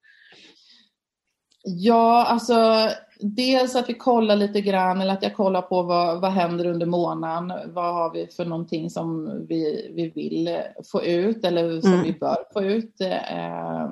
Ja, 1.67 2.25
alltså 2.25 2.89
dels 3.21 3.77
att 3.77 3.89
vi 3.89 3.95
kollar 3.95 4.37
lite 4.37 4.61
grann 4.61 5.01
eller 5.01 5.13
att 5.13 5.23
jag 5.23 5.37
kollar 5.37 5.63
på 5.63 5.83
vad, 5.83 6.21
vad 6.21 6.31
händer 6.31 6.67
under 6.67 6.87
månaden. 6.87 7.73
Vad 7.75 7.95
har 7.95 8.13
vi 8.13 8.27
för 8.27 8.45
någonting 8.45 8.91
som 8.91 9.27
vi, 9.49 9.91
vi 9.95 10.09
vill 10.09 10.59
få 10.93 11.05
ut 11.05 11.45
eller 11.45 11.81
som 11.81 11.93
mm. 11.93 12.05
vi 12.05 12.13
bör 12.13 12.45
få 12.53 12.63
ut. 12.63 13.01
Eh, 13.01 13.39
eh, 13.39 13.91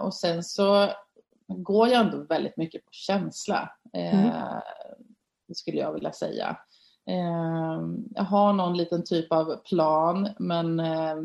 och 0.00 0.14
sen 0.14 0.44
så 0.44 0.92
går 1.48 1.88
jag 1.88 2.00
ändå 2.00 2.18
väldigt 2.18 2.56
mycket 2.56 2.84
på 2.84 2.90
känsla. 2.92 3.72
Eh, 3.92 4.24
mm. 4.24 4.60
skulle 5.54 5.78
jag 5.78 5.92
vilja 5.92 6.12
säga. 6.12 6.56
Eh, 7.10 7.82
jag 8.14 8.24
har 8.24 8.52
någon 8.52 8.76
liten 8.76 9.04
typ 9.04 9.32
av 9.32 9.56
plan 9.56 10.28
men 10.38 10.80
eh, 10.80 11.16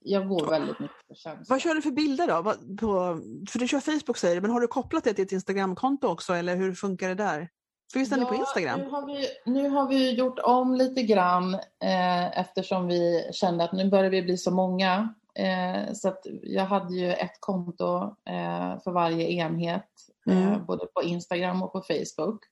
jag 0.00 0.28
går 0.28 0.50
väldigt 0.50 0.80
mycket 0.80 1.08
på 1.08 1.14
känsla. 1.14 1.44
Vad 1.48 1.60
kör 1.60 1.74
du 1.74 1.82
för 1.82 1.90
bilder 1.90 2.26
då? 2.26 2.42
På, 2.76 3.20
för 3.50 3.58
du 3.58 3.68
kör 3.68 3.80
Facebook 3.80 4.16
säger 4.16 4.34
du, 4.34 4.40
men 4.40 4.50
har 4.50 4.60
du 4.60 4.66
kopplat 4.66 5.04
det 5.04 5.14
till 5.14 5.24
ett 5.24 5.32
Instagramkonto 5.32 6.08
också 6.08 6.32
eller 6.32 6.56
hur 6.56 6.74
funkar 6.74 7.08
det 7.08 7.14
där? 7.14 7.48
Visst 7.94 8.12
är 8.12 8.18
ja, 8.18 8.24
på 8.24 8.34
Instagram? 8.34 8.80
Nu 8.80 8.88
har, 8.88 9.06
vi, 9.06 9.26
nu 9.46 9.68
har 9.68 9.88
vi 9.88 10.10
gjort 10.14 10.38
om 10.38 10.74
lite 10.74 11.02
grann 11.02 11.54
eh, 11.54 12.38
eftersom 12.38 12.86
vi 12.86 13.30
kände 13.32 13.64
att 13.64 13.72
nu 13.72 13.90
börjar 13.90 14.10
vi 14.10 14.22
bli 14.22 14.36
så 14.36 14.50
många. 14.50 15.14
Eh, 15.38 15.92
så 15.92 16.08
att 16.08 16.26
jag 16.42 16.64
hade 16.64 16.94
ju 16.94 17.12
ett 17.12 17.40
konto 17.40 18.02
eh, 18.04 18.80
för 18.84 18.90
varje 18.90 19.28
enhet, 19.30 19.88
eh, 20.30 20.46
mm. 20.46 20.66
både 20.66 20.86
på 20.86 21.02
Instagram 21.02 21.62
och 21.62 21.72
på 21.72 21.82
Facebook. 21.82 22.44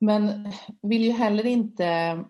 Men 0.00 0.52
vill 0.82 1.04
ju 1.04 1.10
heller 1.10 1.46
inte 1.46 2.24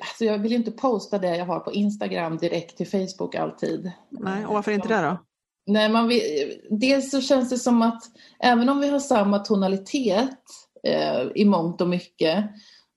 Alltså 0.00 0.24
jag 0.24 0.38
vill 0.38 0.52
inte 0.52 0.70
posta 0.70 1.18
det 1.18 1.36
jag 1.36 1.46
har 1.46 1.60
på 1.60 1.72
Instagram 1.72 2.36
direkt 2.36 2.76
till 2.76 2.90
Facebook 2.90 3.34
alltid. 3.34 3.92
Nej, 4.10 4.46
och 4.46 4.54
varför 4.54 4.72
inte 4.72 4.88
det 4.88 5.02
då? 5.02 5.24
Nej, 5.66 5.88
man 5.88 6.08
vill, 6.08 6.22
dels 6.70 7.10
så 7.10 7.20
känns 7.20 7.50
det 7.50 7.58
som 7.58 7.82
att 7.82 8.02
även 8.40 8.68
om 8.68 8.80
vi 8.80 8.88
har 8.88 8.98
samma 8.98 9.38
tonalitet 9.38 10.38
eh, 10.82 11.22
i 11.34 11.44
mångt 11.44 11.80
och 11.80 11.88
mycket 11.88 12.44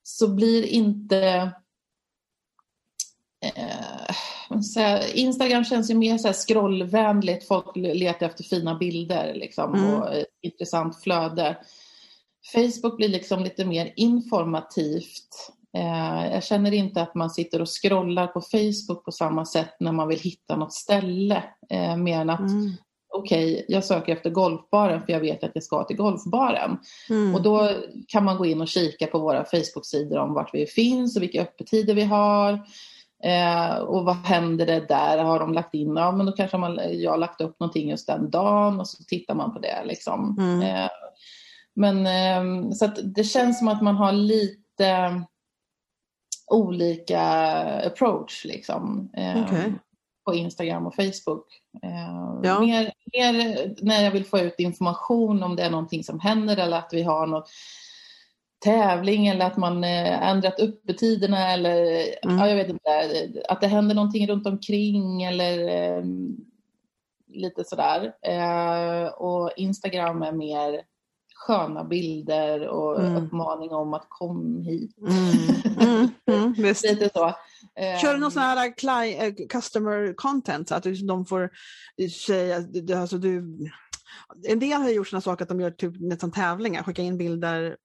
så 0.03 0.27
blir 0.27 0.65
inte 0.65 1.51
eh, 3.41 4.15
Instagram 5.13 5.63
känns 5.63 5.91
ju 5.91 5.95
mer 5.95 6.17
så 6.17 6.27
här 6.27 6.33
scrollvänligt. 6.33 7.47
Folk 7.47 7.75
letar 7.75 8.25
efter 8.25 8.43
fina 8.43 8.75
bilder 8.75 9.33
liksom, 9.33 9.73
mm. 9.73 9.93
och 9.93 10.13
ett 10.13 10.25
intressant 10.41 11.01
flöde. 11.01 11.57
Facebook 12.53 12.97
blir 12.97 13.09
liksom 13.09 13.43
lite 13.43 13.65
mer 13.65 13.93
informativt. 13.95 15.51
Eh, 15.77 16.33
jag 16.33 16.43
känner 16.43 16.73
inte 16.73 17.01
att 17.01 17.15
man 17.15 17.29
sitter 17.29 17.61
och 17.61 17.69
scrollar 17.83 18.27
på 18.27 18.41
Facebook 18.41 19.05
på 19.05 19.11
samma 19.11 19.45
sätt 19.45 19.75
när 19.79 19.91
man 19.91 20.07
vill 20.07 20.19
hitta 20.19 20.55
något 20.55 20.73
ställe. 20.73 21.43
Eh, 21.69 21.97
mer 21.97 22.19
än 22.19 22.29
att 22.29 22.39
mm. 22.39 22.73
okej, 23.13 23.53
okay, 23.53 23.65
jag 23.67 23.85
söker 23.85 24.13
efter 24.13 24.29
golfbaren 24.29 25.01
för 25.05 25.13
jag 25.13 25.19
vet 25.19 25.43
att 25.43 25.51
jag 25.53 25.63
ska 25.63 25.83
till 25.83 25.97
golfbaren. 25.97 26.77
Mm. 27.09 27.35
Och 27.35 27.41
då 27.41 27.71
kan 28.07 28.23
man 28.23 28.37
gå 28.37 28.45
in 28.45 28.61
och 28.61 28.67
kika 28.67 29.07
på 29.07 29.19
våra 29.19 29.45
Facebook-sidor 29.45 30.17
om 30.17 30.33
vart 30.33 30.53
vi 30.53 30.65
finns 30.65 31.15
och 31.15 31.23
vilka 31.23 31.41
öppettider 31.41 31.93
vi 31.93 32.03
har. 32.03 32.59
Eh, 33.23 33.77
och 33.77 34.05
vad 34.05 34.15
händer 34.15 34.65
det 34.65 34.87
där? 34.87 35.23
Har 35.23 35.39
de 35.39 35.53
lagt 35.53 35.73
in? 35.73 35.95
Ja, 35.95 36.11
men 36.11 36.25
då 36.25 36.31
kanske 36.31 36.57
man, 36.57 36.79
jag 36.91 37.11
har 37.11 37.17
lagt 37.17 37.41
upp 37.41 37.59
någonting 37.59 37.89
just 37.89 38.07
den 38.07 38.29
dagen 38.29 38.79
och 38.79 38.87
så 38.87 39.03
tittar 39.03 39.35
man 39.35 39.53
på 39.53 39.59
det. 39.59 39.83
Liksom. 39.85 40.37
Mm. 40.39 40.61
Eh, 40.61 40.89
men 41.75 42.05
eh, 42.05 42.71
så 42.71 42.87
det 42.87 43.23
känns 43.23 43.59
som 43.59 43.67
att 43.67 43.81
man 43.81 43.95
har 43.95 44.11
lite 44.11 45.21
olika 46.47 47.21
approach 47.87 48.45
liksom. 48.45 49.09
Eh, 49.17 49.43
okay. 49.43 49.71
På 50.25 50.35
Instagram 50.35 50.87
och 50.87 50.95
Facebook. 50.95 51.61
Eh, 51.83 52.39
ja. 52.43 52.59
Mer, 52.59 52.91
mer, 53.13 53.75
när 53.81 54.03
jag 54.03 54.11
vill 54.11 54.25
få 54.25 54.39
ut 54.39 54.55
information 54.59 55.43
om 55.43 55.55
det 55.55 55.63
är 55.63 55.69
någonting 55.69 56.03
som 56.03 56.19
händer 56.19 56.57
eller 56.57 56.77
att 56.77 56.89
vi 56.91 57.03
har 57.03 57.27
något 57.27 57.49
tävling 58.65 59.27
eller 59.27 59.45
att 59.45 59.57
man 59.57 59.83
eh, 59.83 60.29
ändrat 60.29 60.59
öppettiderna 60.59 61.51
eller 61.51 61.81
mm. 62.25 62.37
ja, 62.37 62.47
jag 62.47 62.55
vet 62.55 62.69
inte, 62.69 62.89
att 63.49 63.61
det 63.61 63.67
händer 63.67 63.95
någonting 63.95 64.27
runt 64.27 64.47
omkring 64.47 65.23
eller 65.23 65.67
eh, 65.67 66.03
lite 67.27 67.63
sådär. 67.63 68.13
Eh, 68.21 69.07
och 69.07 69.51
Instagram 69.57 70.21
är 70.21 70.31
mer 70.31 70.81
sköna 71.35 71.83
bilder 71.83 72.67
och 72.67 72.99
mm. 72.99 73.15
uppmaning 73.15 73.71
om 73.71 73.93
att 73.93 74.05
kom 74.09 74.61
hit. 74.61 74.97
Mm. 74.97 75.13
Mm. 75.79 76.09
mm 76.27 76.53
Lite 76.83 77.09
så. 77.13 77.33
Kör 78.01 78.13
du 78.13 78.19
någon 78.19 78.31
sån 78.31 78.41
här 78.41 78.67
uh, 78.67 79.47
customer 79.49 80.13
content 80.13 80.69
så 80.69 80.75
att 80.75 80.85
de 81.07 81.25
får 81.25 81.49
säga, 82.27 82.55
alltså 82.99 83.17
du, 83.17 83.57
en 84.47 84.59
del 84.59 84.81
har 84.81 84.89
gjort 84.89 85.07
sådana 85.07 85.21
saker 85.21 85.43
att 85.43 85.49
de 85.49 85.59
gör 85.59 85.71
typ 85.71 85.93
nästan 85.99 86.31
tävlingar, 86.31 86.83
skickar 86.83 87.03
in 87.03 87.17
bilder 87.17 87.75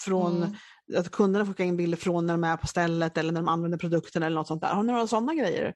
från 0.00 0.36
mm. 0.36 0.54
att 0.96 1.10
kunderna 1.10 1.46
skickar 1.46 1.64
in 1.64 1.76
bilder 1.76 1.98
från 1.98 2.26
när 2.26 2.34
de 2.34 2.44
är 2.44 2.56
på 2.56 2.66
stället 2.66 3.18
eller 3.18 3.32
när 3.32 3.40
de 3.40 3.48
använder 3.48 3.78
produkten 3.78 4.22
eller 4.22 4.36
något 4.36 4.46
sånt 4.46 4.62
där. 4.62 4.74
Har 4.74 4.82
ni 4.82 4.92
några 4.92 5.06
sådana 5.06 5.34
grejer 5.34 5.74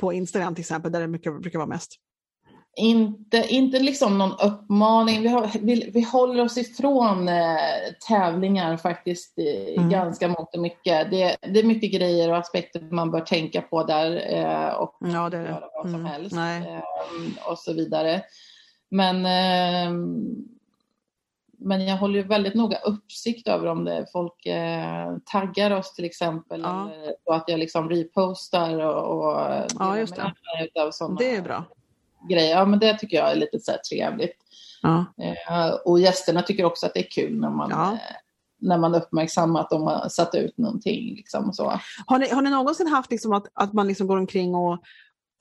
på 0.00 0.12
Instagram 0.12 0.54
till 0.54 0.62
exempel 0.62 0.92
där 0.92 1.00
det 1.00 1.06
mycket, 1.06 1.40
brukar 1.42 1.58
vara 1.58 1.68
mest? 1.68 1.96
inte, 2.76 3.46
inte 3.48 3.78
liksom 3.78 4.18
någon 4.18 4.32
uppmaning. 4.32 5.22
Vi, 5.22 5.28
har, 5.28 5.50
vi, 5.60 5.90
vi 5.94 6.00
håller 6.02 6.44
oss 6.44 6.58
ifrån 6.58 7.28
eh, 7.28 7.56
tävlingar 8.08 8.76
faktiskt 8.76 9.38
mm. 9.76 9.90
ganska 9.90 10.28
mångt 10.28 10.54
och 10.54 10.60
mycket. 10.60 11.10
Det, 11.10 11.36
det, 11.40 11.60
är 11.60 11.64
mycket 11.64 11.92
grejer 11.92 12.30
och 12.30 12.36
aspekter 12.36 12.80
man 12.90 13.10
bör 13.10 13.20
tänka 13.20 13.62
på 13.62 13.84
där 13.84 14.34
eh, 14.34 14.74
och 14.74 14.96
ja, 15.00 15.30
det 15.30 15.36
är 15.36 15.42
det. 15.42 15.48
göra 15.48 15.68
vad 15.74 15.90
som 15.90 16.00
mm. 16.00 16.06
helst 16.06 16.36
eh, 16.36 17.50
och 17.50 17.58
så 17.58 17.72
vidare. 17.72 18.22
Men, 18.90 19.26
ehm, 19.26 20.24
men 21.60 21.86
jag 21.86 21.96
håller 21.96 22.22
väldigt 22.22 22.54
noga 22.54 22.78
uppsikt 22.78 23.48
över 23.48 23.66
om 23.66 23.84
det 23.84 24.06
folk 24.12 24.46
eh, 24.46 25.16
taggar 25.32 25.70
oss 25.70 25.94
till 25.94 26.04
exempel. 26.04 26.60
Ja. 26.60 26.90
Eller, 26.90 27.14
och 27.24 27.36
att 27.36 27.44
jag 27.46 27.58
liksom 27.60 27.88
repostar 27.88 28.78
och, 28.78 29.18
och 29.18 29.66
ja, 29.78 29.98
just 29.98 30.16
det. 30.16 30.32
Utav 30.64 30.90
sådana, 30.90 31.16
det 31.18 31.36
är 31.36 31.42
bra 31.42 31.64
grejer. 32.28 32.56
Ja, 32.56 32.64
men 32.64 32.78
det 32.78 32.98
tycker 32.98 33.16
jag 33.16 33.30
är 33.30 33.36
lite 33.36 33.60
så 33.60 33.72
trevligt. 33.90 34.36
Ja. 34.82 35.04
Eh, 35.22 35.74
och 35.84 36.00
gästerna 36.00 36.42
tycker 36.42 36.64
också 36.64 36.86
att 36.86 36.94
det 36.94 37.00
är 37.00 37.10
kul 37.10 37.40
när 37.40 37.50
man, 37.50 37.70
ja. 37.70 37.92
eh, 37.92 37.98
när 38.60 38.78
man 38.78 38.94
uppmärksammar 38.94 39.60
att 39.60 39.70
de 39.70 39.82
har 39.82 40.08
satt 40.08 40.34
ut 40.34 40.58
någonting. 40.58 41.14
Liksom, 41.14 41.52
så. 41.52 41.80
Har, 42.06 42.18
ni, 42.18 42.28
har 42.30 42.42
ni 42.42 42.50
någonsin 42.50 42.86
haft 42.86 43.10
liksom 43.10 43.32
att, 43.32 43.46
att 43.54 43.72
man 43.72 43.88
liksom 43.88 44.06
går 44.06 44.16
omkring 44.16 44.54
och 44.54 44.82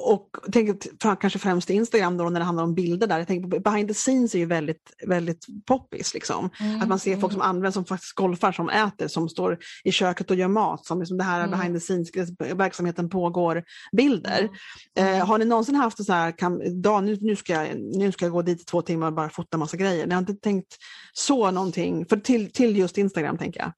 och 0.01 0.29
tänker 0.51 0.77
kanske 1.15 1.39
främst 1.39 1.69
Instagram 1.69 2.17
då 2.17 2.29
när 2.29 2.39
det 2.39 2.45
handlar 2.45 2.63
om 2.63 2.75
bilder 2.75 3.07
där. 3.07 3.17
Jag 3.17 3.27
tänker 3.27 3.49
på 3.49 3.59
behind 3.59 3.87
the 3.87 3.93
scenes 3.93 4.35
är 4.35 4.39
ju 4.39 4.45
väldigt, 4.45 4.93
väldigt 5.07 5.45
poppis. 5.67 6.13
Liksom. 6.13 6.49
Mm. 6.59 6.81
Att 6.81 6.87
man 6.87 6.99
ser 6.99 7.17
folk 7.17 7.33
som 7.33 7.41
använder 7.41 7.71
som 7.71 7.85
faktiskt 7.85 8.15
golfar, 8.15 8.51
som 8.51 8.69
äter, 8.69 9.07
som 9.07 9.29
står 9.29 9.57
i 9.83 9.91
köket 9.91 10.31
och 10.31 10.37
gör 10.37 10.47
mat. 10.47 10.85
Som 10.85 10.99
liksom 10.99 11.17
det 11.17 11.23
här 11.23 11.39
mm. 11.39 11.51
behind 11.51 11.75
the 11.75 11.79
scenes, 11.79 12.09
verksamheten 12.55 13.09
pågår, 13.09 13.63
bilder. 13.97 14.49
Mm. 14.95 15.19
Eh, 15.19 15.25
har 15.27 15.37
ni 15.37 15.45
någonsin 15.45 15.75
haft 15.75 16.05
så 16.05 16.13
här, 16.13 16.31
kan, 16.31 16.81
dag, 16.81 17.03
nu, 17.03 17.17
nu, 17.21 17.35
ska 17.35 17.53
jag, 17.53 17.67
nu 17.79 18.11
ska 18.11 18.25
jag 18.25 18.31
gå 18.31 18.41
dit 18.41 18.61
i 18.61 18.65
två 18.65 18.81
timmar 18.81 19.07
och 19.07 19.13
bara 19.13 19.29
fota 19.29 19.57
massa 19.57 19.77
grejer. 19.77 20.07
Ni 20.07 20.13
har 20.13 20.19
inte 20.19 20.35
tänkt 20.35 20.77
så 21.13 21.51
någonting, 21.51 22.05
för 22.05 22.17
till, 22.17 22.51
till 22.51 22.77
just 22.77 22.97
Instagram 22.97 23.37
tänker 23.37 23.59
jag. 23.59 23.71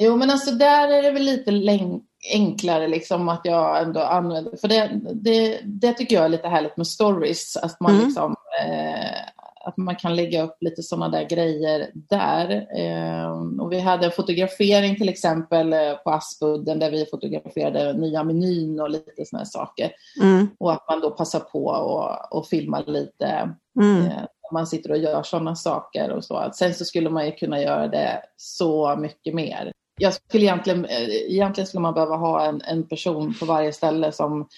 Jo 0.00 0.16
men 0.16 0.30
alltså 0.30 0.50
där 0.50 0.88
är 0.88 1.02
det 1.02 1.10
väl 1.10 1.22
lite 1.22 1.50
läng 1.50 2.00
enklare 2.34 2.88
liksom 2.88 3.28
att 3.28 3.40
jag 3.44 3.82
ändå 3.82 4.00
använder, 4.00 4.56
för 4.56 4.68
det, 4.68 5.00
det, 5.14 5.60
det 5.64 5.92
tycker 5.92 6.16
jag 6.16 6.24
är 6.24 6.28
lite 6.28 6.48
härligt 6.48 6.76
med 6.76 6.86
stories, 6.86 7.56
att 7.56 7.80
man 7.80 7.94
mm. 7.94 8.06
liksom 8.06 8.36
eh, 8.64 9.28
att 9.68 9.76
man 9.76 9.96
kan 9.96 10.16
lägga 10.16 10.42
upp 10.42 10.56
lite 10.60 10.82
sådana 10.82 11.08
där 11.08 11.28
grejer 11.28 11.90
där. 11.94 12.66
Eh, 12.78 13.30
och 13.60 13.72
vi 13.72 13.80
hade 13.80 14.06
en 14.06 14.12
fotografering 14.12 14.96
till 14.96 15.08
exempel 15.08 15.72
eh, 15.72 15.94
på 16.04 16.10
Aspudden 16.10 16.78
där 16.78 16.90
vi 16.90 17.06
fotograferade 17.06 17.92
nya 17.92 18.24
menyn 18.24 18.80
och 18.80 18.90
lite 18.90 19.24
sådana 19.24 19.44
saker. 19.44 19.92
Mm. 20.22 20.48
Och 20.58 20.72
att 20.72 20.88
man 20.88 21.00
då 21.00 21.10
passar 21.10 21.40
på 21.40 21.64
och, 21.64 22.36
och 22.38 22.46
filmar 22.46 22.84
lite 22.86 23.54
mm. 23.80 24.06
eh, 24.06 24.24
man 24.52 24.66
sitter 24.66 24.90
och 24.90 24.98
gör 24.98 25.22
sådana 25.22 25.56
saker 25.56 26.10
och 26.10 26.24
så. 26.24 26.50
Sen 26.54 26.74
så 26.74 26.84
skulle 26.84 27.10
man 27.10 27.26
ju 27.26 27.32
kunna 27.32 27.60
göra 27.60 27.88
det 27.88 28.22
så 28.36 28.96
mycket 28.96 29.34
mer 29.34 29.72
jag 29.98 30.14
skulle 30.14 30.44
egentligen, 30.44 30.84
eh, 30.84 31.08
egentligen 31.08 31.66
skulle 31.66 31.80
man 31.80 31.94
behöva 31.94 32.16
ha 32.16 32.44
en, 32.44 32.62
en 32.62 32.88
person 32.88 33.34
på 33.34 33.46
varje 33.46 33.72
ställe 33.72 34.12
som 34.12 34.48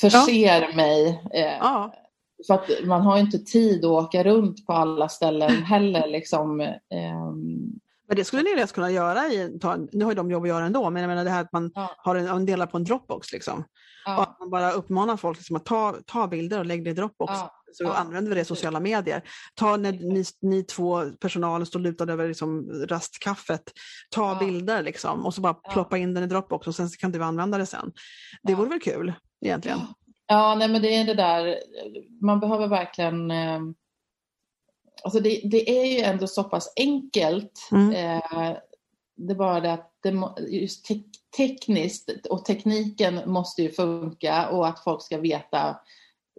förser 0.00 0.62
ja. 0.62 0.76
mig. 0.76 1.22
Eh, 1.34 1.56
ja. 1.60 1.94
För 2.46 2.54
att 2.54 2.70
man 2.84 3.02
har 3.02 3.18
inte 3.18 3.38
tid 3.38 3.84
att 3.84 3.90
åka 3.90 4.24
runt 4.24 4.66
på 4.66 4.72
alla 4.72 5.08
ställen 5.08 5.50
heller. 5.62 6.08
Liksom, 6.08 6.60
eh, 6.60 7.32
Men 8.08 8.16
det 8.16 8.24
skulle 8.24 8.42
ni 8.42 8.56
lätt 8.56 8.72
kunna 8.72 8.90
göra, 8.90 9.26
i, 9.26 9.58
ta, 9.60 9.76
nu 9.92 10.04
har 10.04 10.12
ju 10.12 10.16
de 10.16 10.30
jobb 10.30 10.42
att 10.42 10.48
göra 10.48 10.64
ändå, 10.64 10.90
men 10.90 11.02
jag 11.02 11.08
menar 11.08 11.24
det 11.24 11.30
här 11.30 11.40
att 11.40 11.52
man 11.52 11.72
ja. 11.74 11.90
har 11.98 12.16
en, 12.16 12.26
en 12.26 12.46
delar 12.46 12.66
på 12.66 12.76
en 12.76 12.84
Dropbox 12.84 13.32
liksom. 13.32 13.64
Ja. 14.04 14.16
Och 14.16 14.22
att 14.22 14.40
man 14.40 14.50
bara 14.50 14.72
uppmanar 14.72 15.16
folk 15.16 15.38
liksom 15.38 15.56
att 15.56 15.64
ta, 15.64 15.94
ta 16.06 16.26
bilder 16.26 16.58
och 16.58 16.66
lägg 16.66 16.84
det 16.84 16.90
i 16.90 16.94
Dropbox. 16.94 17.32
Ja. 17.32 17.63
Så 17.74 17.84
ja. 17.84 17.94
använder 17.94 18.28
vi 18.30 18.34
det 18.34 18.40
i 18.40 18.44
sociala 18.44 18.80
medier. 18.80 19.22
Ta 19.54 19.76
när 19.76 19.92
ni, 19.92 20.24
ni 20.40 20.62
två 20.62 21.10
personalen 21.20 21.66
står 21.66 21.80
lutade 21.80 22.12
över 22.12 22.28
liksom 22.28 22.70
rastkaffet, 22.88 23.62
ta 24.10 24.32
ja. 24.32 24.38
bilder 24.38 24.82
liksom 24.82 25.26
och 25.26 25.34
så 25.34 25.40
bara 25.40 25.54
ploppa 25.54 25.98
in 25.98 26.14
den 26.14 26.24
i 26.24 26.26
Dropbox 26.26 26.66
och 26.66 26.74
sen 26.74 26.88
kan 26.88 27.12
du 27.12 27.24
använda 27.24 27.58
det 27.58 27.66
sen. 27.66 27.92
Det 28.42 28.52
ja. 28.52 28.58
vore 28.58 28.68
väl 28.68 28.80
kul 28.80 29.12
egentligen? 29.44 29.78
Ja, 30.26 30.54
nej 30.54 30.68
men 30.68 30.82
det 30.82 30.94
är 30.94 31.04
det 31.04 31.14
där, 31.14 31.58
man 32.20 32.40
behöver 32.40 32.68
verkligen 32.68 33.30
eh, 33.30 33.60
Alltså 35.04 35.20
det, 35.20 35.40
det, 35.44 35.80
är 35.80 35.84
ju 35.84 36.00
ändå 36.00 36.26
så 36.26 36.44
pass 36.44 36.72
enkelt. 36.76 37.68
Mm. 37.72 37.90
Eh, 37.90 38.56
det 39.16 39.32
är 39.32 39.36
bara 39.36 39.60
det 39.60 39.72
att 39.72 39.92
det, 40.02 40.34
just 40.48 40.84
te 40.84 41.02
tekniskt 41.36 42.26
och 42.30 42.44
tekniken 42.44 43.20
måste 43.26 43.62
ju 43.62 43.70
funka 43.70 44.48
och 44.48 44.68
att 44.68 44.84
folk 44.84 45.02
ska 45.02 45.18
veta 45.18 45.76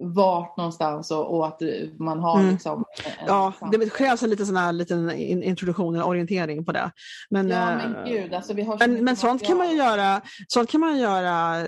vart 0.01 0.57
någonstans 0.57 1.11
och, 1.11 1.35
och 1.35 1.47
att 1.47 1.61
man 1.99 2.19
har 2.19 2.39
mm. 2.39 2.51
liksom... 2.51 2.85
ja, 3.27 3.53
det 3.71 3.93
krävs 3.93 4.23
en 4.23 4.29
liten, 4.29 4.45
sån 4.45 4.55
här, 4.55 4.71
liten 4.71 5.11
introduktion, 5.43 5.95
en 5.95 6.01
orientering 6.01 6.65
på 6.65 6.71
det. 6.71 6.91
Men, 7.29 7.49
ja, 7.49 7.75
men 7.75 7.95
eh, 7.95 8.03
gud, 8.05 8.33
alltså 8.33 8.53
vi 8.53 8.63
har 8.63 8.77
men, 8.79 9.03
men 9.03 9.15
sånt, 9.15 9.43
kan 9.43 9.57
man 9.57 9.69
ju 9.69 9.77
göra, 9.77 10.21
sånt 10.47 10.71
kan 10.71 10.81
man 10.81 10.99
göra 10.99 11.61
eh, 11.61 11.67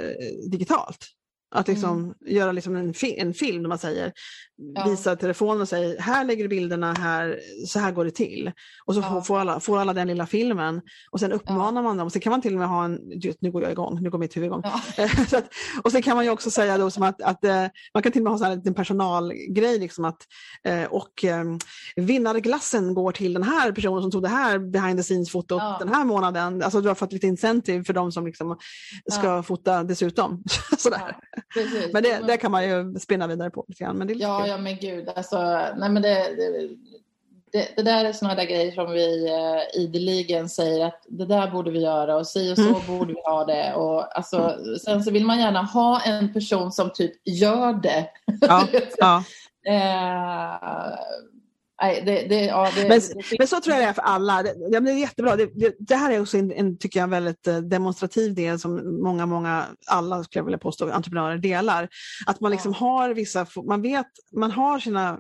digitalt. 0.51 1.07
Att 1.55 1.67
liksom 1.67 1.99
mm. 1.99 2.13
göra 2.25 2.51
liksom 2.51 2.75
en, 2.75 2.93
fi 2.93 3.19
en 3.19 3.33
film 3.33 3.63
där 3.63 3.69
man 3.69 3.77
säger, 3.77 4.13
ja. 4.57 4.89
visar 4.89 5.15
telefonen 5.15 5.61
och 5.61 5.67
säger 5.67 5.99
här 5.99 6.25
lägger 6.25 6.43
du 6.43 6.49
bilderna, 6.49 6.93
här, 6.93 7.39
så 7.67 7.79
här 7.79 7.91
går 7.91 8.05
det 8.05 8.11
till. 8.11 8.51
Och 8.85 8.93
så 8.93 9.01
ja. 9.01 9.21
får, 9.21 9.39
alla, 9.39 9.59
får 9.59 9.79
alla 9.79 9.93
den 9.93 10.07
lilla 10.07 10.25
filmen 10.25 10.81
och 11.11 11.19
sen 11.19 11.31
uppmanar 11.31 11.81
ja. 11.81 11.87
man 11.87 11.97
dem. 11.97 12.09
Sen 12.09 12.21
kan 12.21 12.31
man 12.31 12.41
till 12.41 12.53
och 12.53 12.59
med 12.59 12.67
ha 12.67 12.85
en, 12.85 12.99
nu 13.39 13.51
går 13.51 13.63
jag 13.63 13.71
igång, 13.71 14.01
nu 14.01 14.09
går 14.09 14.19
mitt 14.19 14.37
huvud 14.37 14.47
igång. 14.47 14.63
att, 15.33 15.49
och 15.83 15.91
sen 15.91 16.01
kan 16.01 16.15
man 16.15 16.25
ju 16.25 16.31
också 16.31 16.51
säga 16.51 16.77
då 16.77 16.91
som 16.91 17.03
att, 17.03 17.21
att 17.21 17.43
uh, 17.43 17.51
man 17.93 18.03
kan 18.03 18.11
till 18.11 18.21
och 18.21 18.23
med 18.23 18.33
ha 18.33 18.39
så 18.39 18.45
här 18.45 18.61
en 18.65 18.73
personalgrej, 18.73 19.79
liksom 19.79 20.05
att, 20.05 20.21
uh, 20.67 20.83
och 20.83 21.23
um, 21.23 21.59
vinnarglassen 21.95 22.93
går 22.93 23.11
till 23.11 23.33
den 23.33 23.43
här 23.43 23.71
personen 23.71 24.01
som 24.01 24.11
tog 24.11 24.23
det 24.23 24.29
här 24.29 24.59
behind 24.59 24.99
the 24.99 25.03
scenes-fotot 25.03 25.79
den 25.79 25.89
här 25.89 26.05
månaden. 26.05 26.63
Alltså 26.63 26.81
du 26.81 26.87
har 26.87 26.95
fått 26.95 27.13
lite 27.13 27.27
incentive 27.27 27.83
för 27.83 27.93
de 27.93 28.11
som 28.11 28.25
liksom 28.25 28.57
ska 29.11 29.43
fota 29.43 29.83
dessutom. 29.83 30.43
Sådär. 30.77 31.17
Men 31.93 32.03
det, 32.03 32.23
det 32.27 32.37
kan 32.37 32.51
man 32.51 32.69
ju 32.69 32.95
spinna 32.99 33.27
vidare 33.27 33.49
på 33.49 33.65
lite 33.67 33.83
grann. 33.83 33.97
Men 33.97 34.07
det 34.07 34.13
är 34.13 34.17
ja, 34.17 34.46
ja, 34.47 34.57
men 34.57 34.77
gud. 34.77 35.09
Alltså, 35.15 35.37
nej, 35.77 35.89
men 35.89 36.01
det, 36.01 36.35
det, 36.35 36.69
det, 37.51 37.67
det 37.75 37.83
där 37.83 38.05
är 38.05 38.13
sådana 38.13 38.35
där 38.35 38.45
grejer 38.45 38.71
som 38.71 38.91
vi 38.91 39.29
uh, 39.29 39.81
ideligen 39.83 40.49
säger 40.49 40.85
att 40.85 41.05
det 41.07 41.25
där 41.25 41.51
borde 41.51 41.71
vi 41.71 41.79
göra 41.79 42.15
och 42.15 42.27
si 42.27 42.53
och 42.53 42.57
så 42.57 42.69
mm. 42.69 42.87
borde 42.87 43.13
vi 43.13 43.21
ha 43.25 43.45
det. 43.45 43.73
Och, 43.73 44.17
alltså, 44.17 44.57
sen 44.85 45.03
så 45.03 45.11
vill 45.11 45.25
man 45.25 45.39
gärna 45.39 45.61
ha 45.61 46.01
en 46.01 46.33
person 46.33 46.71
som 46.71 46.89
typ 46.93 47.11
gör 47.25 47.73
det. 47.73 48.09
Ja, 48.41 48.67
ja. 48.97 49.23
Nej, 49.65 50.59
det, 51.81 52.27
det, 52.29 52.45
ja, 52.45 52.69
det, 52.75 52.87
men, 52.87 53.01
men, 53.39 53.47
så 53.47 53.61
tror 53.61 53.75
jag 53.75 53.83
det 53.83 53.89
är 53.89 53.93
för 53.93 54.01
alla. 54.01 54.43
Det, 54.43 54.55
ja, 54.71 54.79
det 54.79 54.91
är 54.91 54.95
jättebra. 54.95 55.35
Det, 55.79 55.95
här 55.95 56.11
är 56.11 56.21
också 56.21 56.37
en, 56.37 56.51
en, 56.51 56.77
tycker 56.77 56.99
jag, 56.99 57.07
väldigt 57.07 57.47
eh, 57.47 57.57
demonstrativ 57.57 58.33
del 58.33 58.59
som 58.59 59.01
många, 59.03 59.25
många, 59.25 59.65
alla 59.87 60.23
skulle 60.23 60.39
jag 60.39 60.45
vilja 60.45 60.57
påstå, 60.57 60.91
entreprenörer 60.91 61.37
delar. 61.37 61.89
Att 62.25 62.39
man 62.39 62.51
liksom 62.51 62.71
ja. 62.71 62.77
har 62.77 63.09
vissa, 63.09 63.47
man 63.67 63.81
vet, 63.81 64.07
man 64.35 64.51
har 64.51 64.79
sina 64.79 65.19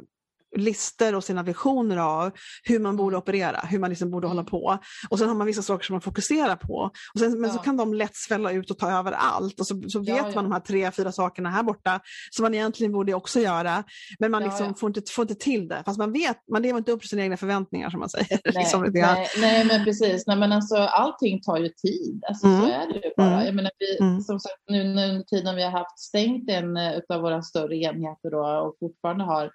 listor 0.55 1.15
och 1.15 1.23
sina 1.23 1.43
visioner 1.43 1.97
av 1.97 2.31
hur 2.63 2.79
man 2.79 2.95
borde 2.95 3.17
operera, 3.17 3.59
hur 3.59 3.79
man 3.79 3.89
liksom 3.89 4.11
borde 4.11 4.27
hålla 4.27 4.41
mm. 4.41 4.51
på. 4.51 4.77
Och 5.09 5.19
sen 5.19 5.27
har 5.27 5.35
man 5.35 5.47
vissa 5.47 5.61
saker 5.61 5.85
som 5.85 5.93
man 5.93 6.01
fokuserar 6.01 6.55
på. 6.55 6.91
Och 7.13 7.19
sen, 7.19 7.41
men 7.41 7.49
ja. 7.49 7.55
så 7.55 7.61
kan 7.61 7.77
de 7.77 7.93
lätt 7.93 8.15
svälla 8.15 8.51
ut 8.51 8.71
och 8.71 8.77
ta 8.77 8.91
över 8.91 9.11
allt 9.11 9.59
och 9.59 9.67
så, 9.67 9.81
så 9.87 9.99
vet 9.99 10.07
ja, 10.07 10.27
ja. 10.27 10.35
man 10.35 10.43
de 10.43 10.51
här 10.51 10.59
tre, 10.59 10.91
fyra 10.91 11.11
sakerna 11.11 11.49
här 11.49 11.63
borta 11.63 11.99
som 12.31 12.43
man 12.43 12.53
egentligen 12.53 12.91
borde 12.91 13.13
också 13.13 13.39
göra. 13.39 13.83
Men 14.19 14.31
man 14.31 14.43
liksom 14.43 14.67
Får, 14.77 14.89
inte, 14.89 15.01
får 15.11 15.21
inte 15.21 15.35
till 15.35 15.67
det. 15.67 15.83
Fast 15.85 15.99
man 15.99 16.13
vet, 16.13 16.37
man 16.51 16.61
lever 16.61 16.77
inte 16.77 16.91
upp 16.91 16.99
till 16.99 17.09
sina 17.09 17.21
egna 17.21 17.37
förväntningar 17.37 17.89
som 17.89 17.99
man 17.99 18.09
säger. 18.09 18.27
Nej, 18.45 18.53
liksom, 18.55 18.91
nej, 18.93 19.27
nej, 19.37 19.65
men 19.65 19.83
precis. 19.83 20.27
Nej, 20.27 20.37
men 20.37 20.51
alltså, 20.51 20.77
allting 20.77 21.41
tar 21.41 21.57
ju 21.57 21.69
tid. 21.69 22.23
Alltså, 22.27 22.47
mm. 22.47 22.61
Så 22.61 22.67
är 22.67 22.87
det 22.87 23.07
ju 23.07 23.13
bara. 23.17 23.33
Mm. 23.33 23.45
Jag 23.45 23.55
menar, 23.55 23.71
vi, 23.79 23.97
mm. 23.99 24.21
Som 24.21 24.39
sagt, 24.39 24.55
nu 24.69 24.81
under 24.81 25.23
tiden 25.23 25.55
vi 25.55 25.63
har 25.63 25.71
haft 25.71 25.99
stängt 25.99 26.49
en 26.49 26.77
eh, 26.77 26.99
av 27.09 27.21
våra 27.21 27.41
större 27.41 27.75
enheter 27.75 28.31
då, 28.31 28.67
och 28.67 28.75
fortfarande 28.79 29.23
har 29.23 29.51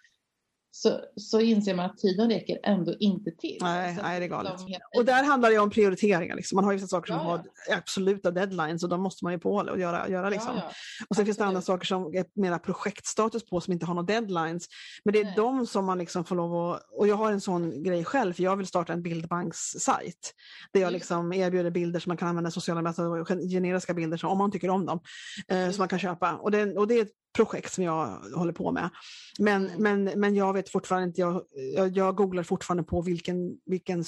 så, 0.74 1.00
så 1.16 1.40
inser 1.40 1.74
man 1.74 1.86
att 1.86 1.98
tiden 1.98 2.30
räcker 2.30 2.58
ändå 2.62 2.94
inte 3.00 3.30
till. 3.30 3.58
Nej, 3.60 3.98
nej 4.02 4.20
det 4.20 4.26
är 4.26 4.28
galet. 4.28 4.52
Och 4.96 5.04
där 5.04 5.24
handlar 5.24 5.50
det 5.50 5.58
om 5.58 5.70
prioriteringar. 5.70 6.36
Liksom. 6.36 6.56
Man 6.56 6.64
har 6.64 6.72
vissa 6.72 6.86
saker 6.86 7.06
som 7.12 7.16
ja, 7.16 7.22
har 7.22 7.42
absoluta 7.76 8.30
deadlines 8.30 8.82
och 8.82 8.88
de 8.88 9.02
måste 9.02 9.24
man 9.24 9.32
ju 9.32 9.38
på 9.38 9.54
och 9.54 9.78
göra. 9.78 10.08
göra 10.08 10.30
liksom. 10.30 10.56
Ja, 10.56 10.70
och 11.08 11.16
sen 11.16 11.24
finns 11.24 11.38
det 11.38 11.44
andra 11.44 11.60
saker 11.60 11.86
som 11.86 12.14
är 12.14 12.40
mera 12.40 12.58
projektstatus 12.58 13.46
på 13.46 13.60
som 13.60 13.72
inte 13.72 13.86
har 13.86 13.94
några 13.94 14.06
deadlines. 14.06 14.66
Men 15.04 15.12
det 15.12 15.20
är 15.20 15.24
nej. 15.24 15.34
de 15.36 15.66
som 15.66 15.84
man 15.84 15.98
liksom 15.98 16.24
får 16.24 16.36
lov 16.36 16.54
att... 16.54 16.82
Och 16.92 17.08
jag 17.08 17.16
har 17.16 17.32
en 17.32 17.40
sån 17.40 17.82
grej 17.82 18.04
själv, 18.04 18.32
för 18.32 18.42
jag 18.42 18.56
vill 18.56 18.66
starta 18.66 18.92
en 18.92 19.02
bildbankssajt. 19.02 20.34
Där 20.72 20.80
jag 20.80 20.88
mm. 20.88 20.92
liksom 20.92 21.32
erbjuder 21.32 21.70
bilder 21.70 22.00
som 22.00 22.10
man 22.10 22.16
kan 22.16 22.28
använda 22.28 22.48
i 22.48 22.52
sociala 22.52 22.82
medier, 22.82 23.48
generiska 23.50 23.94
bilder 23.94 24.16
som, 24.16 24.30
om 24.30 24.38
man 24.38 24.50
tycker 24.50 24.70
om 24.70 24.86
dem, 24.86 25.00
eh, 25.48 25.56
mm. 25.56 25.72
som 25.72 25.82
man 25.82 25.88
kan 25.88 25.98
köpa. 25.98 26.34
Och 26.34 26.50
det, 26.50 26.76
och 26.78 26.88
det 26.88 26.94
är 26.94 27.02
ett 27.02 27.21
projekt 27.32 27.72
som 27.72 27.84
jag 27.84 28.06
håller 28.34 28.52
på 28.52 28.72
med. 28.72 28.90
Men, 29.38 29.66
mm. 29.68 29.82
men, 29.82 30.20
men 30.20 30.34
jag 30.34 30.52
vet 30.52 30.68
fortfarande 30.68 31.08
inte, 31.08 31.20
jag, 31.20 31.42
jag, 31.76 31.96
jag 31.96 32.16
googlar 32.16 32.42
fortfarande 32.42 32.82
på 32.82 33.02
vilken, 33.02 33.36
vilken 33.66 34.04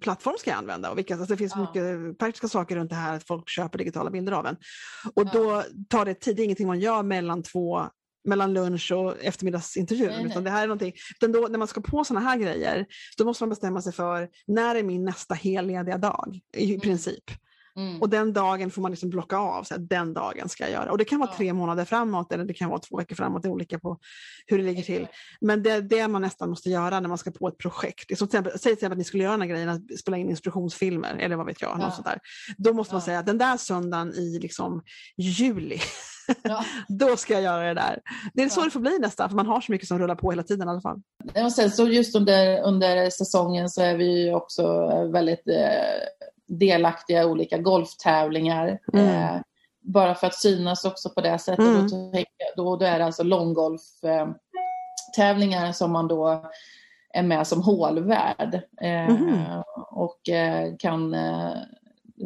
plattform 0.00 0.34
ska 0.38 0.50
jag 0.50 0.58
använda? 0.58 0.90
Och 0.90 0.98
vilka, 0.98 1.14
alltså 1.14 1.34
det 1.34 1.38
finns 1.38 1.52
ja. 1.56 1.60
mycket 1.60 2.18
praktiska 2.18 2.48
saker 2.48 2.76
runt 2.76 2.90
det 2.90 2.96
här 2.96 3.16
att 3.16 3.26
folk 3.26 3.48
köper 3.48 3.78
digitala 3.78 4.10
bilder 4.10 4.32
av 4.32 4.46
en. 4.46 4.56
Och 5.14 5.26
ja. 5.26 5.30
då 5.32 5.62
tar 5.88 6.04
det 6.04 6.14
tid, 6.14 6.36
det 6.36 6.42
är 6.42 6.44
ingenting 6.44 6.66
man 6.66 6.80
gör 6.80 7.02
mellan 7.02 7.42
två 7.42 7.86
mellan 8.26 8.54
lunch 8.54 8.92
och 8.92 9.24
eftermiddagsintervjun. 9.24 10.08
Nej, 10.08 10.22
nej. 10.22 10.26
Utan 10.26 10.44
det 10.44 10.50
här 10.50 10.62
är 10.62 10.66
någonting, 10.66 10.92
utan 11.16 11.32
då, 11.32 11.48
när 11.50 11.58
man 11.58 11.68
ska 11.68 11.80
på 11.80 12.04
sådana 12.04 12.28
här 12.28 12.38
grejer, 12.38 12.86
då 13.18 13.24
måste 13.24 13.42
man 13.44 13.50
bestämma 13.50 13.82
sig 13.82 13.92
för 13.92 14.28
när 14.46 14.74
är 14.74 14.82
min 14.82 15.04
nästa 15.04 15.34
hellediga 15.34 15.98
dag 15.98 16.40
i 16.56 16.68
mm. 16.68 16.80
princip. 16.80 17.24
Mm. 17.76 18.02
Och 18.02 18.08
den 18.08 18.32
dagen 18.32 18.70
får 18.70 18.82
man 18.82 18.90
liksom 18.90 19.10
blocka 19.10 19.36
av, 19.36 19.62
så 19.62 19.74
att 19.74 19.88
den 19.88 20.14
dagen 20.14 20.48
ska 20.48 20.64
jag 20.64 20.72
göra. 20.72 20.90
Och 20.90 20.98
det 20.98 21.04
kan 21.04 21.18
vara 21.18 21.30
ja. 21.30 21.36
tre 21.36 21.52
månader 21.52 21.84
framåt 21.84 22.32
eller 22.32 22.44
det 22.44 22.54
kan 22.54 22.68
vara 22.68 22.80
två 22.80 22.96
veckor 22.96 23.16
framåt, 23.16 23.42
det 23.42 23.48
är 23.48 23.50
olika 23.50 23.78
på 23.78 23.98
hur 24.46 24.58
det 24.58 24.64
ligger 24.64 24.82
till. 24.82 25.06
Men 25.40 25.62
det 25.62 25.70
är 25.70 25.82
det 25.82 26.08
man 26.08 26.22
nästan 26.22 26.50
måste 26.50 26.70
göra 26.70 27.00
när 27.00 27.08
man 27.08 27.18
ska 27.18 27.30
på 27.30 27.48
ett 27.48 27.58
projekt. 27.58 28.18
Som 28.18 28.28
till 28.28 28.38
exempel, 28.38 28.52
säg 28.52 28.60
till 28.60 28.72
exempel 28.72 28.92
att 28.92 28.98
ni 28.98 29.04
skulle 29.04 29.22
göra 29.22 29.32
den 29.32 29.40
här 29.40 29.48
grejen, 29.48 29.68
att 29.68 29.98
spela 29.98 30.16
in 30.16 30.30
instruktionsfilmer 30.30 31.16
eller 31.16 31.36
vad 31.36 31.46
vet 31.46 31.62
jag. 31.62 31.78
Ja. 31.80 31.86
Något. 31.86 32.06
Då 32.56 32.72
måste 32.72 32.94
man 32.94 33.02
säga 33.02 33.18
att 33.18 33.26
den 33.26 33.38
där 33.38 33.56
söndagen 33.56 34.12
i 34.14 34.38
liksom 34.38 34.82
juli, 35.16 35.80
Ja. 36.42 36.64
då 36.88 37.16
ska 37.16 37.34
jag 37.34 37.42
göra 37.42 37.68
det 37.68 37.74
där. 37.74 38.00
Det 38.34 38.42
är 38.42 38.48
så 38.48 38.64
det 38.64 38.70
får 38.70 38.80
bli 38.80 38.98
nästan, 38.98 39.28
för 39.28 39.36
man 39.36 39.46
har 39.46 39.60
så 39.60 39.72
mycket 39.72 39.88
som 39.88 39.98
rullar 39.98 40.14
på 40.14 40.30
hela 40.30 40.42
tiden 40.42 40.68
i 40.68 40.70
alla 40.70 40.80
fall. 40.80 41.00
Och 41.44 41.52
sen 41.52 41.70
så 41.70 41.88
just 41.88 42.16
under, 42.16 42.62
under 42.62 43.10
säsongen 43.10 43.70
så 43.70 43.82
är 43.82 43.96
vi 43.96 44.32
också 44.32 44.86
väldigt 45.12 45.48
eh, 45.48 46.34
delaktiga 46.46 47.22
i 47.22 47.26
olika 47.26 47.58
golftävlingar. 47.58 48.78
Mm. 48.92 49.06
Eh, 49.06 49.40
bara 49.80 50.14
för 50.14 50.26
att 50.26 50.34
synas 50.34 50.84
också 50.84 51.10
på 51.10 51.20
det 51.20 51.38
sättet. 51.38 51.66
Mm. 51.66 51.88
Då, 51.88 52.12
då, 52.56 52.76
då 52.76 52.86
är 52.86 52.98
det 52.98 53.04
alltså 53.04 53.22
långgolftävlingar 53.22 55.72
som 55.72 55.92
man 55.92 56.08
då 56.08 56.50
är 57.14 57.22
med 57.22 57.46
som 57.46 57.62
hålvärd 57.62 58.60
mm. 58.80 59.44
och 59.90 60.28
eh, 60.28 60.76
kan 60.78 61.16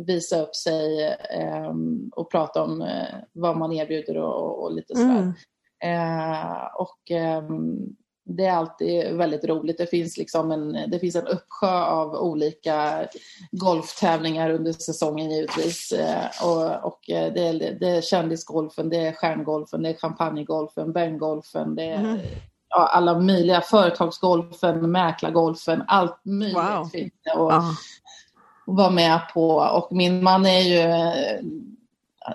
visa 0.06 0.42
upp 0.42 0.56
sig 0.56 1.16
och 2.12 2.30
prata 2.30 2.62
om 2.62 2.88
vad 3.32 3.56
man 3.56 3.72
erbjuder 3.72 4.16
och, 4.16 4.62
och 4.62 4.72
lite 4.72 4.96
sådär. 4.96 5.32
Mm. 5.84 6.66
och 6.78 7.10
ehm, 7.10 7.96
det 8.36 8.46
är 8.46 8.52
alltid 8.52 9.16
väldigt 9.16 9.44
roligt. 9.44 9.78
Det 9.78 9.86
finns, 9.86 10.16
liksom 10.16 10.50
en, 10.50 10.90
det 10.90 10.98
finns 10.98 11.16
en 11.16 11.26
uppsjö 11.26 11.84
av 11.84 12.14
olika 12.14 13.06
golftävlingar 13.50 14.50
under 14.50 14.72
säsongen 14.72 15.30
givetvis. 15.30 15.92
Eh, 15.92 16.46
och, 16.46 16.84
och 16.84 17.10
eh, 17.10 17.32
det, 17.32 17.48
är, 17.48 17.78
det 17.80 17.88
är 17.88 18.00
kändisgolfen, 18.00 18.88
det 18.90 18.96
är 18.96 19.12
stjärngolfen, 19.12 19.82
det 19.82 19.88
är 19.88 19.94
champagnegolfen, 19.94 20.92
bengolfen, 20.92 21.74
det 21.74 21.84
är 21.84 21.98
mm. 21.98 22.18
ja, 22.68 22.86
alla 22.86 23.18
möjliga 23.18 23.60
företagsgolfen, 23.60 24.90
mäklargolfen, 24.90 25.82
allt 25.86 26.24
möjligt 26.24 26.56
wow. 26.56 26.84
finns 26.84 27.12
det 27.24 27.30
att 27.30 27.38
ah. 27.38 27.74
vara 28.66 28.90
med 28.90 29.20
på. 29.34 29.56
Och 29.56 29.88
min 29.96 30.22
man 30.22 30.46
är 30.46 30.60
ju 30.60 30.80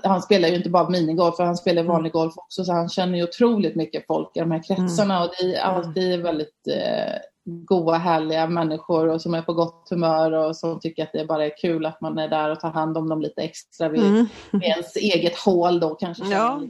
han 0.04 0.22
spelar 0.22 0.50
ju 0.50 0.56
inte 0.56 0.70
bara 0.70 0.90
minigolf, 0.90 1.36
han 1.38 1.58
spelar 1.58 1.82
mm. 1.82 1.94
vanlig 1.94 2.12
golf 2.12 2.34
också, 2.38 2.66
så 2.66 2.74
han 2.74 2.90
känner 2.90 3.18
ju 3.18 3.24
otroligt 3.24 3.76
mycket 3.76 4.08
folk 4.08 4.38
i 4.38 4.40
de 4.40 4.52
här 4.52 4.64
kretsarna. 4.64 5.16
Mm. 5.16 5.28
Och 5.28 5.36
det 5.40 5.56
är 5.56 5.62
alltid 5.62 6.22
väldigt 6.22 6.68
eh, 6.68 7.16
goa, 7.46 7.98
härliga 7.98 8.48
människor 8.48 9.08
och 9.08 9.22
som 9.22 9.34
är 9.34 9.42
på 9.42 9.54
gott 9.54 9.88
humör 9.90 10.32
och 10.32 10.56
som 10.56 10.80
tycker 10.80 11.04
att 11.04 11.14
det 11.14 11.26
bara 11.26 11.46
är 11.46 11.58
kul 11.58 11.86
att 11.86 12.02
man 12.02 12.18
är 12.18 12.28
där 12.28 12.52
och 12.52 12.60
tar 12.60 12.72
hand 12.72 12.98
om 12.98 13.10
dem 13.10 13.22
lite 13.22 13.42
extra 13.42 13.90
vid, 13.90 14.06
mm. 14.06 14.28
vid 14.52 14.64
ens 14.64 14.96
eget 14.96 15.38
hål 15.38 15.80
då, 15.80 15.96
kanske 15.96 16.26
ja. 16.26 16.62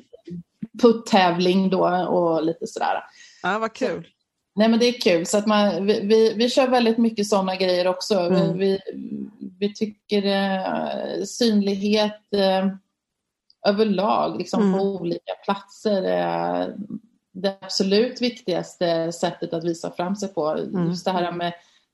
puttävling 0.82 1.70
då 1.70 1.88
och 2.08 2.44
lite 2.44 2.68
sådär. 2.68 3.04
Ja, 3.44 3.60
vad 3.60 3.74
kul. 3.74 4.08
Nej 4.56 4.70
men 4.70 4.80
det 4.80 4.86
är 4.86 5.02
kul. 5.02 5.26
Så 5.26 5.38
att 5.38 5.48
man, 5.48 5.86
vi, 5.86 6.00
vi, 6.00 6.34
vi 6.34 6.50
kör 6.50 6.68
väldigt 6.68 6.98
mycket 6.98 7.28
sådana 7.28 7.56
grejer 7.56 7.88
också. 7.88 8.20
Mm. 8.20 8.58
Vi, 8.58 8.80
vi 9.60 9.74
tycker 9.74 10.26
eh, 10.26 11.24
synlighet 11.24 12.34
eh, 12.36 12.68
överlag 13.66 14.38
liksom 14.38 14.62
mm. 14.62 14.80
på 14.80 14.86
olika 14.86 15.34
platser 15.46 16.04
är 16.04 16.76
det 17.34 17.58
absolut 17.62 18.22
viktigaste 18.22 19.12
sättet 19.12 19.54
att 19.54 19.64
visa 19.64 19.92
fram 19.92 20.16
sig 20.16 20.30
på. 20.30 20.48
Mm. 20.48 20.88
Just 20.88 21.06
det 21.06 21.12
här 21.12 21.32
med 21.32 21.54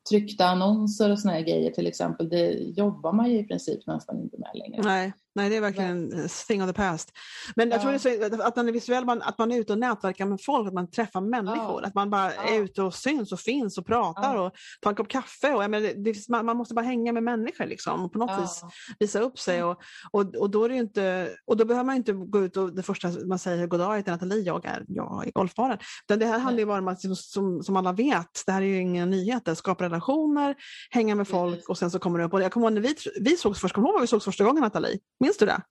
tryckta 0.09 0.45
annonser 0.45 1.11
och 1.11 1.19
såna 1.19 1.33
här 1.33 1.41
grejer 1.41 1.71
till 1.71 1.87
exempel, 1.87 2.29
det 2.29 2.51
jobbar 2.51 3.11
man 3.11 3.31
ju 3.31 3.39
i 3.39 3.43
princip 3.43 3.87
nästan 3.87 4.19
inte 4.21 4.37
med 4.37 4.49
längre. 4.53 4.81
Nej. 4.83 5.13
Nej, 5.35 5.49
det 5.49 5.55
är 5.55 5.61
verkligen 5.61 6.13
en 6.13 6.29
thing 6.47 6.63
of 6.63 6.69
the 6.69 6.73
past. 6.73 7.11
Men 7.55 7.71
jag 7.71 7.81
tror 7.81 7.91
det 7.91 8.05
är 8.05 8.29
så, 8.29 8.43
att 8.43 8.55
man 8.55 8.67
är 8.67 8.71
visuell, 8.71 9.09
att 9.09 9.37
man 9.37 9.51
är 9.51 9.59
ute 9.59 9.73
och 9.73 9.79
nätverkar 9.79 10.25
med 10.25 10.39
folk, 10.41 10.67
att 10.67 10.73
man 10.73 10.91
träffar 10.91 11.21
människor, 11.21 11.81
ja. 11.81 11.87
att 11.87 11.95
man 11.95 12.09
bara 12.09 12.35
ja. 12.35 12.41
är 12.41 12.59
ute 12.59 12.81
och 12.81 12.93
syns 12.93 13.31
och 13.31 13.39
finns 13.39 13.77
och 13.77 13.85
pratar 13.85 14.35
och 14.35 14.51
tar 14.81 14.89
en 14.89 14.95
kopp 14.95 15.07
kaffe. 15.07 15.53
Och, 15.53 15.69
menar, 15.69 16.03
det, 16.03 16.29
man, 16.29 16.45
man, 16.45 16.57
måste 16.57 16.73
bara 16.73 16.85
hänga 16.85 17.11
med 17.13 17.23
människor 17.23 17.65
liksom, 17.65 18.05
och 18.05 18.13
på 18.13 18.19
något 18.19 18.43
vis 18.43 18.61
visa 18.99 19.19
upp 19.19 19.39
sig. 19.39 19.57
Mm. 19.57 19.69
Och, 19.69 19.77
och, 20.11 20.35
och, 20.35 20.49
då 20.49 20.65
är 20.65 20.69
det 20.69 20.75
inte, 20.75 21.29
och 21.45 21.57
då 21.57 21.65
behöver 21.65 21.85
man 21.85 21.95
inte 21.95 22.13
gå 22.13 22.39
ut 22.39 22.57
och 22.57 22.75
det 22.75 22.83
första 22.83 23.09
man 23.25 23.39
säger, 23.39 23.67
goddag 23.67 24.03
till 24.03 24.11
Nathalie, 24.11 24.41
jag 24.41 24.65
är, 24.65 24.85
jag 24.87 25.27
är 25.27 25.31
golfbaren. 25.31 25.77
det 26.07 26.25
här 26.25 26.39
handlar 26.39 26.59
ju 26.59 26.65
bara 26.65 26.79
om 26.79 26.87
att, 26.87 27.01
som, 27.17 27.63
som 27.63 27.75
alla 27.75 27.91
vet, 27.91 28.43
det 28.45 28.51
här 28.51 28.61
är 28.61 28.65
ju 28.65 28.81
inga 28.81 29.05
nyheter, 29.05 29.55
skapa 29.55 29.83
relationer, 29.83 30.55
hänga 30.89 31.15
med 31.15 31.27
folk 31.27 31.69
och 31.69 31.77
sen 31.77 31.91
så 31.91 31.99
kommer 31.99 32.19
det 32.19 32.25
upp. 32.25 32.33
Och 32.33 32.41
jag 32.41 32.51
kommer 32.51 32.67
ihåg 32.67 32.73
när 32.73 32.81
vi, 32.81 32.95
vi 33.19 33.37
sågs 33.37 33.59
först, 33.59 33.75
kommer 33.75 33.87
du 33.87 33.91
ihåg 33.91 33.99
när 33.99 34.01
vi 34.01 34.07
sågs 34.07 34.25
första 34.25 34.43
gången 34.43 34.63
Nathalie? 34.63 34.99
Minns 35.21 35.37
du 35.37 35.45
det? 35.45 35.61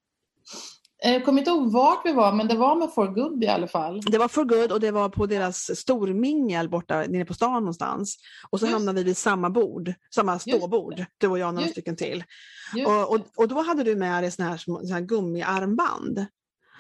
Eh, 1.05 1.13
jag 1.13 1.25
kommer 1.25 1.39
inte 1.39 1.51
ihåg 1.51 1.73
vart 1.73 2.07
vi 2.07 2.13
var, 2.13 2.33
men 2.33 2.49
det 2.49 2.57
var 2.57 2.77
med 2.77 2.91
For 2.95 3.07
Good 3.07 3.45
i 3.45 3.47
alla 3.47 3.69
fall. 3.69 4.01
Det 4.01 4.19
var 4.19 4.29
For 4.29 4.45
Good 4.45 4.73
och 4.73 4.81
det 4.81 4.91
var 4.91 5.09
på 5.09 5.27
deras 5.27 5.79
stormingel 5.79 6.69
borta 6.69 7.05
nere 7.09 7.25
på 7.25 7.35
stan 7.35 7.63
någonstans. 7.63 8.17
Och 8.51 8.61
så 8.61 8.67
Just. 8.67 8.73
hamnade 8.73 8.99
vi 8.99 9.05
vid 9.05 9.17
samma 9.17 9.51
bord, 9.51 9.93
samma 10.15 10.39
ståbord, 10.39 11.05
du 11.19 11.27
och 11.27 11.39
jag 11.39 11.55
några 11.55 11.63
Just. 11.63 11.75
stycken 11.75 11.97
till. 11.97 12.25
Och, 12.87 13.15
och, 13.15 13.21
och, 13.37 13.49
då 13.49 13.63
hade 13.63 13.85
du 13.85 13.97
med 13.97 14.23
dig 14.23 14.31
såna 14.31 14.49
här, 14.49 14.57
såna 14.57 14.95
här 14.95 15.01
gummiarmband. 15.01 16.27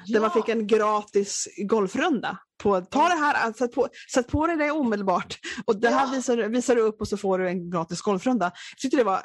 Ja. 0.05 0.15
Där 0.15 0.21
man 0.21 0.31
fick 0.31 0.49
en 0.49 0.67
gratis 0.67 1.49
golfrunda 1.59 2.39
på, 2.63 2.81
ta 2.81 3.09
det 3.09 3.15
här, 3.15 3.53
sätt 3.53 3.73
på, 3.73 3.89
sätt 4.15 4.29
på 4.29 4.47
dig 4.47 4.57
det 4.57 4.71
omedelbart. 4.71 5.39
Och 5.67 5.81
det 5.81 5.89
här 5.89 6.07
ja. 6.07 6.13
visar, 6.13 6.37
visar 6.37 6.75
du 6.75 6.81
upp 6.81 7.01
och 7.01 7.09
så 7.09 7.17
får 7.17 7.39
du 7.39 7.49
en 7.49 7.71
gratis 7.71 8.01
golfrunda. 8.01 8.45
Jag 8.45 8.79
tyckte 8.79 8.97
det 8.97 9.05
var, 9.05 9.21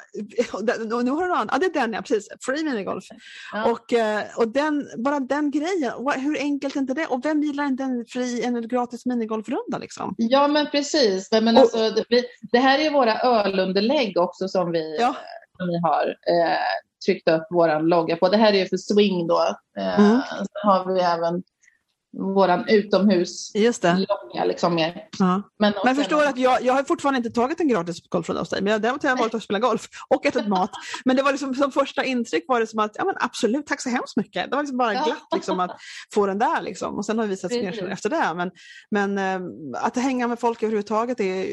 och 0.96 1.04
nu 1.04 1.10
har 1.10 1.22
du 1.22 1.28
någon, 1.28 1.48
ja 1.52 1.58
det 1.58 1.66
är 1.66 1.72
den 1.72 1.92
ja, 1.92 2.00
precis, 2.00 2.28
free 2.46 2.64
minigolf. 2.64 3.04
Ja. 3.52 3.70
Och, 3.70 3.92
eh, 3.92 4.22
och 4.36 4.48
den, 4.48 4.88
bara 4.98 5.20
den 5.20 5.50
grejen, 5.50 5.92
hur 6.16 6.38
enkelt 6.38 6.76
är 6.76 6.80
inte 6.80 6.94
det? 6.94 7.06
Och 7.06 7.24
vem 7.24 7.42
gillar 7.42 7.64
inte 7.64 7.82
en, 7.82 8.04
fri, 8.08 8.42
en 8.42 8.68
gratis 8.68 9.06
minigolfrunda 9.06 9.78
liksom? 9.78 10.14
Ja 10.18 10.48
men 10.48 10.70
precis, 10.70 11.28
men 11.32 11.56
och, 11.56 11.62
alltså, 11.62 12.04
det, 12.52 12.58
här 12.58 12.78
är 12.78 12.90
våra 12.90 13.18
ölunderlägg 13.18 14.18
också 14.18 14.48
som 14.48 14.72
vi, 14.72 14.96
ja. 15.00 15.16
som 15.58 15.68
vi 15.68 15.78
har. 15.78 16.06
Tryckt 17.06 17.28
upp 17.28 17.46
vår 17.50 17.80
logga 17.80 18.16
på. 18.16 18.28
Det 18.28 18.36
här 18.36 18.52
är 18.52 18.58
ju 18.58 18.66
för 18.66 18.76
swing 18.76 19.26
då. 19.26 19.40
Eh, 19.78 20.00
mm. 20.00 20.20
Sen 20.28 20.46
har 20.62 20.94
vi 20.94 21.00
även 21.00 21.42
våran 22.18 22.68
utomhuslogga. 22.68 24.44
Liksom 24.44 24.74
mer. 24.74 25.08
Ja. 25.18 25.42
Men, 25.58 25.72
men 25.72 25.72
jag 25.84 25.96
förstår 25.96 26.24
att 26.24 26.38
jag, 26.38 26.62
jag 26.62 26.74
har 26.74 26.82
fortfarande 26.82 27.16
inte 27.16 27.30
tagit 27.30 27.60
en 27.60 27.68
gratis 27.68 28.08
golfrunda 28.08 28.42
hos 28.42 28.50
dig, 28.50 28.62
men 28.62 28.82
däremot 28.82 29.02
har 29.02 29.10
jag 29.10 29.16
valt 29.16 29.34
att 29.34 29.42
spela 29.42 29.58
golf 29.58 29.88
och 30.08 30.26
ätit 30.26 30.48
mat. 30.48 30.70
Men 31.04 31.16
det 31.16 31.22
var 31.22 31.32
liksom, 31.32 31.54
som 31.54 31.72
första 31.72 32.04
intryck 32.04 32.44
var 32.48 32.60
det 32.60 32.66
som 32.66 32.78
att, 32.78 32.92
ja 32.94 33.04
men 33.04 33.14
absolut, 33.20 33.66
tack 33.66 33.80
så 33.80 33.88
hemskt 33.88 34.16
mycket. 34.16 34.50
Det 34.50 34.56
var 34.56 34.62
liksom 34.62 34.78
bara 34.78 34.92
glatt 34.92 35.28
liksom, 35.34 35.60
att 35.60 35.76
få 36.14 36.26
den 36.26 36.38
där 36.38 36.62
liksom. 36.62 36.94
Och 36.94 37.04
sen 37.04 37.18
har 37.18 37.24
vi 37.24 37.30
visat 37.30 37.50
mer 37.50 37.88
efter 37.92 38.10
det. 38.10 38.34
Men, 38.34 38.50
men 38.90 39.18
äh, 39.18 39.84
att 39.84 39.96
hänga 39.96 40.28
med 40.28 40.38
folk 40.38 40.62
överhuvudtaget 40.62 41.20
är, 41.20 41.46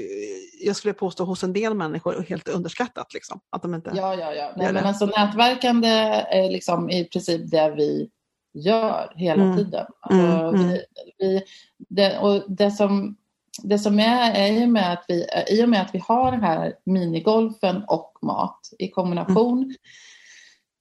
jag 0.65 0.75
skulle 0.75 0.93
påstå 0.93 1.23
hos 1.23 1.43
en 1.43 1.53
del 1.53 1.73
människor, 1.73 2.25
helt 2.29 2.49
underskattat. 2.49 3.13
Liksom. 3.13 3.39
Att 3.49 3.61
de 3.61 3.73
inte 3.73 3.91
ja, 3.95 4.15
ja, 4.15 4.33
ja. 4.33 4.53
Nej, 4.57 4.73
men 4.73 4.85
alltså, 4.85 5.05
nätverkande 5.05 5.87
är 5.87 6.51
liksom 6.51 6.89
i 6.89 7.05
princip 7.05 7.51
det 7.51 7.73
vi 7.77 8.09
gör 8.53 9.13
hela 9.15 9.43
mm. 9.43 9.57
tiden. 9.57 9.85
Alltså, 9.99 10.27
mm. 10.27 10.53
vi, 10.53 10.63
mm. 10.63 10.81
vi, 11.17 11.43
det, 11.89 12.19
och 12.19 12.43
det 12.47 12.71
som, 12.71 13.17
det 13.63 13.79
som 13.79 13.99
är, 13.99 14.33
är 14.33 14.47
ju 14.47 14.67
med 14.67 14.93
att 14.93 15.05
vi, 15.07 15.27
i 15.49 15.63
och 15.63 15.69
med 15.69 15.81
att 15.81 15.95
vi 15.95 16.03
har 16.07 16.31
den 16.31 16.43
här 16.43 16.73
minigolfen 16.85 17.83
och 17.87 18.17
mat 18.21 18.59
i 18.79 18.87
kombination 18.87 19.63
mm. 19.63 19.75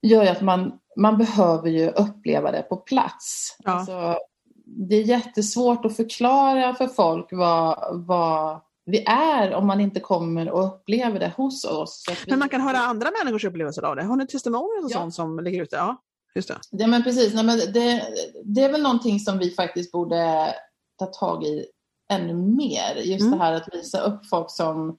gör 0.03 0.23
ju 0.23 0.29
att 0.29 0.43
man, 0.43 0.79
man 0.97 1.19
behöver 1.19 1.71
ju 1.71 1.89
uppleva 1.89 2.51
det 2.51 2.63
på 2.63 2.77
plats. 2.77 3.57
Ja. 3.65 3.71
Alltså, 3.71 4.19
det 4.65 4.97
är 4.97 5.03
jättesvårt 5.03 5.85
att 5.85 5.97
förklara 5.97 6.75
för 6.75 6.87
folk 6.87 7.29
vad, 7.31 8.05
vad 8.07 8.61
vi 8.85 9.05
är 9.07 9.55
om 9.55 9.67
man 9.67 9.81
inte 9.81 10.01
kommer 10.01 10.51
och 10.51 10.67
upplever 10.67 11.21
det 11.21 11.33
hos 11.37 11.65
oss. 11.65 12.05
Men 12.27 12.39
man 12.39 12.49
kan 12.49 12.61
höra 12.61 12.79
andra 12.79 13.11
människors 13.23 13.45
upplevelser 13.45 13.83
av 13.83 13.97
det. 13.97 14.03
Har 14.03 14.17
ni 14.17 14.27
testimonier 14.27 14.85
och 14.85 14.91
ja. 14.91 14.99
sånt 14.99 15.15
som 15.15 15.41
ligger 15.41 15.63
ute? 15.63 15.77
Ja. 15.77 16.03
Just 16.35 16.49
det. 16.49 16.59
Ja, 16.71 16.87
men 16.87 17.03
precis. 17.03 17.35
Nej, 17.35 17.45
men 17.45 17.59
det, 17.59 18.03
det 18.45 18.65
är 18.65 18.73
väl 18.73 18.83
någonting 18.83 19.21
som 19.21 19.39
vi 19.39 19.51
faktiskt 19.51 19.93
borde 19.93 20.55
ta 20.99 21.07
tag 21.07 21.45
i 21.45 21.67
ännu 22.13 22.35
mer. 22.35 22.97
Just 22.97 23.23
mm. 23.23 23.39
det 23.39 23.45
här 23.45 23.53
att 23.53 23.69
visa 23.73 24.01
upp 24.01 24.27
folk 24.27 24.51
som 24.51 24.97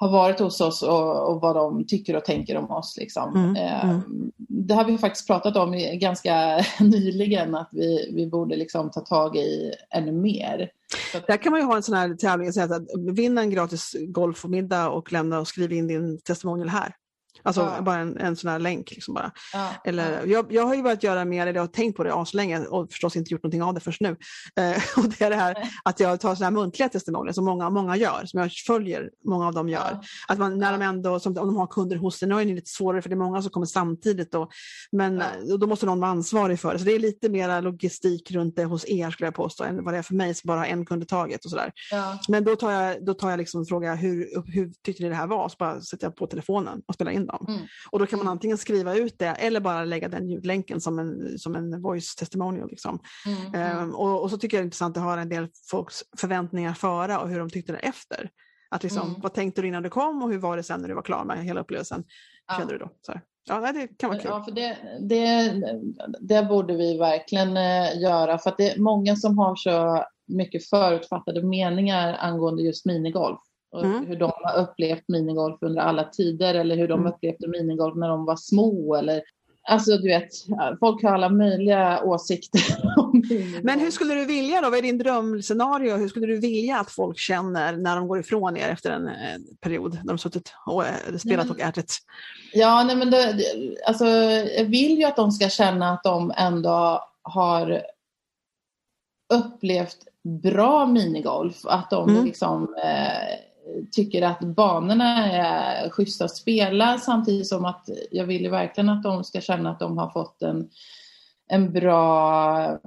har 0.00 0.10
varit 0.10 0.40
hos 0.40 0.60
oss 0.60 0.82
och, 0.82 1.28
och 1.28 1.40
vad 1.40 1.56
de 1.56 1.86
tycker 1.86 2.16
och 2.16 2.24
tänker 2.24 2.56
om 2.56 2.70
oss. 2.70 2.96
Liksom. 2.96 3.36
Mm. 3.36 3.56
Mm. 3.56 4.02
Det 4.38 4.74
har 4.74 4.84
vi 4.84 4.98
faktiskt 4.98 5.26
pratat 5.26 5.56
om 5.56 5.72
ganska 5.92 6.64
nyligen, 6.80 7.54
att 7.54 7.68
vi, 7.72 8.12
vi 8.14 8.26
borde 8.26 8.56
liksom 8.56 8.90
ta 8.90 9.00
tag 9.00 9.36
i 9.36 9.72
ännu 9.90 10.12
mer. 10.12 10.70
Där 11.26 11.36
kan 11.36 11.52
man 11.52 11.60
ju 11.60 11.66
ha 11.66 11.76
en 11.76 11.82
sån 11.82 11.94
här 11.94 12.14
tävling, 12.14 12.48
att 12.48 13.14
vinna 13.16 13.40
en 13.40 13.50
gratis 13.50 13.96
golf 14.08 14.44
och 14.44 14.50
middag 14.50 14.90
och 14.90 15.12
lämna 15.12 15.40
och 15.40 15.48
skriva 15.48 15.74
in 15.74 15.86
din 15.86 16.20
testimonial 16.20 16.68
här. 16.68 16.94
Alltså 17.42 17.60
ja. 17.60 17.82
bara 17.82 17.96
en, 17.96 18.16
en 18.16 18.36
sån 18.36 18.50
här 18.50 18.58
länk. 18.58 18.90
Liksom 18.90 19.14
bara. 19.14 19.30
Ja. 19.52 19.68
Eller, 19.84 20.26
jag, 20.26 20.52
jag 20.52 20.66
har 20.66 20.74
ju 20.74 20.82
börjat 20.82 21.02
göra 21.02 21.24
mer 21.24 21.52
det 21.52 21.60
och 21.60 21.72
tänkt 21.72 21.96
på 21.96 22.04
det 22.04 22.14
aslänge 22.14 22.58
och 22.58 22.90
förstås 22.90 23.16
inte 23.16 23.32
gjort 23.34 23.42
någonting 23.42 23.62
av 23.62 23.74
det 23.74 23.80
först 23.80 24.00
nu. 24.00 24.16
Eh, 24.56 24.82
och 24.96 25.08
det 25.08 25.24
är 25.24 25.30
det 25.30 25.36
här 25.36 25.56
att 25.84 26.00
jag 26.00 26.20
tar 26.20 26.34
såna 26.34 26.46
här 26.46 26.50
muntliga 26.50 26.88
testimonier 26.88 27.32
som 27.32 27.44
många, 27.44 27.70
många 27.70 27.96
gör, 27.96 28.22
som 28.26 28.40
jag 28.40 28.52
följer, 28.52 29.10
många 29.24 29.46
av 29.46 29.54
dem 29.54 29.68
gör. 29.68 29.90
Ja. 29.92 30.00
Att 30.28 30.38
man, 30.38 30.58
när 30.58 30.72
de 30.72 30.82
ändå, 30.82 31.20
som, 31.20 31.38
om 31.38 31.46
de 31.46 31.56
har 31.56 31.66
kunder 31.66 31.96
hos 31.96 32.18
sig, 32.18 32.28
nu 32.28 32.40
är 32.40 32.44
det 32.44 32.54
lite 32.54 32.70
svårare 32.70 33.02
för 33.02 33.08
det 33.08 33.14
är 33.14 33.18
många 33.18 33.42
som 33.42 33.50
kommer 33.50 33.66
samtidigt 33.66 34.32
då, 34.32 34.48
men 34.92 35.22
ja. 35.44 35.56
då 35.56 35.66
måste 35.66 35.86
någon 35.86 36.00
vara 36.00 36.10
ansvarig 36.10 36.60
för 36.60 36.72
det. 36.72 36.78
Så 36.78 36.84
det 36.84 36.94
är 36.94 36.98
lite 36.98 37.28
mer 37.28 37.62
logistik 37.62 38.30
runt 38.30 38.56
det 38.56 38.64
hos 38.64 38.88
er 38.88 39.10
skulle 39.10 39.26
jag 39.26 39.34
påstå, 39.34 39.64
än 39.64 39.84
vad 39.84 39.94
det 39.94 39.98
är 39.98 40.02
för 40.02 40.14
mig 40.14 40.34
som 40.34 40.48
bara 40.48 40.58
har 40.58 40.66
en 40.66 40.86
kund 40.86 41.02
i 41.02 41.06
taget 41.06 41.44
och 41.44 41.50
sådär. 41.50 41.72
Men 42.28 42.44
då 42.44 42.56
tar 42.56 42.70
jag, 42.70 43.04
då 43.04 43.14
tar 43.14 43.30
jag 43.30 43.38
liksom 43.38 43.66
fråga 43.66 43.94
hur, 43.94 44.28
hur 44.52 44.72
tyckte 44.84 45.02
ni 45.02 45.08
det 45.08 45.14
här 45.14 45.26
var? 45.26 45.48
Så 45.48 45.56
bara 45.58 45.80
sätter 45.80 46.06
jag 46.06 46.16
på 46.16 46.26
telefonen 46.26 46.82
och 46.86 46.94
spelar 46.94 47.12
in 47.12 47.29
dem. 47.30 47.46
Mm. 47.48 47.60
Och 47.90 47.98
då 47.98 48.06
kan 48.06 48.18
man 48.18 48.26
mm. 48.26 48.32
antingen 48.32 48.58
skriva 48.58 48.94
ut 48.94 49.18
det 49.18 49.26
eller 49.26 49.60
bara 49.60 49.84
lägga 49.84 50.08
den 50.08 50.30
ljudlänken 50.30 50.80
som 50.80 50.98
en, 50.98 51.38
som 51.38 51.56
en 51.56 51.82
voice 51.82 52.14
testimonial. 52.14 52.70
Liksom. 52.70 52.98
Mm. 53.26 53.82
Um, 53.82 53.94
och, 53.94 54.22
och, 54.22 54.30
så 54.30 54.38
tycker 54.38 54.56
jag 54.56 54.62
det 54.62 54.64
är 54.64 54.66
intressant 54.66 54.96
att 54.96 55.02
höra 55.02 55.20
en 55.20 55.28
del 55.28 55.48
folks 55.70 56.02
förväntningar 56.16 56.74
före 56.74 57.16
och 57.16 57.28
hur 57.28 57.38
de 57.38 57.50
tyckte 57.50 57.72
det 57.72 57.78
efter. 57.78 58.30
Att 58.70 58.82
liksom, 58.82 59.08
mm. 59.08 59.20
Vad 59.20 59.34
tänkte 59.34 59.62
du 59.62 59.68
innan 59.68 59.82
du 59.82 59.90
kom 59.90 60.22
och 60.22 60.30
hur 60.30 60.38
var 60.38 60.56
det 60.56 60.62
sen 60.62 60.80
när 60.80 60.88
du 60.88 60.94
var 60.94 61.02
klar 61.02 61.24
med 61.24 61.44
hela 61.44 61.60
upplevelsen? 61.60 62.04
Ja. 62.46 62.54
Kände 62.58 62.72
du 62.74 62.78
då? 62.78 62.90
Så 63.00 63.12
Ja, 63.48 63.72
det 63.72 63.86
kan 63.98 64.10
vara 64.10 64.20
kul. 64.20 64.30
Ja, 64.30 64.44
för 64.44 64.52
det, 64.52 64.76
det, 65.00 65.52
det 66.20 66.42
borde 66.42 66.76
vi 66.76 66.98
verkligen 66.98 67.56
eh, 67.56 68.00
göra 68.00 68.38
för 68.38 68.50
att 68.50 68.58
det 68.58 68.70
är 68.70 68.80
många 68.80 69.16
som 69.16 69.38
har 69.38 69.56
så 69.56 70.04
mycket 70.26 70.68
förutfattade 70.68 71.42
meningar 71.42 72.16
angående 72.20 72.62
just 72.62 72.86
minigolf. 72.86 73.40
Och 73.72 73.84
mm. 73.84 74.06
Hur 74.06 74.16
de 74.16 74.32
har 74.34 74.62
upplevt 74.62 75.08
minigolf 75.08 75.58
under 75.60 75.80
alla 75.80 76.04
tider 76.04 76.54
eller 76.54 76.76
hur 76.76 76.88
de 76.88 77.00
mm. 77.00 77.12
upplevde 77.12 77.48
minigolf 77.48 77.96
när 77.96 78.08
de 78.08 78.24
var 78.24 78.36
små. 78.36 78.94
Eller, 78.94 79.22
alltså 79.68 79.96
du 79.96 80.08
vet, 80.08 80.28
folk 80.80 81.02
har 81.02 81.14
alla 81.14 81.28
möjliga 81.28 82.02
åsikter 82.04 82.60
Men 83.62 83.80
hur 83.80 83.90
skulle 83.90 84.14
du 84.14 84.24
vilja 84.24 84.60
då, 84.60 84.70
vad 84.70 84.78
är 84.78 84.82
din 84.82 84.98
drömscenario? 84.98 85.96
Hur 85.96 86.08
skulle 86.08 86.26
du 86.26 86.38
vilja 86.40 86.78
att 86.78 86.90
folk 86.90 87.18
känner 87.18 87.76
när 87.76 87.96
de 87.96 88.08
går 88.08 88.18
ifrån 88.18 88.56
er 88.56 88.68
efter 88.68 88.90
en, 88.90 89.08
en 89.08 89.44
period 89.60 89.98
när 90.04 90.12
de 90.12 90.18
suttit 90.18 90.54
och 90.66 90.86
äh, 90.86 91.16
spelat 91.18 91.46
men, 91.46 91.56
och 91.56 91.60
ätit? 91.60 91.98
Ja, 92.52 92.84
nej 92.84 92.96
men 92.96 93.10
det, 93.10 93.44
alltså, 93.86 94.06
jag 94.58 94.64
vill 94.64 94.98
ju 94.98 95.04
att 95.04 95.16
de 95.16 95.32
ska 95.32 95.48
känna 95.48 95.92
att 95.92 96.02
de 96.02 96.32
ändå 96.36 97.04
har 97.22 97.82
upplevt 99.34 99.98
bra 100.42 100.86
minigolf. 100.86 101.56
Att 101.64 101.90
de 101.90 102.10
mm. 102.10 102.24
liksom 102.24 102.74
eh, 102.84 103.49
tycker 103.92 104.22
att 104.22 104.40
banorna 104.40 105.32
är 105.32 105.90
schyssta 105.90 106.24
att 106.24 106.36
spela 106.36 106.98
samtidigt 106.98 107.46
som 107.46 107.64
att 107.64 107.88
jag 108.10 108.24
vill 108.24 108.50
verkligen 108.50 108.88
att 108.88 109.02
de 109.02 109.24
ska 109.24 109.40
känna 109.40 109.70
att 109.70 109.78
de 109.78 109.98
har 109.98 110.10
fått 110.10 110.42
en, 110.42 110.70
en 111.48 111.72
bra 111.72 112.78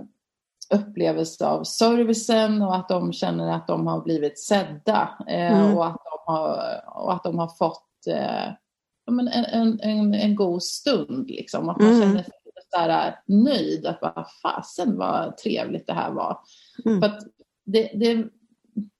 upplevelse 0.73 1.47
av 1.47 1.63
servicen 1.63 2.61
och 2.61 2.75
att 2.75 2.89
de 2.89 3.13
känner 3.13 3.51
att 3.51 3.67
de 3.67 3.87
har 3.87 4.01
blivit 4.01 4.39
sedda 4.39 5.09
eh, 5.27 5.59
mm. 5.59 5.77
och, 5.77 5.85
att 5.85 6.01
de 6.03 6.31
har, 6.33 6.81
och 6.95 7.13
att 7.13 7.23
de 7.23 7.39
har 7.39 7.47
fått 7.47 8.07
eh, 8.07 8.47
en, 9.07 9.27
en, 9.27 9.79
en, 9.79 10.13
en 10.13 10.35
god 10.35 10.63
stund. 10.63 11.29
Liksom. 11.29 11.69
Att 11.69 11.79
man 11.79 11.87
mm. 11.87 12.01
känner 12.01 12.23
sig 12.23 12.33
här 12.77 13.19
nöjd, 13.25 13.85
att 13.85 13.99
bara 13.99 14.25
fasen 14.41 14.97
vad 14.97 15.37
trevligt 15.37 15.87
det 15.87 15.93
här 15.93 16.11
var. 16.11 16.39
Mm. 16.85 17.01
För 17.01 17.11
det, 17.65 17.91
det, 17.95 18.27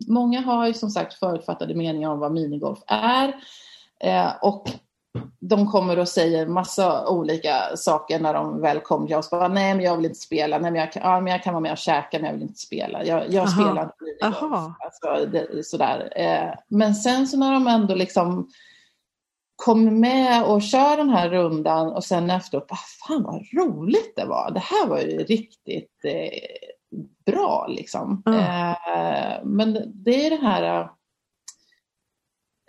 många 0.07 0.41
har 0.41 0.67
ju 0.67 0.73
som 0.73 0.89
sagt 0.89 1.13
förutfattade 1.13 1.75
meningar 1.75 2.09
om 2.09 2.19
vad 2.19 2.31
minigolf 2.31 2.79
är. 2.87 3.33
Eh, 3.99 4.31
och 4.41 4.69
de 5.39 5.71
kommer 5.71 5.99
och 5.99 6.07
säger 6.07 6.47
massa 6.47 7.07
olika 7.07 7.77
saker 7.77 8.19
när 8.19 8.33
de 8.33 8.61
väl 8.61 8.79
kommer 8.79 9.07
till 9.07 9.15
oss. 9.15 9.29
Bara, 9.29 9.47
nej, 9.47 9.75
men 9.75 9.85
jag 9.85 9.95
vill 9.97 10.05
inte 10.05 10.19
spela. 10.19 10.57
Nej, 10.57 10.71
men 10.71 10.81
jag, 10.81 10.91
kan, 10.91 11.03
ja, 11.03 11.21
men 11.21 11.31
jag 11.31 11.43
kan 11.43 11.53
vara 11.53 11.61
med 11.61 11.71
och 11.71 11.77
käka, 11.77 12.19
men 12.19 12.25
jag 12.25 12.33
vill 12.33 12.41
inte 12.41 12.59
spela. 12.59 13.05
Jag, 13.05 13.31
jag 13.33 13.49
spelar 13.49 13.83
inte 13.83 13.95
minigolf. 13.99 14.73
Alltså, 14.79 15.25
det, 15.31 15.65
sådär. 15.65 16.13
Eh, 16.15 16.53
men 16.67 16.95
sen 16.95 17.27
så 17.27 17.37
när 17.37 17.53
de 17.53 17.67
ändå 17.67 17.95
liksom 17.95 18.49
kommer 19.55 19.91
med 19.91 20.43
och 20.43 20.61
kör 20.61 20.97
den 20.97 21.09
här 21.09 21.29
rundan 21.29 21.91
och 21.91 22.03
sen 22.03 22.29
efteråt, 22.29 22.71
ah, 22.71 23.07
fan 23.07 23.23
vad 23.23 23.45
roligt 23.53 24.13
det 24.15 24.25
var. 24.25 24.51
Det 24.51 24.59
här 24.59 24.87
var 24.87 24.99
ju 24.99 25.17
riktigt 25.23 26.05
eh, 26.05 26.29
bra 27.25 27.67
liksom. 27.69 28.23
Mm. 28.25 28.39
Eh, 28.39 29.37
men 29.43 29.91
det 29.93 30.25
är 30.25 30.29
det 30.29 30.47
här 30.47 30.79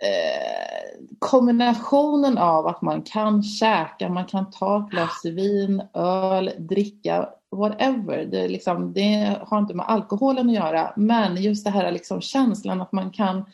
eh, 0.03 0.99
kombinationen 1.19 2.37
av 2.37 2.67
att 2.67 2.81
man 2.81 3.01
kan 3.01 3.43
käka, 3.43 4.09
man 4.09 4.25
kan 4.25 4.51
ta 4.51 4.79
ett 4.79 4.89
glas 4.89 5.25
vin, 5.25 5.81
öl, 5.93 6.51
dricka, 6.57 7.29
whatever. 7.51 8.25
Det, 8.25 8.47
liksom, 8.47 8.93
det 8.93 9.37
har 9.41 9.59
inte 9.59 9.73
med 9.73 9.85
alkoholen 9.89 10.49
att 10.49 10.55
göra, 10.55 10.93
men 10.95 11.35
just 11.35 11.65
det 11.65 11.71
här 11.71 11.91
liksom 11.91 12.21
känslan 12.21 12.81
att 12.81 12.91
man 12.91 13.11
kan 13.11 13.45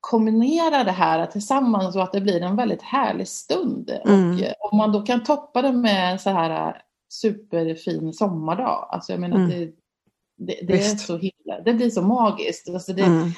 kombinera 0.00 0.84
det 0.84 0.92
här 0.92 1.26
tillsammans 1.26 1.96
och 1.96 2.02
att 2.02 2.12
det 2.12 2.20
blir 2.20 2.42
en 2.42 2.56
väldigt 2.56 2.82
härlig 2.82 3.28
stund. 3.28 3.90
Mm. 4.04 4.40
Och 4.58 4.72
om 4.72 4.78
man 4.78 4.92
då 4.92 5.02
kan 5.02 5.24
toppa 5.24 5.62
det 5.62 5.72
med 5.72 6.20
så 6.20 6.30
här 6.30 6.82
superfin 7.08 8.12
sommardag, 8.12 8.88
alltså 8.90 9.12
jag 9.12 9.20
menar 9.20 9.36
mm. 9.36 9.50
det, 9.50 9.72
det, 10.36 10.66
det 10.66 10.78
är 10.78 10.96
så 10.96 11.16
himla, 11.16 11.60
det 11.64 11.74
blir 11.74 11.90
så 11.90 12.02
magiskt. 12.02 12.68
Alltså 12.68 12.92
det, 12.92 13.02
mm. 13.02 13.28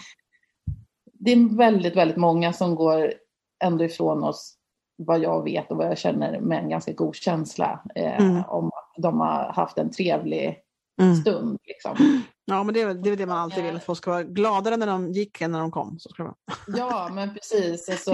det 1.12 1.32
är 1.32 1.56
väldigt, 1.56 1.96
väldigt 1.96 2.16
många 2.16 2.52
som 2.52 2.74
går 2.74 3.12
ändå 3.64 3.84
ifrån 3.84 4.24
oss 4.24 4.56
vad 4.96 5.20
jag 5.20 5.44
vet 5.44 5.70
och 5.70 5.76
vad 5.76 5.86
jag 5.86 5.98
känner 5.98 6.40
med 6.40 6.62
en 6.62 6.68
ganska 6.68 6.92
god 6.92 7.14
känsla 7.14 7.82
eh, 7.94 8.20
mm. 8.20 8.42
om 8.48 8.66
att 8.66 9.02
de 9.02 9.20
har 9.20 9.52
haft 9.52 9.78
en 9.78 9.90
trevlig 9.90 10.58
mm. 11.00 11.14
stund. 11.14 11.58
Liksom. 11.64 12.22
Ja, 12.50 12.62
men 12.62 12.74
det 12.74 12.80
är, 12.80 12.86
väl, 12.86 13.02
det 13.02 13.10
är 13.10 13.16
det 13.16 13.26
man 13.26 13.38
alltid 13.38 13.64
vill, 13.64 13.76
att 13.76 13.84
folk 13.84 13.98
ska 13.98 14.10
vara 14.10 14.22
gladare 14.22 14.76
när 14.76 14.86
de 14.86 15.12
gick 15.12 15.40
än 15.40 15.52
när 15.52 15.60
de 15.60 15.70
kom. 15.70 15.98
Så 15.98 16.08
ska 16.08 16.22
det 16.22 16.28
vara. 16.28 16.36
Ja, 16.78 17.10
men 17.12 17.34
precis. 17.34 17.88
Alltså, 17.88 18.12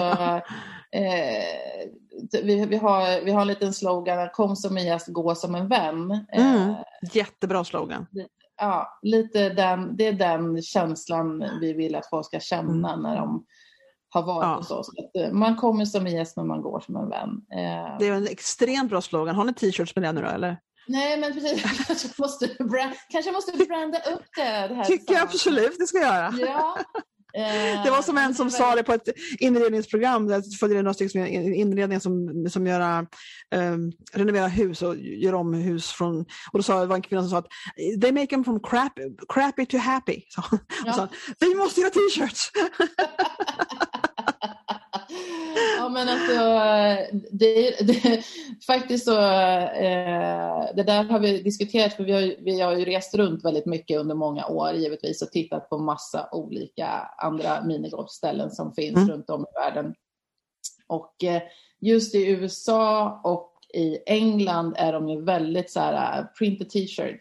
eh, 0.92 2.42
vi, 2.42 2.66
vi, 2.66 2.76
har, 2.76 3.24
vi 3.24 3.30
har 3.30 3.40
en 3.40 3.46
liten 3.46 3.72
slogan, 3.72 4.28
kom 4.32 4.56
som 4.56 4.76
en 4.76 4.86
gäst, 4.86 5.08
gå 5.08 5.34
som 5.34 5.54
en 5.54 5.68
vän. 5.68 6.26
Mm. 6.32 6.70
Eh, 6.70 6.76
Jättebra 7.12 7.64
slogan. 7.64 8.06
Ja, 8.60 8.98
lite 9.02 9.48
den, 9.48 9.96
det 9.96 10.06
är 10.06 10.12
den 10.12 10.62
känslan 10.62 11.44
vi 11.60 11.72
vill 11.72 11.94
att 11.94 12.10
folk 12.10 12.26
ska 12.26 12.40
känna 12.40 12.92
mm. 12.92 13.02
när 13.02 13.16
de 13.16 13.44
har 14.08 14.22
varit 14.22 14.44
ja. 14.44 14.56
hos 14.56 14.70
oss. 14.70 14.88
Eh, 15.18 15.32
man 15.32 15.56
kommer 15.56 15.84
som 15.84 16.06
en 16.06 16.12
gäst 16.12 16.36
men 16.36 16.46
man 16.46 16.62
går 16.62 16.80
som 16.80 16.96
en 16.96 17.08
vän. 17.08 17.42
Eh, 17.52 17.98
det 17.98 18.08
är 18.08 18.12
en 18.12 18.26
extremt 18.26 18.90
bra 18.90 19.00
slogan. 19.00 19.34
Har 19.34 19.44
ni 19.44 19.54
t-shirts 19.54 19.96
med 19.96 20.04
det 20.04 20.12
nu 20.12 20.20
då 20.20 20.28
eller? 20.28 20.58
Nej, 20.86 21.20
men 21.20 21.34
precis. 21.34 21.62
Kanske 21.86 22.08
måste, 22.18 22.46
brand, 22.46 22.94
kanske 23.08 23.32
måste 23.32 23.52
branda 23.52 23.98
upp 23.98 24.24
det. 24.36 24.68
det 24.68 24.74
här 24.74 24.84
Tycker 24.84 25.14
jag 25.14 25.22
absolut 25.22 25.78
det 25.78 25.86
ska 25.86 25.98
göra. 25.98 26.34
Ja. 26.38 26.78
Det 27.84 27.90
var 27.90 28.02
som 28.02 28.18
en 28.18 28.34
som 28.34 28.50
sa 28.50 28.74
det 28.74 28.82
på 28.82 28.92
ett 28.92 29.08
inredningsprogram, 29.38 30.26
där 30.26 30.58
följde 30.58 30.82
några 30.82 30.94
stycken 30.94 31.26
inredningar 31.26 32.00
som, 32.00 32.46
som 32.50 32.66
gör, 32.66 33.06
um, 33.54 33.92
renoverar 34.12 34.48
hus 34.48 34.82
och 34.82 34.96
gör 34.96 35.34
om 35.34 35.54
hus 35.54 35.92
från, 35.92 36.20
och 36.52 36.58
då 36.58 36.62
sa, 36.62 36.80
det 36.80 36.86
var 36.86 36.96
en 36.96 37.02
kvinna 37.02 37.22
som 37.22 37.30
sa 37.30 37.38
att 37.38 37.48
they 38.00 38.12
make 38.12 38.26
them 38.26 38.44
from 38.44 38.60
crap, 38.60 38.92
crappy 39.28 39.66
to 39.66 39.76
happy. 39.76 40.22
Så, 40.28 40.42
ja. 40.84 40.92
sa, 40.92 41.08
vi 41.40 41.54
måste 41.54 41.80
göra 41.80 41.90
t-shirts! 41.90 42.50
Ja 45.78 45.88
men 45.88 46.08
alltså, 46.08 46.36
det, 47.30 47.70
det, 47.80 48.24
faktiskt 48.66 49.04
så, 49.04 49.20
eh, 49.20 50.74
det 50.74 50.82
där 50.86 51.04
har 51.04 51.18
vi 51.18 51.42
diskuterat 51.42 51.92
för 51.92 52.04
vi 52.04 52.12
har, 52.12 52.44
vi 52.44 52.60
har 52.60 52.76
ju 52.76 52.84
rest 52.84 53.14
runt 53.14 53.44
väldigt 53.44 53.66
mycket 53.66 54.00
under 54.00 54.14
många 54.14 54.46
år 54.46 54.72
givetvis 54.72 55.22
och 55.22 55.30
tittat 55.30 55.70
på 55.70 55.78
massa 55.78 56.28
olika 56.32 56.88
andra 57.18 57.64
minigolfställen 57.64 58.50
som 58.50 58.72
finns 58.72 58.96
mm. 58.96 59.08
runt 59.08 59.30
om 59.30 59.42
i 59.42 59.58
världen. 59.60 59.94
Och 60.86 61.24
eh, 61.24 61.42
just 61.80 62.14
i 62.14 62.26
USA 62.26 63.20
och 63.24 63.55
i 63.76 63.98
England 64.06 64.74
är 64.78 64.92
de 64.92 65.08
ju 65.08 65.24
väldigt 65.24 65.70
så 65.70 65.80
här 65.80 66.20
uh, 66.20 66.26
printed 66.38 66.70
t-shirt. 66.70 67.18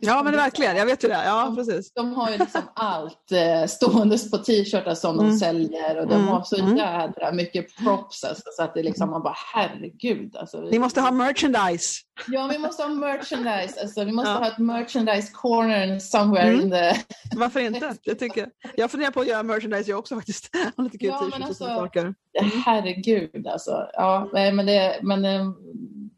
Ja 0.00 0.22
men 0.22 0.32
verkligen, 0.32 0.76
jag 0.76 0.86
vet 0.86 1.04
ju 1.04 1.08
det. 1.08 1.22
Ja, 1.24 1.52
precis. 1.56 1.92
De, 1.94 2.12
har 2.12 2.30
ju 2.30 2.38
liksom 2.38 2.62
allt 2.74 3.32
eh, 3.32 3.66
ståendes 3.66 4.30
på 4.30 4.38
t-shirtar 4.38 4.94
som 4.94 5.18
mm. 5.18 5.30
de 5.30 5.38
säljer 5.38 5.98
och 5.98 6.06
de 6.06 6.14
mm. 6.14 6.28
har 6.28 6.42
så 6.42 6.56
mm. 6.56 6.76
jädra 6.76 7.32
mycket 7.32 7.76
props 7.76 8.24
alltså, 8.24 8.42
så 8.56 8.62
att 8.62 8.74
det 8.74 8.82
liksom 8.82 9.10
man 9.10 9.22
bara 9.22 9.36
herregud. 9.54 10.36
Alltså, 10.36 10.60
Ni 10.60 10.78
måste 10.78 11.00
ha 11.00 11.10
merchandise. 11.10 12.00
Ja, 12.28 12.48
vi 12.52 12.58
måste 12.58 12.82
ha 12.82 12.90
merchandise. 12.90 13.80
Alltså, 13.80 14.04
vi 14.04 14.12
måste 14.12 14.30
ja. 14.30 14.36
ha 14.36 14.46
ett 14.46 14.58
merchandise 14.58 15.32
corner 15.32 15.98
somewhere 15.98 16.48
mm. 16.48 16.60
in 16.60 16.70
the... 16.70 16.94
Varför 17.36 17.60
inte? 17.60 17.94
Jag, 18.02 18.18
tycker. 18.18 18.48
jag 18.76 18.90
funderar 18.90 19.10
på 19.10 19.20
att 19.20 19.26
göra 19.26 19.42
merchandise 19.42 19.90
jag 19.90 19.98
också 19.98 20.14
faktiskt. 20.14 20.50
lite 20.78 20.98
kul 20.98 21.08
ja, 21.08 21.18
t-shirts 21.18 21.46
alltså, 21.46 21.64
och 21.64 21.70
saker. 21.70 22.00
Mm. 22.02 22.50
Herregud 22.66 23.46
alltså. 23.46 23.90
Ja, 23.92 24.30
men 24.32 24.66
det, 24.66 24.98
men 25.02 25.24
eh, 25.24 25.50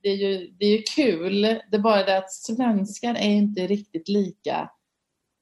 det, 0.02 0.08
är 0.08 0.16
ju, 0.16 0.50
det 0.58 0.66
är 0.66 0.76
ju 0.76 0.82
kul. 0.82 1.42
Det 1.42 1.76
är 1.76 1.78
bara 1.78 2.04
det 2.04 2.18
att 2.18 2.32
svenskar 2.32 3.14
är 3.14 3.30
inte 3.30 3.66
riktigt 3.66 4.08
lika 4.08 4.70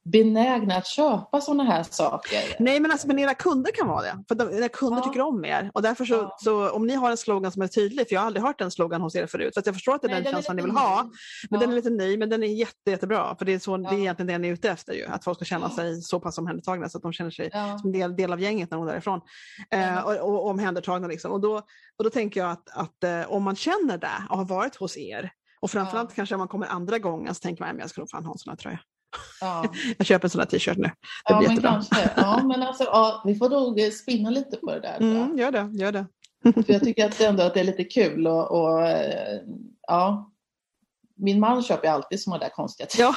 benägna 0.04 0.76
att 0.76 0.86
köpa 0.86 1.40
sådana 1.40 1.64
här 1.64 1.82
saker. 1.82 2.56
Nej 2.58 2.80
men, 2.80 2.90
alltså, 2.90 3.06
men 3.06 3.18
era 3.18 3.34
kunder 3.34 3.72
kan 3.72 3.88
vara 3.88 4.02
det. 4.02 4.24
För 4.28 4.34
de, 4.34 4.58
era 4.58 4.68
kunder 4.68 4.98
ja. 4.98 5.04
tycker 5.04 5.20
om 5.20 5.44
er. 5.44 5.70
Och 5.74 5.82
därför 5.82 6.04
så, 6.04 6.14
ja. 6.14 6.36
så, 6.40 6.70
om 6.70 6.86
ni 6.86 6.94
har 6.94 7.10
en 7.10 7.16
slogan 7.16 7.52
som 7.52 7.62
är 7.62 7.66
tydlig, 7.66 8.08
för 8.08 8.14
jag 8.14 8.20
har 8.20 8.26
aldrig 8.26 8.42
hört 8.42 8.58
den 8.58 8.70
slogan 8.70 9.00
hos 9.00 9.14
er 9.14 9.26
förut, 9.26 9.54
så 9.54 9.62
jag 9.64 9.74
förstår 9.74 9.94
att 9.94 10.02
det 10.02 10.08
är 10.08 10.10
Nej, 10.10 10.22
den, 10.22 10.32
känslan 10.32 10.56
ni 10.56 10.62
vill 10.62 10.70
ha. 10.70 11.02
Men 11.50 11.60
ja. 11.60 11.66
den 11.66 11.70
är 11.70 11.74
lite 11.74 11.90
ny, 11.90 12.16
men 12.16 12.30
den 12.30 12.42
är 12.42 12.46
jätte, 12.46 12.90
jättebra. 12.90 13.36
För 13.38 13.44
det 13.44 13.52
är, 13.52 13.58
så, 13.58 13.76
det 13.76 13.88
är 13.88 13.98
egentligen 13.98 14.26
det 14.26 14.38
ni 14.38 14.48
är 14.48 14.52
ute 14.52 14.70
efter 14.70 14.92
ju, 14.92 15.06
att 15.06 15.24
folk 15.24 15.38
ska 15.38 15.44
känna 15.44 15.70
sig 15.70 16.02
så 16.02 16.20
pass 16.20 16.38
omhändertagna 16.38 16.88
så 16.88 16.98
att 16.98 17.02
de 17.02 17.12
känner 17.12 17.30
sig 17.30 17.50
som 17.50 17.80
en 17.84 17.92
del, 17.92 18.16
del 18.16 18.32
av 18.32 18.40
gänget 18.40 18.70
när 18.70 18.78
de 18.78 18.86
är 18.86 18.92
därifrån. 18.92 19.20
Eh, 19.70 19.98
och, 19.98 20.16
och, 20.16 20.34
och 20.34 20.46
omhändertagna 20.46 21.08
liksom. 21.08 21.32
Och 21.32 21.40
då, 21.40 21.56
och 21.98 22.04
då 22.04 22.10
tänker 22.10 22.40
jag 22.40 22.50
att, 22.50 22.68
att 22.72 23.04
eh, 23.04 23.32
om 23.32 23.42
man 23.42 23.56
känner 23.56 23.98
det 23.98 24.26
och 24.30 24.36
har 24.36 24.44
varit 24.44 24.76
hos 24.76 24.96
er, 24.96 25.32
och 25.60 25.70
framförallt 25.70 26.14
kanske 26.14 26.34
om 26.34 26.38
man 26.38 26.48
kommer 26.48 26.66
andra 26.66 26.98
gången 26.98 27.34
så 27.34 27.40
tänker 27.40 27.64
man 27.64 27.74
att 27.74 27.80
jag 27.80 27.90
ska 27.90 28.00
nog 28.00 28.10
fan 28.10 28.24
ha 28.24 28.32
en 28.32 28.38
sån 28.38 28.50
här 28.50 28.56
tröja. 28.56 28.80
Ja. 29.40 29.64
Jag 29.98 30.06
köper 30.06 30.26
en 30.26 30.30
sån 30.30 30.38
här 30.38 30.46
t-shirt 30.46 30.78
nu. 30.78 30.82
Det 30.82 30.92
ja, 31.24 31.38
blir 31.38 31.48
jättebra. 31.48 31.70
Kanske. 31.70 32.10
Ja, 32.16 32.42
men 32.44 32.62
alltså, 32.62 32.84
ja, 32.84 33.22
vi 33.26 33.34
får 33.34 33.50
nog 33.50 33.92
spinna 33.92 34.30
lite 34.30 34.56
på 34.56 34.74
det 34.74 34.80
där. 34.80 34.96
Mm, 35.00 35.38
gör 35.38 35.52
det, 35.52 35.70
gör 35.72 35.92
det. 35.92 36.06
För 36.42 36.72
jag 36.72 36.80
tycker 36.84 37.06
att 37.06 37.20
ändå 37.20 37.42
att 37.42 37.54
det 37.54 37.60
är 37.60 37.64
lite 37.64 37.84
kul 37.84 38.26
och, 38.26 38.50
och 38.50 38.80
ja, 39.86 40.30
min 41.20 41.40
man 41.40 41.62
köper 41.62 41.88
alltid 41.88 42.20
sådana 42.20 42.44
där 42.44 42.50
konstiga 42.50 42.88
ja. 42.98 43.14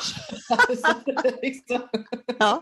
liksom. 1.41 1.81
ja. 2.39 2.61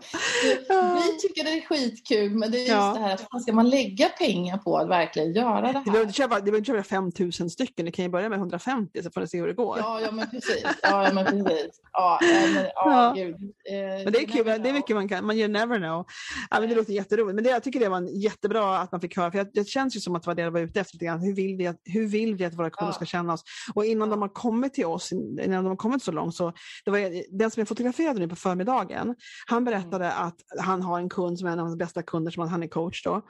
Vi 0.68 1.18
tycker 1.18 1.44
det 1.44 1.50
är 1.50 1.66
skitkul 1.66 2.34
men 2.34 2.50
det 2.50 2.58
är 2.58 2.60
just 2.60 2.70
ja. 2.70 2.92
det 2.94 3.00
här 3.00 3.18
att 3.30 3.42
ska 3.42 3.52
man 3.52 3.70
lägga 3.70 4.08
pengar 4.08 4.58
på 4.58 4.76
att 4.76 4.88
verkligen 4.88 5.32
göra 5.32 5.60
det 5.60 5.66
här? 5.66 5.84
Du 5.84 5.90
behöver 5.90 6.02
inte 6.02 6.16
köpa, 6.16 6.40
du 6.40 6.56
inte 6.56 6.66
köpa 6.66 6.82
5000 6.82 7.50
stycken, 7.50 7.86
du 7.86 7.92
kan 7.92 8.04
ju 8.04 8.10
börja 8.10 8.28
med 8.28 8.38
150 8.38 9.02
så 9.02 9.10
får 9.10 9.20
du 9.20 9.26
se 9.26 9.40
hur 9.40 9.46
det 9.46 9.52
går. 9.52 9.78
Ja, 9.78 10.00
ja 10.00 10.12
men 10.12 10.30
precis. 10.30 10.64
Ja, 10.82 11.10
men 11.12 11.24
precis. 11.24 11.80
Ja, 11.92 12.18
men, 12.54 12.66
ja, 12.74 13.12
Gud. 13.16 13.34
Eh, 13.34 14.04
men 14.04 14.12
det 14.12 14.18
är 14.18 14.26
kul, 14.26 14.44
det 14.44 14.68
är 14.68 14.72
mycket 14.72 14.96
man 14.96 15.08
kan, 15.08 15.26
man 15.26 15.38
you 15.38 15.48
never 15.48 15.78
know. 15.78 16.06
Ja, 16.50 16.60
men 16.60 16.68
det 16.68 16.74
låter 16.74 16.92
jätteroligt, 16.92 17.34
men 17.34 17.44
det, 17.44 17.50
jag 17.50 17.62
tycker 17.62 17.80
det 17.80 17.88
var 17.88 18.08
jättebra 18.24 18.78
att 18.78 18.92
man 18.92 19.00
fick 19.00 19.16
höra, 19.16 19.32
för 19.32 19.46
det 19.54 19.68
känns 19.68 19.96
ju 19.96 20.00
som 20.00 20.16
att 20.16 20.22
det 20.22 20.26
var 20.26 20.34
det 20.34 20.42
jag 20.42 20.50
var 20.50 20.60
ute 20.60 20.80
efter, 20.80 21.18
hur 21.18 21.34
vill 21.34 21.56
vi 21.56 21.66
att, 21.66 21.80
hur 21.84 22.06
vill 22.06 22.34
vi 22.34 22.44
att 22.44 22.54
våra 22.54 22.70
kunder 22.70 22.92
ska 22.92 23.04
känna 23.04 23.32
oss? 23.32 23.44
Och 23.74 23.84
innan 23.84 24.10
de 24.10 24.22
har 24.22 24.28
kommit 24.28 24.74
till 24.74 24.86
oss 24.86 25.12
innan 25.38 25.64
de 25.64 25.66
har 25.66 25.76
kommit 25.76 26.02
så 26.02 26.12
långt. 26.12 26.34
Så 26.34 26.52
det 26.84 26.90
var, 26.90 27.38
den 27.38 27.50
som 27.50 27.60
jag 27.60 27.68
fotograferade 27.68 28.20
nu 28.20 28.28
på 28.28 28.36
förmiddagen, 28.36 29.14
han 29.46 29.64
berättade 29.64 30.06
mm. 30.06 30.26
att 30.26 30.36
han 30.58 30.82
har 30.82 30.98
en 30.98 31.08
kund 31.08 31.38
som 31.38 31.48
är 31.48 31.52
en 31.52 31.58
av 31.58 31.66
hans 31.66 31.78
bästa 31.78 32.02
kunder, 32.02 32.30
som 32.30 32.48
han 32.48 32.62
är 32.62 32.66
coach 32.66 33.04
då. 33.04 33.22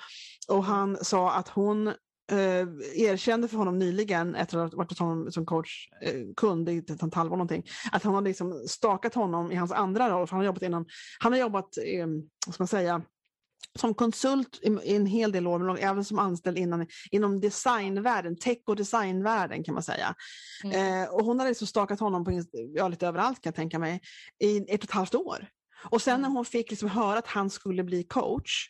Och 0.48 0.64
han 0.64 0.98
sa 1.05 1.32
att 1.32 1.48
hon 1.48 1.92
eh, 2.30 2.68
erkände 2.94 3.48
för 3.48 3.57
honom 3.57 3.78
nyligen, 3.78 4.34
efter 4.34 4.59
att 4.59 4.72
ha 4.72 4.78
varit 4.78 4.90
hos 4.90 4.98
honom 4.98 5.32
som 5.32 5.46
coach, 5.46 5.88
eh, 6.03 6.34
kund 6.36 6.68
i 6.68 6.78
ett 6.78 7.14
halvår 7.14 7.36
någonting, 7.36 7.64
att 7.92 8.03
han 8.03 8.14
hade 8.14 8.28
liksom 8.28 8.64
stakat 8.68 9.14
honom 9.14 9.53
i 9.53 9.55
hans 9.55 9.72
andra 9.72 10.11
roll. 10.11 10.26
För 10.26 10.30
han 10.36 10.40
har 10.40 10.46
jobbat 10.46 10.62
innan, 10.62 10.86
han 11.18 11.32
har 11.32 11.38
jobbat, 11.38 11.76
eh, 11.76 12.07
vad 12.46 12.55
ska 12.55 12.62
man 12.62 12.68
säga, 12.68 13.03
som 13.79 13.95
konsult 13.95 14.61
i, 14.62 14.95
en 14.95 15.07
hel 15.07 15.33
del 15.33 15.47
år, 15.47 15.59
men 15.59 15.77
även 15.77 16.05
som 16.05 16.18
anställd 16.18 16.59
innan, 16.59 16.87
inom 17.11 17.41
designvärlden, 17.41 18.37
tech 18.37 18.59
och 18.66 18.77
designvärlden 18.77 19.64
kan 19.64 19.75
man 19.75 19.83
säga. 19.83 20.14
Mm. 20.64 21.03
Eh, 21.03 21.09
och 21.09 21.25
hon 21.25 21.39
hade 21.39 21.51
liksom 21.51 21.66
stakat 21.66 22.01
honom 22.01 22.25
på 22.25 22.43
ja, 22.75 22.89
lite 22.89 23.07
överallt 23.07 23.41
kan 23.41 23.51
jag 23.51 23.55
tänka 23.55 23.79
mig, 23.79 24.01
i 24.45 24.57
ett 24.57 24.79
och 24.79 24.85
ett 24.85 24.91
halvt 24.91 25.14
år. 25.14 25.49
Och 25.91 26.03
sen 26.03 26.20
när 26.20 26.27
mm. 26.27 26.37
hon 26.37 26.45
fick 26.45 26.70
liksom 26.70 26.89
höra 26.89 27.18
att 27.18 27.27
han 27.27 27.51
skulle 27.51 27.85
bli 27.85 28.05
coach, 28.05 28.68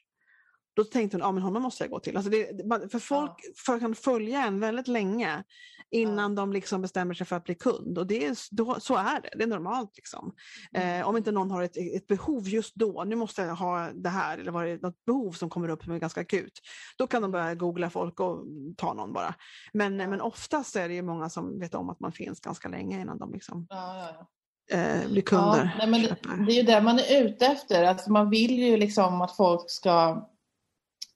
Då 0.74 0.84
tänkte 0.84 1.16
hon, 1.16 1.22
ja 1.22 1.32
men 1.32 1.42
honom 1.42 1.62
måste 1.62 1.84
jag 1.84 1.90
gå 1.90 2.00
till. 2.00 2.16
Alltså 2.16 2.30
det, 2.30 2.46
för 2.90 2.98
folk 2.98 3.32
ja. 3.66 3.78
kan 3.78 3.94
följa 3.94 4.46
en 4.46 4.60
väldigt 4.60 4.88
länge 4.88 5.44
innan 5.92 6.30
ja. 6.30 6.36
de 6.36 6.52
liksom 6.52 6.82
bestämmer 6.82 7.14
sig 7.14 7.26
för 7.26 7.36
att 7.36 7.44
bli 7.44 7.54
kund. 7.54 7.98
Och 7.98 8.06
det 8.06 8.26
är, 8.26 8.36
då, 8.50 8.80
så 8.80 8.96
är 8.96 9.20
det, 9.20 9.30
det 9.36 9.42
är 9.42 9.48
normalt. 9.48 9.96
Liksom. 9.96 10.34
Mm. 10.72 11.00
Eh, 11.00 11.08
om 11.08 11.16
inte 11.16 11.32
någon 11.32 11.50
har 11.50 11.62
ett, 11.62 11.76
ett 11.76 12.06
behov 12.06 12.48
just 12.48 12.74
då, 12.74 13.04
nu 13.04 13.16
måste 13.16 13.42
jag 13.42 13.54
ha 13.54 13.90
det 13.94 14.08
här, 14.08 14.38
eller 14.38 14.52
var 14.52 14.64
det 14.64 14.82
något 14.82 15.04
behov 15.04 15.32
som 15.32 15.50
kommer 15.50 15.68
upp 15.68 15.82
som 15.82 15.92
är 15.92 15.98
ganska 15.98 16.20
akut. 16.20 16.60
Då 16.98 17.06
kan 17.06 17.22
de 17.22 17.30
börja 17.30 17.54
googla 17.54 17.90
folk 17.90 18.20
och 18.20 18.44
ta 18.76 18.94
någon 18.94 19.12
bara. 19.12 19.34
Men, 19.72 19.96
men 19.96 20.20
oftast 20.20 20.76
är 20.76 20.88
det 20.88 20.94
ju 20.94 21.02
många 21.02 21.28
som 21.28 21.58
vet 21.58 21.74
om 21.74 21.90
att 21.90 22.00
man 22.00 22.12
finns 22.12 22.40
ganska 22.40 22.68
länge 22.68 23.00
innan 23.00 23.18
de 23.18 23.32
liksom 23.32 23.66
ja, 23.70 24.28
eh, 24.70 25.08
bli 25.10 25.22
kunder. 25.22 25.76
Ja, 25.80 25.86
nej, 25.86 26.02
det, 26.02 26.44
det, 26.46 26.52
är 26.52 26.56
ju 26.56 26.62
det 26.62 26.80
man 26.80 26.98
är 26.98 27.24
ute 27.24 27.46
efter. 27.46 27.84
Alltså 27.84 28.12
man 28.12 28.30
vill 28.30 28.58
ju 28.58 28.76
liksom 28.76 29.22
att 29.22 29.36
folk 29.36 29.70
ska 29.70 30.28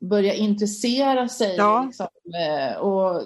börja 0.01 0.35
intressera 0.35 1.29
sig 1.29 1.57
ja. 1.57 1.85
liksom, 1.87 2.07
och, 2.81 3.23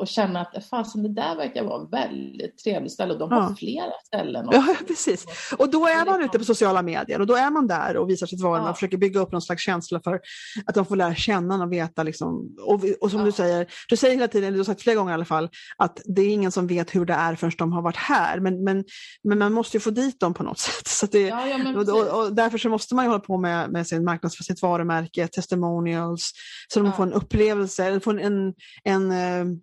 och 0.00 0.08
känna 0.08 0.40
att 0.40 0.66
fasen, 0.70 1.02
det 1.02 1.08
där 1.08 1.36
verkar 1.36 1.64
vara 1.64 1.84
väldigt 1.84 2.58
trevligt 2.58 2.92
ställe 2.92 3.12
och 3.12 3.18
de 3.18 3.32
har 3.32 3.40
ja. 3.40 3.54
flera 3.58 3.92
ställen. 4.06 4.48
Också. 4.48 4.58
Ja, 4.58 4.76
precis. 4.86 5.26
Och 5.58 5.70
då 5.70 5.86
är 5.86 6.06
man 6.06 6.22
ute 6.22 6.38
på 6.38 6.44
sociala 6.44 6.82
medier 6.82 7.20
och 7.20 7.26
då 7.26 7.34
är 7.34 7.50
man 7.50 7.66
där 7.66 7.96
och 7.96 8.10
visar 8.10 8.26
sitt 8.26 8.42
varumärke 8.42 8.66
ja. 8.66 8.70
och 8.70 8.76
försöker 8.76 8.96
bygga 8.96 9.20
upp 9.20 9.32
någon 9.32 9.42
slags 9.42 9.62
känsla 9.62 10.00
för 10.00 10.20
att 10.66 10.74
de 10.74 10.86
får 10.86 10.96
lära 10.96 11.14
känna 11.14 11.64
och 11.64 11.72
veta. 11.72 12.02
Liksom, 12.02 12.56
och, 12.66 12.80
och 13.00 13.10
som 13.10 13.20
ja. 13.20 13.26
du 13.26 13.32
säger, 13.32 13.66
du 13.88 13.96
säger 13.96 14.14
hela 14.14 14.28
tiden, 14.28 14.52
du 14.52 14.58
har 14.58 14.64
sagt 14.64 14.82
flera 14.82 14.96
gånger 14.96 15.10
i 15.12 15.14
alla 15.14 15.24
fall, 15.24 15.48
att 15.76 16.00
det 16.04 16.22
är 16.22 16.28
ingen 16.28 16.52
som 16.52 16.66
vet 16.66 16.94
hur 16.94 17.04
det 17.06 17.14
är 17.14 17.34
förrän 17.34 17.52
de 17.58 17.72
har 17.72 17.82
varit 17.82 17.96
här. 17.96 18.40
Men, 18.40 18.64
men, 18.64 18.84
men 19.24 19.38
man 19.38 19.52
måste 19.52 19.76
ju 19.76 19.80
få 19.80 19.90
dit 19.90 20.20
dem 20.20 20.34
på 20.34 20.42
något 20.42 20.58
sätt. 20.68 20.88
Så 20.88 21.06
det, 21.06 21.32
och, 21.76 21.88
och, 21.88 22.20
och, 22.20 22.34
därför 22.34 22.58
så 22.58 22.68
måste 22.68 22.94
man 22.94 23.04
ju 23.04 23.08
hålla 23.08 23.20
på 23.20 23.38
med, 23.38 23.70
med 23.70 23.86
sin 23.86 24.04
marknadsföring, 24.04 24.44
sitt 24.44 24.62
varumärke, 24.62 25.28
testimonials, 25.28 26.32
så 26.68 26.80
de 26.80 26.92
får 26.92 27.02
en 27.02 27.12
upplevelse, 27.12 28.00
får 28.00 28.20
en, 28.20 28.33
en, 28.34 28.54
en 28.84 29.12
uh, 29.12 29.56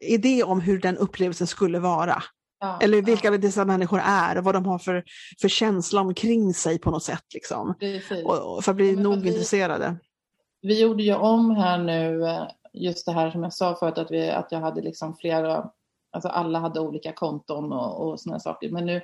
idé 0.00 0.42
om 0.42 0.60
hur 0.60 0.80
den 0.80 0.96
upplevelsen 0.96 1.46
skulle 1.46 1.78
vara. 1.78 2.22
Ja, 2.60 2.78
Eller 2.82 3.02
vilka 3.02 3.28
ja. 3.28 3.38
dessa 3.38 3.64
människor 3.64 4.00
är 4.04 4.38
och 4.38 4.44
vad 4.44 4.54
de 4.54 4.66
har 4.66 4.78
för, 4.78 5.04
för 5.40 5.48
känsla 5.48 6.00
omkring 6.00 6.54
sig 6.54 6.78
på 6.78 6.90
något 6.90 7.02
sätt. 7.02 7.24
Liksom. 7.34 7.74
Och, 8.24 8.56
och 8.56 8.64
för 8.64 8.72
att 8.72 8.76
bli 8.76 8.94
ja, 8.94 9.00
nog 9.00 9.22
vi, 9.22 9.28
intresserade. 9.28 9.96
Vi 10.62 10.80
gjorde 10.82 11.02
ju 11.02 11.14
om 11.14 11.50
här 11.50 11.78
nu, 11.78 12.26
eh, 12.26 12.48
just 12.72 13.06
det 13.06 13.12
här 13.12 13.30
som 13.30 13.42
jag 13.42 13.52
sa 13.52 13.76
förut, 13.76 13.98
att, 13.98 14.10
vi, 14.10 14.30
att 14.30 14.52
jag 14.52 14.60
hade 14.60 14.80
liksom 14.80 15.16
flera, 15.16 15.70
alltså 16.12 16.28
alla 16.28 16.58
hade 16.58 16.80
olika 16.80 17.12
konton 17.12 17.72
och, 17.72 18.08
och 18.08 18.20
sådana 18.20 18.40
saker. 18.40 18.70
Men 18.70 18.86
nu 18.86 19.02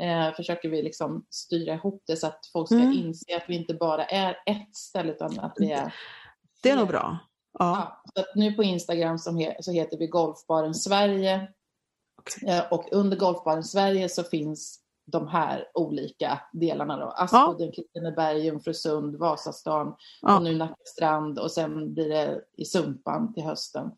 eh, 0.00 0.34
försöker 0.34 0.68
vi 0.68 0.82
liksom 0.82 1.26
styra 1.30 1.74
ihop 1.74 2.02
det 2.06 2.16
så 2.16 2.26
att 2.26 2.40
folk 2.52 2.68
ska 2.68 2.76
mm. 2.76 2.92
inse 2.92 3.36
att 3.36 3.48
vi 3.48 3.56
inte 3.56 3.74
bara 3.74 4.04
är 4.04 4.30
ett 4.30 4.76
ställe 4.76 5.12
utan 5.12 5.40
att 5.40 5.54
vi 5.56 5.72
är 5.72 5.94
Det 6.62 6.70
är 6.70 6.76
nog 6.76 6.88
bra. 6.88 7.18
Ja. 7.58 8.02
så 8.14 8.24
nu 8.34 8.52
på 8.52 8.62
Instagram 8.62 9.18
så 9.18 9.70
heter 9.72 9.98
vi 9.98 10.06
Golfbaren 10.06 10.74
Sverige. 10.74 11.48
Okay. 12.20 12.56
Eh, 12.56 12.72
och 12.72 12.88
under 12.92 13.16
Golfbaren 13.16 13.64
Sverige 13.64 14.08
så 14.08 14.22
finns 14.22 14.82
de 15.06 15.28
här 15.28 15.64
olika 15.74 16.40
delarna 16.52 16.96
då. 16.96 17.06
Aspudden, 17.06 17.66
ja. 17.66 17.72
Kristineberg, 17.72 18.46
Jungfrusund, 18.46 19.16
Vasastan 19.16 19.94
ja. 20.22 20.36
och 20.36 20.42
nu 20.42 20.56
Nackastrand 20.56 21.38
och 21.38 21.50
sen 21.50 21.94
blir 21.94 22.08
det 22.08 22.40
i 22.56 22.64
Sumpan 22.64 23.34
till 23.34 23.42
hösten. 23.42 23.90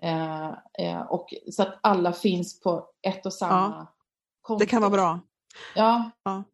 Eh, 0.00 0.48
eh, 0.78 1.00
och, 1.08 1.34
så 1.52 1.62
att 1.62 1.78
alla 1.80 2.12
finns 2.12 2.60
på 2.60 2.90
ett 3.02 3.26
och 3.26 3.32
samma 3.32 3.76
ja. 3.76 3.94
konto. 4.42 4.64
Det 4.64 4.66
kan 4.66 4.80
vara 4.80 4.90
bra. 4.90 5.20
Ja. 5.74 6.10
ja. 6.22 6.44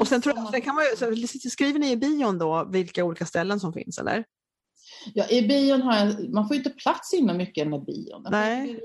och 0.00 0.08
sen, 0.08 0.22
tror 0.22 0.36
jag, 0.36 0.50
sen 0.50 0.62
kan 0.62 0.74
man, 0.74 0.84
skriver 1.50 1.78
ni 1.78 1.90
i 1.90 1.96
bion 1.96 2.38
då 2.38 2.64
vilka 2.64 3.04
olika 3.04 3.26
ställen 3.26 3.60
som 3.60 3.72
finns 3.72 3.98
eller? 3.98 4.24
Ja, 5.14 5.28
i 5.28 5.42
bion 5.42 5.82
har 5.82 5.96
jag, 5.96 6.30
man 6.30 6.48
får 6.48 6.56
ju 6.56 6.60
inte 6.60 6.70
plats 6.70 7.14
inom 7.14 7.36
mycket 7.36 7.66
i 7.66 7.70
bion. 7.70 8.26
Nej. 8.30 8.80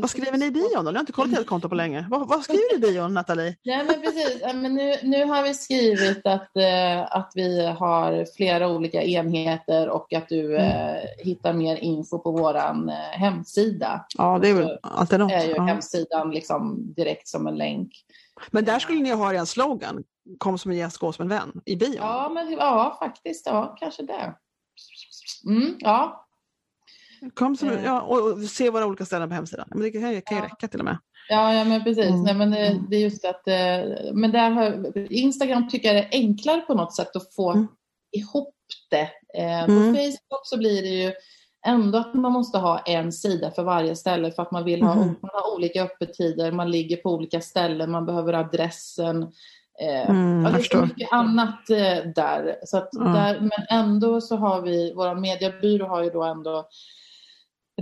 Vad 0.00 0.10
skriver 0.10 0.38
ni 0.38 0.46
i 0.46 0.50
bion 0.50 0.84
då? 0.84 0.90
Ni 0.90 0.92
har 0.92 1.00
inte 1.00 1.12
kollat 1.12 1.38
ert 1.38 1.46
konto 1.46 1.68
på 1.68 1.74
länge. 1.74 2.06
Vad, 2.10 2.28
vad 2.28 2.42
skriver 2.44 2.78
ni 2.78 2.86
i 2.86 2.92
bion, 2.92 3.14
Nathalie? 3.14 3.56
Ja, 3.62 3.84
men 3.84 4.00
precis. 4.00 4.42
men 4.42 4.74
nu, 4.74 4.96
nu 5.02 5.24
har 5.24 5.42
vi 5.42 5.54
skrivit 5.54 6.26
att, 6.26 6.56
eh, 6.56 7.16
att 7.16 7.32
vi 7.34 7.66
har 7.66 8.36
flera 8.36 8.68
olika 8.68 9.02
enheter 9.02 9.88
och 9.88 10.12
att 10.12 10.28
du 10.28 10.56
mm. 10.56 10.96
eh, 10.96 11.02
hittar 11.18 11.52
mer 11.52 11.76
info 11.76 12.18
på 12.18 12.30
vår 12.30 12.56
eh, 12.56 12.94
hemsida. 13.12 14.06
Ja, 14.18 14.38
det 14.42 14.48
är 14.48 14.54
väl 14.54 14.78
alltid 14.82 15.18
något. 15.18 15.32
är 15.32 15.44
ju 15.44 15.54
ja. 15.56 15.62
hemsidan 15.62 16.30
liksom 16.30 16.92
direkt 16.96 17.28
som 17.28 17.46
en 17.46 17.56
länk. 17.56 17.92
Men 18.50 18.64
där 18.64 18.78
skulle 18.78 19.00
ni 19.00 19.10
ha 19.10 19.34
en 19.34 19.46
slogan, 19.46 20.04
kom 20.38 20.58
som 20.58 20.70
en 20.70 20.76
gäst, 20.76 20.98
gå 20.98 21.12
som 21.12 21.22
en 21.22 21.28
vän, 21.28 21.60
i 21.64 21.76
bion. 21.76 21.94
Ja, 21.96 22.30
men, 22.34 22.52
ja 22.52 22.96
faktiskt. 22.98 23.46
Ja, 23.46 23.76
kanske 23.80 24.02
det. 24.02 24.34
Mm, 25.46 25.76
ja. 25.78 26.26
Kom 27.34 27.56
som, 27.56 27.68
ja, 27.84 28.00
och 28.00 28.38
se 28.38 28.70
våra 28.70 28.86
olika 28.86 29.04
ställen 29.04 29.28
på 29.28 29.34
hemsidan. 29.34 29.68
Men 29.70 29.80
det 29.80 29.90
kan, 29.90 30.00
kan 30.00 30.36
ju 30.36 30.42
ja. 30.42 30.44
räcka 30.44 30.68
till 30.68 30.80
och 30.80 30.84
med. 30.84 30.98
Ja, 31.28 31.54
ja 31.54 31.64
men 31.64 31.84
precis. 31.84 32.04
Mm. 32.04 32.22
Nej, 32.22 32.34
men 32.34 32.50
det, 32.50 32.80
det, 32.88 32.96
är 32.96 33.00
just 33.00 33.24
att, 33.24 33.48
eh, 33.48 34.12
men 34.14 34.32
där 34.32 34.50
har, 34.50 35.12
Instagram 35.12 35.68
tycker 35.68 35.94
jag 35.94 36.04
är 36.04 36.08
enklare 36.12 36.60
på 36.60 36.74
något 36.74 36.96
sätt 36.96 37.16
att 37.16 37.34
få 37.34 37.50
mm. 37.52 37.66
ihop 38.12 38.54
det. 38.90 39.10
Eh, 39.38 39.66
på 39.66 39.72
mm. 39.72 39.94
Facebook 39.94 40.42
så 40.44 40.58
blir 40.58 40.82
det 40.82 40.88
ju 40.88 41.12
ändå 41.66 41.98
att 41.98 42.14
man 42.14 42.32
måste 42.32 42.58
ha 42.58 42.78
en 42.78 43.12
sida 43.12 43.50
för 43.50 43.62
varje 43.62 43.96
ställe 43.96 44.32
för 44.32 44.42
att 44.42 44.50
man 44.50 44.64
vill 44.64 44.82
ha, 44.82 44.92
mm. 44.92 45.06
man 45.06 45.30
har 45.32 45.54
olika 45.54 45.82
öppettider, 45.82 46.52
man 46.52 46.70
ligger 46.70 46.96
på 46.96 47.10
olika 47.10 47.40
ställen, 47.40 47.90
man 47.90 48.06
behöver 48.06 48.32
adressen. 48.32 49.32
Eh, 49.82 50.10
mm, 50.10 50.44
ja, 50.44 50.50
det 50.50 50.58
är 50.58 50.62
så 50.62 50.86
mycket 50.86 51.12
annat 51.12 51.70
eh, 51.70 52.12
där. 52.14 52.56
Så 52.64 52.76
att 52.76 52.94
mm. 52.94 53.12
där. 53.12 53.40
Men 53.40 53.80
ändå 53.80 54.20
så 54.20 54.36
har 54.36 54.62
vi, 54.62 54.92
vår 54.96 55.14
mediebyrå 55.14 55.86
har 55.86 56.02
ju 56.04 56.10
då 56.10 56.22
ändå 56.22 56.68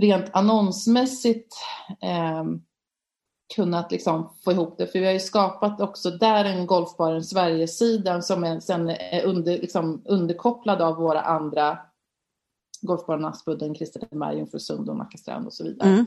rent 0.01 0.35
annonsmässigt 0.35 1.55
eh, 2.01 2.43
kunnat 3.55 3.91
liksom 3.91 4.33
få 4.43 4.51
ihop 4.51 4.77
det. 4.77 4.87
För 4.87 4.99
vi 4.99 5.05
har 5.05 5.13
ju 5.13 5.19
skapat 5.19 5.81
också 5.81 6.11
där 6.11 6.45
en 6.45 6.65
Golfbaren 6.65 7.23
Sverige-sidan 7.23 8.23
som 8.23 8.43
är, 8.43 8.59
sen 8.59 8.89
är 8.89 9.23
under, 9.23 9.51
liksom 9.51 10.01
underkopplad 10.05 10.81
av 10.81 10.95
våra 10.95 11.21
andra 11.21 11.79
Golfbaren 12.81 13.25
Aspudden, 13.25 13.75
Kristineberg, 13.75 14.37
Jungfrusund 14.37 14.89
och 14.89 14.97
Nackastrand 14.97 15.47
och 15.47 15.53
så 15.53 15.63
vidare. 15.63 15.89
Mm. 15.89 16.05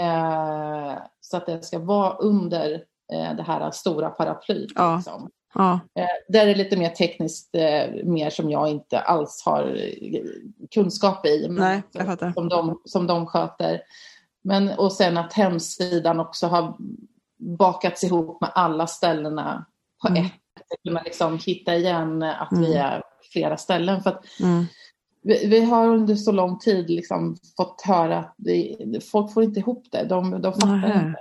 Eh, 0.00 0.98
så 1.20 1.36
att 1.36 1.46
det 1.46 1.64
ska 1.64 1.78
vara 1.78 2.16
under 2.16 2.84
det 3.08 3.42
här 3.42 3.70
stora 3.70 4.10
paraplyt. 4.10 4.72
Ja. 4.74 4.96
Liksom. 4.96 5.30
Ja. 5.54 5.72
Eh, 5.72 6.06
där 6.28 6.40
är 6.40 6.46
det 6.46 6.54
lite 6.54 6.76
mer 6.76 6.90
tekniskt, 6.90 7.54
eh, 7.54 8.04
mer 8.04 8.30
som 8.30 8.50
jag 8.50 8.68
inte 8.68 9.00
alls 9.00 9.42
har 9.44 9.80
kunskap 10.74 11.26
i. 11.26 11.48
Nej. 11.50 11.82
Som 12.34 12.48
de, 12.48 12.80
som 12.84 13.06
de 13.06 13.26
sköter. 13.26 13.80
Men, 14.42 14.70
och 14.70 14.92
sen 14.92 15.16
att 15.16 15.32
hemsidan 15.32 16.20
också 16.20 16.46
har 16.46 16.76
bakats 17.58 18.04
ihop 18.04 18.40
med 18.40 18.50
alla 18.54 18.86
ställena 18.86 19.66
på 20.02 20.08
mm. 20.08 20.24
ett. 20.24 20.32
Man 20.92 21.04
liksom 21.04 21.38
hitta 21.46 21.76
igen 21.76 22.22
att 22.22 22.52
mm. 22.52 22.64
vi 22.64 22.74
är 22.74 23.02
flera 23.32 23.56
ställen. 23.56 24.02
För 24.02 24.10
att 24.10 24.40
mm. 24.40 24.64
vi, 25.22 25.46
vi, 25.46 25.64
har 25.64 25.88
under 25.88 26.14
så 26.14 26.32
lång 26.32 26.58
tid 26.58 26.90
liksom 26.90 27.36
fått 27.56 27.82
höra 27.82 28.18
att 28.18 28.34
det, 28.36 28.76
folk 29.10 29.32
får 29.34 29.42
inte 29.42 29.60
ihop 29.60 29.86
det. 29.90 30.04
De, 30.04 30.30
de 30.30 30.52
fattar 30.52 30.76
Nej. 30.76 31.06
inte. 31.06 31.18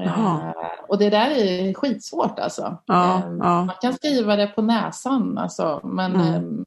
Eh, 0.00 0.52
och 0.88 0.98
det 0.98 1.10
där 1.10 1.30
är 1.30 1.74
skitsvårt 1.74 2.38
alltså. 2.38 2.78
Ja, 2.86 3.16
eh, 3.18 3.36
ja. 3.38 3.64
Man 3.64 3.76
kan 3.80 3.94
skriva 3.94 4.36
det 4.36 4.46
på 4.46 4.62
näsan 4.62 5.38
alltså, 5.38 5.80
men 5.84 6.14
mm. 6.14 6.34
Ehm, 6.34 6.64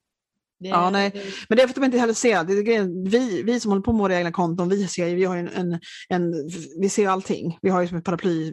det, 0.60 0.68
ja, 0.68 0.90
nej. 0.90 1.12
Men 1.50 1.56
det 1.56 1.64
är 1.64 1.68
för 1.68 1.72
att 1.72 1.76
de 1.76 1.84
inte 1.84 1.98
heller 1.98 2.14
ser. 2.14 2.44
Det 2.44 2.54
är, 2.54 3.10
vi, 3.10 3.44
vi 3.44 3.60
som 3.60 3.72
håller 3.72 3.82
på 3.82 3.94
med 3.94 4.00
våra 4.00 4.18
egna 4.18 4.32
konton, 4.32 4.70
vi 4.70 4.88
ser 4.88 5.16
vi 5.16 5.26
har 5.26 5.38
en, 5.38 5.50
en, 5.50 5.80
en, 6.10 6.34
vi 6.80 6.90
ser 6.90 7.10
allting. 7.10 7.60
Vi 7.62 7.70
har 7.70 7.82
ju 7.82 7.88
som 7.88 7.98
ett 7.98 8.04
paraply, 8.04 8.52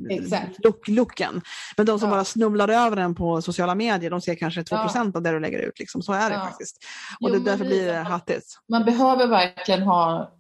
look, 0.59 0.89
looken. 0.89 1.41
Men 1.77 1.87
de 1.87 1.99
som 1.99 2.09
ja. 2.09 2.14
bara 2.14 2.25
snubblar 2.25 2.68
över 2.68 2.97
den 2.97 3.14
på 3.14 3.43
sociala 3.43 3.75
medier, 3.75 4.11
de 4.11 4.20
ser 4.20 4.35
kanske 4.35 4.64
2 4.64 4.77
ja. 4.77 5.11
av 5.14 5.22
det 5.22 5.31
du 5.31 5.41
lägger 5.41 5.59
ut. 5.59 5.79
Liksom. 5.79 6.03
Så 6.03 6.12
är 6.12 6.31
det 6.31 6.37
ja. 6.37 6.41
faktiskt. 6.41 6.77
Och 7.20 7.31
jo, 7.31 7.35
det, 7.35 7.51
därför 7.51 7.64
blir 7.64 7.87
det 7.87 7.99
hattigt. 7.99 8.47
Man 8.68 8.85
behöver 8.85 9.27
verkligen 9.27 9.83
ha 9.83 10.33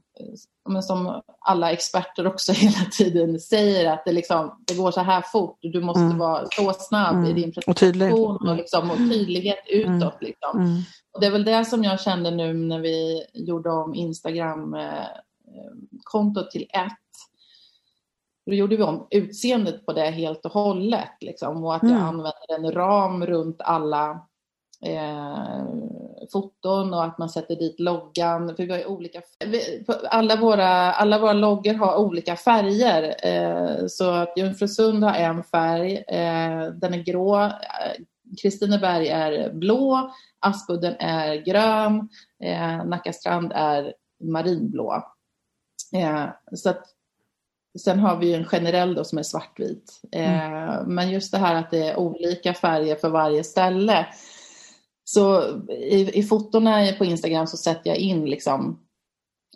men 0.68 0.82
som 0.82 1.22
alla 1.40 1.72
experter 1.72 2.26
också 2.26 2.52
hela 2.56 2.84
tiden 2.92 3.40
säger 3.40 3.92
att 3.92 4.04
det, 4.04 4.12
liksom, 4.12 4.62
det 4.66 4.74
går 4.74 4.90
så 4.90 5.00
här 5.00 5.22
fort. 5.22 5.58
Du 5.60 5.80
måste 5.80 6.00
mm. 6.00 6.18
vara 6.18 6.46
så 6.50 6.72
snabb 6.72 7.16
mm. 7.16 7.30
i 7.30 7.32
din 7.32 7.52
presentation 7.52 8.36
och, 8.36 8.48
och, 8.48 8.56
liksom, 8.56 8.90
och 8.90 8.96
tydlighet 8.96 9.58
mm. 9.72 9.96
utåt. 9.96 10.22
Liksom. 10.22 10.58
Mm. 10.58 10.82
Och 11.12 11.20
det 11.20 11.26
är 11.26 11.30
väl 11.30 11.44
det 11.44 11.64
som 11.64 11.84
jag 11.84 12.00
kände 12.00 12.30
nu 12.30 12.54
när 12.54 12.80
vi 12.80 13.26
gjorde 13.32 13.70
om 13.70 13.94
Instagram-kontot 13.94 16.50
till 16.50 16.66
ett. 16.72 16.92
Då 18.46 18.54
gjorde 18.54 18.76
vi 18.76 18.82
om 18.82 19.06
utseendet 19.10 19.86
på 19.86 19.92
det 19.92 20.10
helt 20.10 20.44
och 20.44 20.52
hållet. 20.52 21.16
Liksom, 21.20 21.64
och 21.64 21.74
att 21.74 21.82
jag 21.82 21.90
mm. 21.90 22.04
använder 22.04 22.54
en 22.56 22.72
ram 22.72 23.26
runt 23.26 23.60
alla 23.60 24.26
eh, 24.84 25.64
foton 26.32 26.94
och 26.94 27.04
att 27.04 27.18
man 27.18 27.28
sätter 27.28 27.56
dit 27.56 27.80
loggan. 27.80 28.56
För 28.56 28.66
vi 28.66 28.72
har 28.72 28.86
olika, 28.86 29.22
alla, 30.08 30.36
våra, 30.36 30.92
alla 30.92 31.18
våra 31.18 31.32
loggor 31.32 31.74
har 31.74 31.96
olika 31.96 32.36
färger. 32.36 33.14
Eh, 33.22 33.86
så 33.86 34.10
att 34.10 34.32
Jungfrusund 34.36 35.04
har 35.04 35.14
en 35.14 35.44
färg, 35.44 35.96
eh, 35.96 36.66
den 36.72 36.94
är 36.94 37.02
grå. 37.04 37.50
Kristineberg 38.42 39.08
är 39.08 39.52
blå, 39.52 40.10
Aspudden 40.40 40.94
är 40.98 41.34
grön, 41.34 42.08
eh, 42.44 42.84
Nackastrand 42.84 43.52
är 43.54 43.94
marinblå. 44.24 45.02
Eh, 45.94 46.26
så 46.52 46.70
att, 46.70 46.84
sen 47.78 47.98
har 47.98 48.16
vi 48.16 48.34
en 48.34 48.44
generell 48.44 48.94
då 48.94 49.04
som 49.04 49.18
är 49.18 49.22
svartvit. 49.22 50.00
Eh, 50.12 50.54
mm. 50.54 50.94
Men 50.94 51.10
just 51.10 51.32
det 51.32 51.38
här 51.38 51.54
att 51.54 51.70
det 51.70 51.88
är 51.88 51.96
olika 51.96 52.54
färger 52.54 52.96
för 52.96 53.08
varje 53.08 53.44
ställe. 53.44 54.06
Så 55.04 55.42
i, 55.70 56.18
i 56.18 56.22
fotona 56.22 56.92
på 56.98 57.04
Instagram 57.04 57.46
så 57.46 57.56
sätter 57.56 57.90
jag 57.90 57.98
in 57.98 58.24
liksom, 58.24 58.80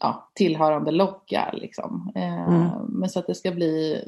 ja, 0.01 0.31
tillhörande 0.35 0.91
logga. 0.91 1.53
Liksom. 1.53 2.13
Eh, 2.15 2.49
mm. 2.49 2.71
Men 2.89 3.09
så 3.09 3.19
att 3.19 3.27
det 3.27 3.35
ska 3.35 3.51
bli 3.51 4.03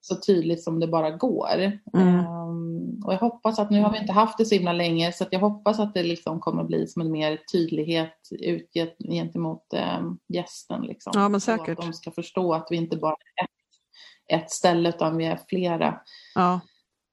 så 0.00 0.16
tydligt 0.16 0.62
som 0.62 0.80
det 0.80 0.86
bara 0.86 1.10
går. 1.10 1.78
Mm. 1.92 2.26
Um, 2.26 3.02
och 3.04 3.12
jag 3.12 3.18
hoppas 3.18 3.58
att, 3.58 3.70
nu 3.70 3.80
har 3.80 3.92
vi 3.92 3.98
inte 3.98 4.12
haft 4.12 4.38
det 4.38 4.44
så 4.44 4.54
himla 4.54 4.72
länge, 4.72 5.12
så 5.12 5.24
jag 5.30 5.40
hoppas 5.40 5.80
att 5.80 5.94
det 5.94 6.02
liksom 6.02 6.40
kommer 6.40 6.64
bli 6.64 6.86
som 6.86 7.02
en 7.02 7.12
mer 7.12 7.40
tydlighet 7.52 8.28
ut 8.30 8.70
gentemot 8.98 9.64
um, 9.98 10.18
gästen. 10.28 10.82
Liksom. 10.82 11.12
Ja, 11.14 11.28
men 11.28 11.40
säkert. 11.40 11.66
Så 11.66 11.72
att 11.72 11.86
de 11.86 11.92
ska 11.92 12.10
förstå 12.10 12.54
att 12.54 12.66
vi 12.70 12.76
inte 12.76 12.96
bara 12.96 13.16
är 13.36 13.44
ett, 13.44 14.42
ett 14.42 14.50
ställe, 14.50 14.88
utan 14.88 15.16
vi 15.16 15.24
är 15.24 15.40
flera. 15.48 16.00
Ja. 16.34 16.60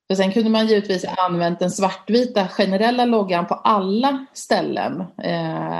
För 0.07 0.15
sen 0.15 0.31
kunde 0.31 0.49
man 0.49 0.67
givetvis 0.67 1.05
använt 1.05 1.59
den 1.59 1.71
svartvita 1.71 2.47
generella 2.47 3.05
loggan 3.05 3.47
på 3.47 3.53
alla 3.53 4.25
ställen. 4.33 5.03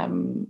Um, 0.06 0.46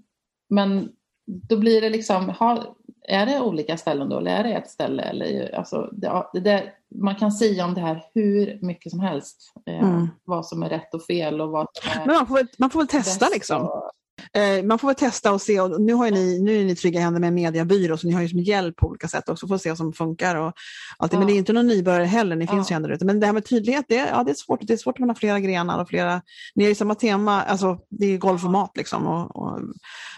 men 0.49 0.89
då 1.25 1.57
blir 1.57 1.82
det 1.82 1.89
liksom, 1.89 2.30
ha, 2.30 2.75
är 3.07 3.25
det 3.25 3.41
olika 3.41 3.78
ställen 3.78 4.09
då 4.09 4.17
eller 4.17 4.32
är 4.32 4.43
det 4.43 4.53
ett 4.53 4.69
ställe? 4.69 5.03
Eller, 5.03 5.55
alltså, 5.55 5.89
det, 5.91 6.23
det 6.34 6.63
man 6.95 7.15
kan 7.15 7.32
säga 7.32 7.65
om 7.65 7.73
det 7.73 7.82
här 7.82 8.05
hur 8.13 8.59
mycket 8.61 8.91
som 8.91 8.99
helst. 8.99 9.53
Eh, 9.65 9.80
mm. 9.80 10.07
Vad 10.23 10.45
som 10.45 10.63
är 10.63 10.69
rätt 10.69 10.93
och 10.93 11.03
fel 11.03 11.41
och 11.41 11.49
vad 11.49 11.67
som 11.73 12.01
är 12.01 12.05
Men 12.05 12.15
man 12.15 12.28
får 12.28 12.47
man 12.57 12.69
får 12.69 12.80
väl 12.80 12.88
testa 12.88 13.30
liksom. 13.30 13.61
Och, 13.61 13.91
Eh, 14.34 14.63
man 14.63 14.80
får 14.80 14.88
väl 14.88 14.95
testa 14.95 15.34
och 15.34 15.41
se. 15.41 15.61
Och 15.61 15.82
nu, 15.82 15.93
har 15.93 16.11
ni, 16.11 16.39
nu 16.39 16.61
är 16.61 16.65
ni 16.65 16.76
trygga 16.76 16.99
händer 16.99 17.20
med 17.20 17.28
en 17.28 17.34
mediebyrå, 17.34 17.97
så 17.97 18.07
ni 18.07 18.13
har 18.13 18.22
ju 18.22 18.30
som 18.30 18.39
hjälp 18.39 18.76
på 18.76 18.88
olika 18.88 19.07
sätt 19.07 19.30
också 19.30 19.53
att 19.53 19.61
se 19.61 19.70
vad 19.70 19.78
som 19.78 19.93
funkar. 19.93 20.36
Och 20.36 20.53
allt 20.97 21.13
ja. 21.13 21.20
Men 21.20 21.28
det 21.28 21.34
är 21.34 21.38
inte 21.38 21.53
någon 21.53 21.68
nybörjare 21.68 22.03
heller, 22.03 22.36
ni 22.36 22.45
ja. 22.45 22.51
finns 22.51 22.72
ju 22.72 22.76
ändå 22.76 22.89
ute. 22.89 23.05
Men 23.05 23.20
det 23.20 23.26
här 23.26 23.34
med 23.34 23.45
tydlighet, 23.45 23.86
det, 23.88 23.95
ja, 23.95 24.24
det 24.24 24.32
är 24.32 24.36
svårt. 24.36 24.59
Det 24.61 24.74
är 24.74 24.78
svårt 24.78 24.99
att 24.99 25.07
ha 25.07 25.15
flera 25.15 25.39
grenar 25.39 25.82
och 25.82 25.89
flera... 25.89 26.22
Ni 26.55 26.63
har 26.63 26.70
ju 26.70 26.76
samma 26.76 26.95
tema, 26.95 27.43
alltså 27.43 27.80
det 27.89 28.05
är 28.05 28.18
golf 28.18 28.43
och 28.43 28.51
mat 28.51 28.78
liksom. 28.78 29.07
Och, 29.07 29.36
och 29.36 29.59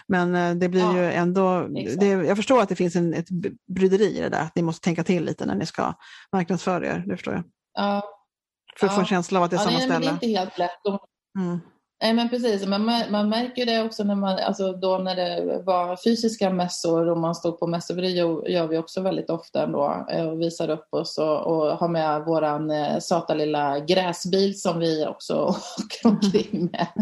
men 0.08 0.34
eh, 0.34 0.54
det 0.54 0.68
blir 0.68 0.80
ja. 0.80 0.96
ju 0.96 1.12
ändå... 1.12 1.68
Det, 1.96 2.06
jag 2.06 2.36
förstår 2.36 2.62
att 2.62 2.68
det 2.68 2.76
finns 2.76 2.96
en, 2.96 3.14
ett 3.14 3.28
bryderi 3.74 4.18
i 4.18 4.20
det 4.20 4.28
där, 4.28 4.40
att 4.40 4.56
ni 4.56 4.62
måste 4.62 4.84
tänka 4.84 5.04
till 5.04 5.24
lite 5.24 5.46
när 5.46 5.54
ni 5.54 5.66
ska 5.66 5.94
marknadsföra 6.32 6.86
er. 6.86 7.04
Det 7.06 7.16
förstår 7.16 7.34
jag. 7.34 7.44
Ja. 7.74 8.02
För 8.80 8.86
att 8.86 8.94
få 8.94 9.00
en 9.00 9.06
känsla 9.06 9.38
av 9.38 9.44
att 9.44 9.50
det 9.50 9.56
är 9.56 9.58
samma 9.58 9.78
nej, 9.78 9.86
ställe. 9.86 10.00
Det 10.00 10.06
är 10.06 10.12
inte 10.12 10.26
helt 10.26 10.58
lätt. 10.58 10.70
Mm. 11.38 11.60
Nej 12.02 12.14
men 12.14 12.28
precis, 12.28 12.66
man, 12.66 12.84
man 13.10 13.28
märker 13.28 13.66
det 13.66 13.82
också 13.82 14.04
när 14.04 14.14
man, 14.14 14.38
alltså 14.38 14.72
då 14.72 14.98
när 14.98 15.16
det 15.16 15.62
var 15.64 15.96
fysiska 15.96 16.50
mässor 16.50 17.08
och 17.08 17.18
man 17.18 17.34
stod 17.34 17.60
på 17.60 17.66
mässor, 17.66 17.94
för 17.94 18.02
det 18.02 18.08
gör 18.50 18.66
vi 18.66 18.78
också 18.78 19.00
väldigt 19.00 19.30
ofta 19.30 19.64
ändå, 19.64 20.06
eh, 20.10 20.26
och 20.26 20.40
visar 20.40 20.70
upp 20.70 20.94
oss 20.94 21.18
och, 21.18 21.46
och 21.46 21.76
har 21.78 21.88
med 21.88 22.24
våran 22.24 22.70
eh, 22.70 22.98
sata 22.98 23.34
lilla 23.34 23.78
gräsbil 23.78 24.60
som 24.60 24.78
vi 24.78 25.06
också 25.06 25.34
åker 25.78 26.08
omkring 26.08 26.70
med. 26.72 26.86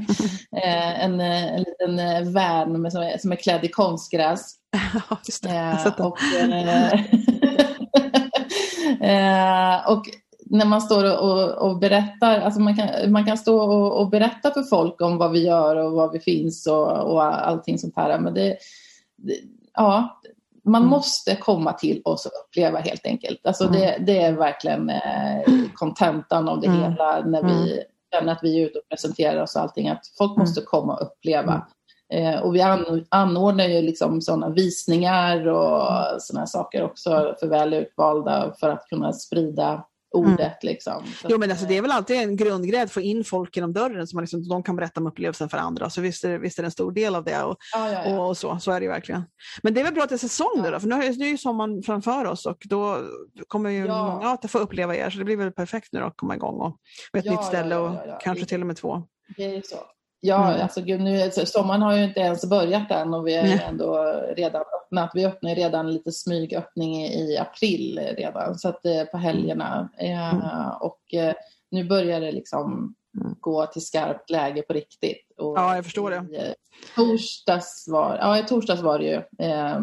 Eh, 0.56 1.04
en, 1.04 1.20
en 1.20 1.62
liten 1.62 2.32
van 2.32 2.82
med, 2.82 2.92
som, 2.92 3.02
är, 3.02 3.18
som 3.18 3.32
är 3.32 3.36
klädd 3.36 3.64
i 3.64 3.68
konstgräs. 3.68 4.54
Ja, 5.10 5.16
just 5.26 5.42
det. 5.42 5.94
Och, 5.98 6.18
och 9.96 10.06
när 10.50 10.66
man 10.66 10.80
står 10.80 11.20
och, 11.22 11.68
och 11.68 11.78
berättar, 11.78 12.40
alltså 12.40 12.60
man 12.60 12.76
kan, 12.76 13.12
man 13.12 13.24
kan 13.24 13.38
stå 13.38 13.60
och, 13.60 14.00
och, 14.00 14.10
berätta 14.10 14.50
för 14.50 14.62
folk 14.62 15.00
om 15.00 15.18
vad 15.18 15.30
vi 15.30 15.46
gör 15.46 15.76
och 15.76 15.92
var 15.92 16.12
vi 16.12 16.20
finns 16.20 16.66
och, 16.66 17.12
och 17.12 17.24
allting 17.24 17.78
sånt 17.78 17.96
här. 17.96 18.18
Men 18.18 18.34
det, 18.34 18.56
det 19.16 19.34
ja, 19.74 20.20
man 20.64 20.82
mm. 20.82 20.90
måste 20.90 21.36
komma 21.36 21.72
till 21.72 22.02
oss 22.04 22.26
och 22.26 22.32
uppleva 22.44 22.78
helt 22.78 23.06
enkelt. 23.06 23.46
Alltså 23.46 23.64
mm. 23.64 23.80
det, 23.80 23.98
det, 24.06 24.22
är 24.22 24.32
verkligen 24.32 24.92
kontentan 25.74 26.48
eh, 26.48 26.54
av 26.54 26.60
det 26.60 26.66
mm. 26.66 26.82
hela 26.82 27.24
när 27.24 27.42
vi 27.42 27.72
mm. 27.72 27.84
känner 28.14 28.32
att 28.32 28.42
vi 28.42 28.62
är 28.62 28.66
ute 28.66 28.78
och 28.78 28.88
presenterar 28.88 29.42
oss 29.42 29.56
och 29.56 29.62
allting. 29.62 29.88
Att 29.88 30.06
folk 30.18 30.30
mm. 30.30 30.40
måste 30.40 30.60
komma 30.60 30.94
och 30.94 31.02
uppleva. 31.02 31.52
Mm. 31.52 32.34
Eh, 32.34 32.40
och 32.40 32.54
vi 32.54 32.60
anordnar 33.08 33.64
ju 33.64 33.82
liksom 33.82 34.20
sådana 34.20 34.48
visningar 34.48 35.48
och 35.48 36.22
sådana 36.22 36.46
saker 36.46 36.82
också 36.82 37.34
för 37.40 37.46
väl 37.46 37.74
utvalda 37.74 38.54
för 38.60 38.70
att 38.70 38.86
kunna 38.88 39.12
sprida 39.12 39.84
ordet. 40.10 40.40
Mm. 40.40 40.52
Liksom. 40.62 41.04
jo, 41.28 41.38
men 41.38 41.50
alltså, 41.50 41.66
det 41.66 41.76
är 41.76 41.82
väl 41.82 41.90
alltid 41.90 42.16
en 42.16 42.36
grundgrej 42.36 42.80
att 42.80 42.90
få 42.90 43.00
in 43.00 43.24
folk 43.24 43.56
genom 43.56 43.72
dörren 43.72 44.06
så 44.06 44.16
man 44.16 44.24
liksom, 44.24 44.48
de 44.48 44.62
kan 44.62 44.76
berätta 44.76 45.00
om 45.00 45.06
upplevelsen 45.06 45.48
för 45.48 45.58
andra. 45.58 45.90
Så 45.90 46.00
visst 46.00 46.24
är, 46.24 46.38
visst 46.38 46.58
är 46.58 46.62
det 46.62 46.66
en 46.66 46.70
stor 46.70 46.92
del 46.92 47.14
av 47.14 47.24
det. 47.24 47.42
Och, 47.42 47.56
ja, 47.72 47.92
ja, 47.92 48.08
ja. 48.08 48.26
och, 48.26 48.36
så, 48.36 48.58
så 48.58 48.72
är 48.72 48.80
det 48.80 48.88
verkligen. 48.88 49.22
Men 49.62 49.74
det 49.74 49.80
är 49.80 49.84
väl 49.84 49.94
bra 49.94 50.02
att 50.02 50.08
det 50.08 50.14
är 50.14 50.18
säsong 50.18 50.62
nu 50.62 50.70
då, 50.70 50.80
för 50.80 50.88
nu, 50.88 50.94
är, 50.94 51.12
nu 51.12 51.24
är 51.24 51.30
ju 51.30 51.38
sommaren 51.38 51.82
framför 51.82 52.24
oss 52.24 52.46
och 52.46 52.62
då 52.64 52.98
kommer 53.48 53.70
ju 53.70 53.88
många 53.88 54.28
att 54.28 54.50
få 54.50 54.58
uppleva 54.58 54.96
er. 54.96 55.10
Så 55.10 55.18
det 55.18 55.24
blir 55.24 55.36
väl 55.36 55.52
perfekt 55.52 55.92
nu 55.92 56.00
då 56.00 56.06
att 56.06 56.16
komma 56.16 56.34
igång 56.34 56.60
och, 56.60 56.76
med 57.12 57.20
ett 57.26 57.30
nytt 57.30 57.44
ställe 57.44 57.76
och 57.76 58.20
kanske 58.20 58.44
till 58.44 58.60
och 58.60 58.66
med 58.66 58.76
två. 58.76 59.02
Det 59.36 59.56
är 59.56 59.62
så. 59.62 59.76
Ja, 60.20 60.48
mm. 60.48 60.62
alltså 60.62 60.80
gud, 60.80 61.00
nu, 61.00 61.30
sommaren 61.30 61.82
har 61.82 61.96
ju 61.96 62.04
inte 62.04 62.20
ens 62.20 62.50
börjat 62.50 62.90
än 62.90 63.14
och 63.14 63.26
vi 63.26 63.36
har 63.36 63.46
ju 63.46 63.52
ändå 63.52 64.02
redan 64.36 64.62
öppnat. 64.62 65.10
Vi 65.14 65.26
öppnar 65.26 65.54
redan 65.54 65.92
lite 65.92 66.12
smygöppning 66.12 67.04
i, 67.04 67.38
april 67.38 68.00
redan, 68.16 68.58
så 68.58 68.68
att 68.68 68.86
eh, 68.86 69.04
på 69.04 69.18
helgerna. 69.18 69.88
Eh, 69.98 70.34
mm. 70.34 70.70
Och 70.80 71.14
eh, 71.14 71.34
nu 71.70 71.84
börjar 71.84 72.20
det 72.20 72.32
liksom 72.32 72.94
mm. 73.20 73.34
gå 73.40 73.66
till 73.66 73.86
skarpt 73.86 74.30
läge 74.30 74.62
på 74.62 74.72
riktigt. 74.72 75.32
Och 75.38 75.58
ja, 75.58 75.74
jag 75.74 75.84
förstår 75.84 76.10
det. 76.10 76.16
I, 76.16 76.54
torsdags 76.94 77.88
var, 77.88 78.18
ja, 78.20 78.38
i 78.38 78.42
torsdags 78.42 78.82
var 78.82 78.98
det 78.98 79.04
ju 79.04 79.46
eh, 79.46 79.80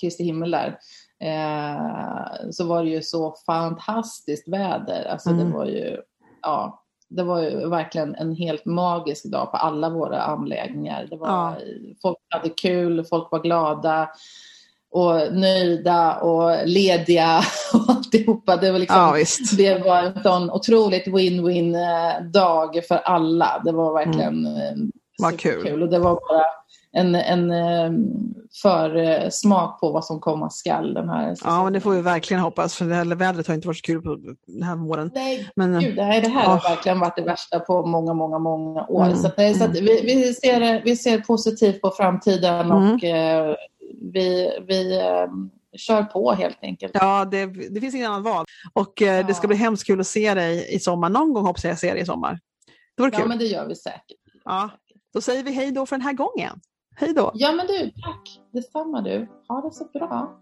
Kristi 0.00 0.24
himmel 0.24 0.50
där. 0.50 0.78
Eh, 1.20 2.50
så 2.50 2.66
var 2.66 2.84
det 2.84 2.90
ju 2.90 3.02
så 3.02 3.34
fantastiskt 3.46 4.48
väder. 4.48 5.04
Alltså 5.04 5.30
det 5.30 5.42
mm. 5.42 5.52
var 5.52 5.66
ju, 5.66 6.00
ja, 6.42 6.81
det 7.16 7.22
var 7.22 7.42
ju 7.42 7.68
verkligen 7.68 8.14
en 8.14 8.34
helt 8.34 8.64
magisk 8.64 9.24
dag 9.24 9.50
på 9.50 9.56
alla 9.56 9.90
våra 9.90 10.22
anläggningar. 10.22 11.06
Det 11.10 11.16
var, 11.16 11.28
ja. 11.28 11.56
Folk 12.02 12.18
hade 12.28 12.48
kul, 12.48 13.04
folk 13.04 13.32
var 13.32 13.42
glada 13.42 14.08
och 14.90 15.34
nöjda 15.34 16.16
och 16.16 16.68
lediga 16.68 17.40
och 17.74 17.94
alltihopa. 17.94 18.56
Det 18.56 18.72
var, 18.72 18.78
liksom, 18.78 18.96
ja, 18.96 19.24
det 19.56 19.78
var 19.78 20.02
en 20.02 20.22
sån 20.22 20.50
otroligt 20.50 21.06
win-win 21.06 21.74
eh, 21.74 22.24
dag 22.24 22.80
för 22.88 22.96
alla. 22.96 23.62
Det 23.64 23.72
var 23.72 23.92
verkligen 23.92 24.46
mm. 24.46 24.92
Vad 25.18 25.38
kul. 25.38 25.82
Och 25.82 25.88
det 25.88 25.98
var 25.98 26.14
bara 26.14 26.44
en, 26.92 27.14
en 27.14 27.50
ehm, 27.50 28.34
försmak 28.62 29.80
på 29.80 29.92
vad 29.92 30.04
som 30.04 30.20
komma 30.20 30.50
skall 30.50 30.94
den 30.94 31.08
här 31.08 31.34
säsongen. 31.34 31.56
Ja, 31.56 31.64
men 31.64 31.72
det 31.72 31.80
får 31.80 31.90
vi 31.90 32.00
verkligen 32.00 32.42
hoppas, 32.42 32.74
för 32.74 32.84
det 32.84 32.94
här 32.94 33.04
vädret 33.04 33.46
har 33.46 33.54
inte 33.54 33.66
varit 33.66 33.76
så 33.76 33.82
kul 33.82 34.02
på 34.02 34.18
den 34.46 34.62
här 34.62 34.76
våren. 34.76 35.10
Nej, 35.14 35.50
men, 35.56 35.80
gud, 35.80 35.96
det 35.96 36.02
här, 36.02 36.20
det 36.20 36.28
här 36.28 36.46
oh. 36.46 36.50
har 36.50 36.70
verkligen 36.70 37.00
varit 37.00 37.16
det 37.16 37.22
värsta 37.22 37.60
på 37.60 37.86
många, 37.86 38.14
många, 38.14 38.38
många 38.38 38.86
år. 38.86 39.04
Mm. 39.04 39.16
Så, 39.16 39.26
att, 39.26 39.56
så 39.56 39.64
att 39.64 39.76
vi, 39.76 40.00
vi, 40.04 40.34
ser, 40.34 40.82
vi 40.84 40.96
ser 40.96 41.18
positivt 41.18 41.80
på 41.80 41.90
framtiden 41.90 42.70
mm. 42.70 42.94
och 42.94 43.04
eh, 43.04 43.54
vi, 44.12 44.50
vi 44.66 44.98
eh, 44.98 45.26
kör 45.78 46.02
på 46.02 46.32
helt 46.32 46.58
enkelt. 46.62 46.92
Ja, 46.94 47.24
det, 47.24 47.46
det 47.46 47.80
finns 47.80 47.94
ingen 47.94 48.10
annan 48.10 48.22
val. 48.22 48.44
Och 48.72 49.02
eh, 49.02 49.16
ja. 49.16 49.22
det 49.22 49.34
ska 49.34 49.48
bli 49.48 49.56
hemskt 49.56 49.86
kul 49.86 50.00
att 50.00 50.06
se 50.06 50.34
dig 50.34 50.74
i 50.74 50.78
sommar. 50.78 51.08
Någon 51.08 51.32
gång 51.32 51.46
hoppas 51.46 51.64
jag 51.64 51.78
se 51.78 51.92
dig 51.92 52.02
i 52.02 52.06
sommar. 52.06 52.38
Det 52.96 53.02
vore 53.02 53.10
kul. 53.10 53.20
Ja, 53.20 53.26
men 53.26 53.38
det 53.38 53.44
gör 53.44 53.68
vi 53.68 53.74
säkert. 53.74 54.18
Ja. 54.44 54.70
Då 55.14 55.20
säger 55.20 55.42
vi 55.42 55.52
hej 55.52 55.72
då 55.72 55.86
för 55.86 55.96
den 55.96 56.06
här 56.06 56.12
gången. 56.12 56.60
Hej 56.94 57.12
då! 57.14 57.30
Ja 57.34 57.52
men 57.52 57.66
du, 57.66 57.90
tack 57.90 58.40
detsamma 58.52 59.00
du. 59.00 59.28
Ha 59.48 59.60
det 59.60 59.72
så 59.72 59.84
bra. 59.84 60.38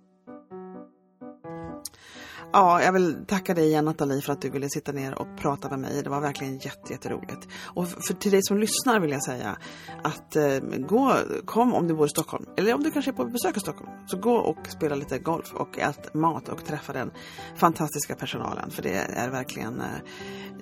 Ja, 2.52 2.82
jag 2.82 2.92
vill 2.92 3.16
tacka 3.26 3.54
dig 3.54 3.66
igen 3.66 3.84
Nathalie 3.84 4.20
för 4.20 4.32
att 4.32 4.42
du 4.42 4.50
ville 4.50 4.68
sitta 4.68 4.92
ner 4.92 5.18
och 5.18 5.26
prata 5.36 5.68
med 5.68 5.78
mig. 5.78 6.02
Det 6.02 6.10
var 6.10 6.20
verkligen 6.20 6.58
jätteroligt. 6.58 7.48
Och 7.64 7.88
för 7.88 8.14
till 8.14 8.30
dig 8.30 8.40
som 8.42 8.58
lyssnar 8.58 9.00
vill 9.00 9.10
jag 9.10 9.24
säga 9.24 9.56
att 10.02 10.36
eh, 10.36 10.58
gå, 10.88 11.14
kom 11.44 11.74
om 11.74 11.88
du 11.88 11.94
bor 11.94 12.06
i 12.06 12.08
Stockholm 12.08 12.46
eller 12.56 12.74
om 12.74 12.82
du 12.82 12.90
kanske 12.90 13.10
är 13.10 13.12
på 13.12 13.24
besök 13.24 13.56
i 13.56 13.60
Stockholm. 13.60 13.90
Så 14.06 14.18
gå 14.18 14.34
och 14.34 14.66
spela 14.68 14.94
lite 14.94 15.18
golf 15.18 15.54
och 15.54 15.78
ät 15.78 16.14
mat 16.14 16.48
och 16.48 16.64
träffa 16.64 16.92
den 16.92 17.10
fantastiska 17.56 18.14
personalen. 18.14 18.70
För 18.70 18.82
det 18.82 18.94
är 18.94 19.30
verkligen, 19.30 19.80
eh, 19.80 19.86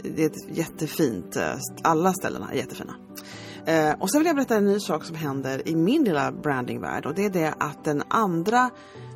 det 0.03 0.23
är 0.23 0.27
ett 0.27 0.57
jättefint, 0.57 1.37
eh, 1.37 1.55
alla 1.83 2.13
ställena 2.13 2.53
är 2.53 2.57
jättefina. 2.57 2.95
Eh, 3.69 3.95
och 3.99 4.11
sen 4.11 4.21
vill 4.21 4.27
jag 4.27 4.37
berätta 4.37 4.57
en 4.57 4.67
ny 4.67 4.81
sak 4.81 5.05
som 5.05 5.17
händer 5.17 5.69
i 5.69 5.77
min 5.77 6.05
lilla 6.05 6.33
brandingvärld 6.33 7.07
och 7.07 7.15
det 7.15 7.25
är 7.25 7.31
det 7.31 7.55
att 7.59 7.85
den 7.85 8.03
andra 8.09 8.71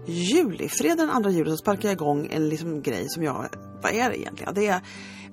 juli, 0.07 0.69
fredag 0.69 1.07
den 1.07 1.23
2 1.23 1.31
juli, 1.31 1.51
så 1.51 1.57
sparkar 1.57 1.89
jag 1.89 1.93
igång 1.93 2.29
en 2.31 2.49
liksom 2.49 2.83
grej 2.83 3.09
som 3.09 3.23
jag, 3.23 3.49
vad 3.83 3.93
är 3.93 4.11
det 4.11 4.21
egentligen? 4.21 4.55
Det 4.55 4.67
är 4.67 4.81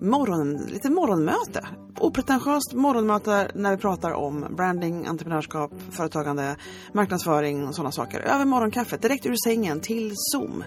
morgon, 0.02 0.58
lite 0.68 0.90
morgonmöte. 0.90 1.68
Opretentiöst 1.98 2.74
morgonmöte 2.74 3.52
när 3.56 3.72
vi 3.72 3.78
pratar 3.78 4.12
om 4.12 4.46
branding, 4.58 5.06
entreprenörskap, 5.06 5.72
företagande, 5.92 6.56
marknadsföring 6.94 7.68
och 7.68 7.76
sådana 7.76 7.92
saker. 7.92 8.20
Över 8.20 8.46
morgonkaffet, 8.46 9.02
direkt 9.02 9.26
ur 9.26 9.36
sängen 9.44 9.80
till 9.80 10.14
Zoom. 10.16 10.64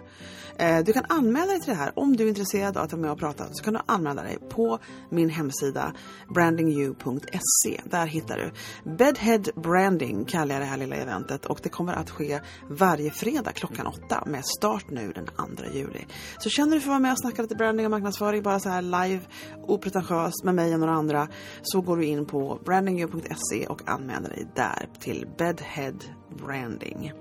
Eh, 0.57 0.84
du 0.84 0.92
kan 0.92 1.05
anmäla 1.09 1.46
dig 1.46 1.61
till 1.61 1.70
det 1.70 1.78
här. 1.78 1.92
Om 1.98 2.16
du 2.16 2.24
är 2.24 2.28
intresserad 2.28 2.76
av 2.76 2.84
att 2.84 2.92
vara 2.92 3.03
med 3.03 3.11
och 3.11 3.18
prata 3.18 3.44
så 3.50 3.64
kan 3.64 3.74
du 3.74 3.80
anmäla 3.86 4.22
dig 4.22 4.38
på 4.50 4.78
min 5.11 5.30
hemsida 5.30 5.92
brandingyou.se. 6.34 7.80
Där 7.84 8.07
hittar 8.07 8.36
du 8.36 8.53
Bedhead 8.90 9.42
Branding 9.57 10.24
kallar 10.24 10.55
jag 10.55 10.62
det 10.62 10.66
här 10.66 10.76
lilla 10.76 10.96
eventet 10.96 11.46
och 11.46 11.61
det 11.62 11.68
kommer 11.68 11.92
att 11.92 12.11
ske 12.11 12.40
varje 12.70 13.11
fredag 13.11 13.53
klockan 13.53 13.86
8 14.07 14.22
med 14.26 14.45
start 14.45 14.90
nu 14.90 15.12
den 15.12 15.26
2 15.26 15.32
juli. 15.74 16.07
Så 16.38 16.51
känner 16.51 16.74
du 16.74 16.80
för 16.80 16.86
att 16.86 16.93
vara 16.93 16.99
med 16.99 17.12
och 17.12 17.18
snacka 17.18 17.43
lite 17.43 17.55
branding 17.55 17.86
och 17.86 17.90
marknadsföring 17.90 18.43
bara 18.43 18.61
så 18.61 18.68
här 18.68 18.82
live, 18.82 19.20
opretentiöst 19.62 20.45
med 20.45 20.55
mig 20.55 20.74
och 20.74 20.80
några 20.80 20.93
andra 20.93 21.28
så 21.62 21.80
går 21.80 21.97
du 21.97 22.05
in 22.05 22.26
på 22.26 22.59
brandingyou.se 22.64 23.66
och 23.66 23.88
anmäler 23.88 24.28
dig 24.28 24.47
där 24.55 24.88
till 25.01 25.28
Bedhead 25.38 25.99
Branding. 26.38 27.12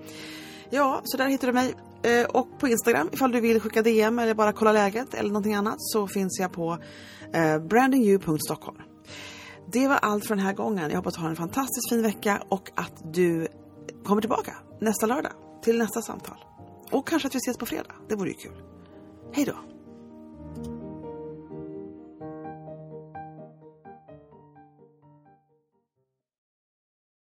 Ja, 0.69 1.01
så 1.03 1.17
där 1.17 1.27
hittar 1.27 1.47
du 1.47 1.53
mig. 1.53 1.75
Och 2.29 2.59
på 2.59 2.67
Instagram 2.67 3.09
ifall 3.11 3.31
du 3.31 3.41
vill 3.41 3.59
skicka 3.59 3.81
DM 3.81 4.19
eller 4.19 4.33
bara 4.33 4.53
kolla 4.53 4.71
läget 4.71 5.13
eller 5.13 5.29
någonting 5.29 5.53
annat 5.53 5.75
så 5.77 6.07
finns 6.07 6.39
jag 6.39 6.51
på 6.51 6.77
brandingu.stockholm. 7.31 7.67
brandingyou.stockholm. 7.67 8.77
Det 9.71 9.87
var 9.87 9.95
allt 9.95 10.27
för 10.27 10.35
den 10.35 10.45
här 10.45 10.53
gången. 10.53 10.89
Jag 10.89 10.97
hoppas 10.97 11.15
du 11.15 11.21
har 11.21 11.29
en 11.29 11.35
fantastiskt 11.35 11.89
fin 11.89 12.01
vecka 12.01 12.43
och 12.49 12.71
att 12.75 13.13
du 13.13 13.47
kommer 14.03 14.21
tillbaka 14.21 14.53
nästa 14.81 15.05
lördag 15.05 15.31
till 15.63 15.77
nästa 15.77 16.01
samtal. 16.01 16.37
Och 16.91 17.07
kanske 17.07 17.27
att 17.27 17.35
vi 17.35 17.39
ses 17.39 17.57
på 17.57 17.65
fredag. 17.65 17.95
Det 18.09 18.15
vore 18.15 18.29
ju 18.29 18.35
kul. 18.35 18.55
Hej 19.33 19.45
då! 19.45 19.70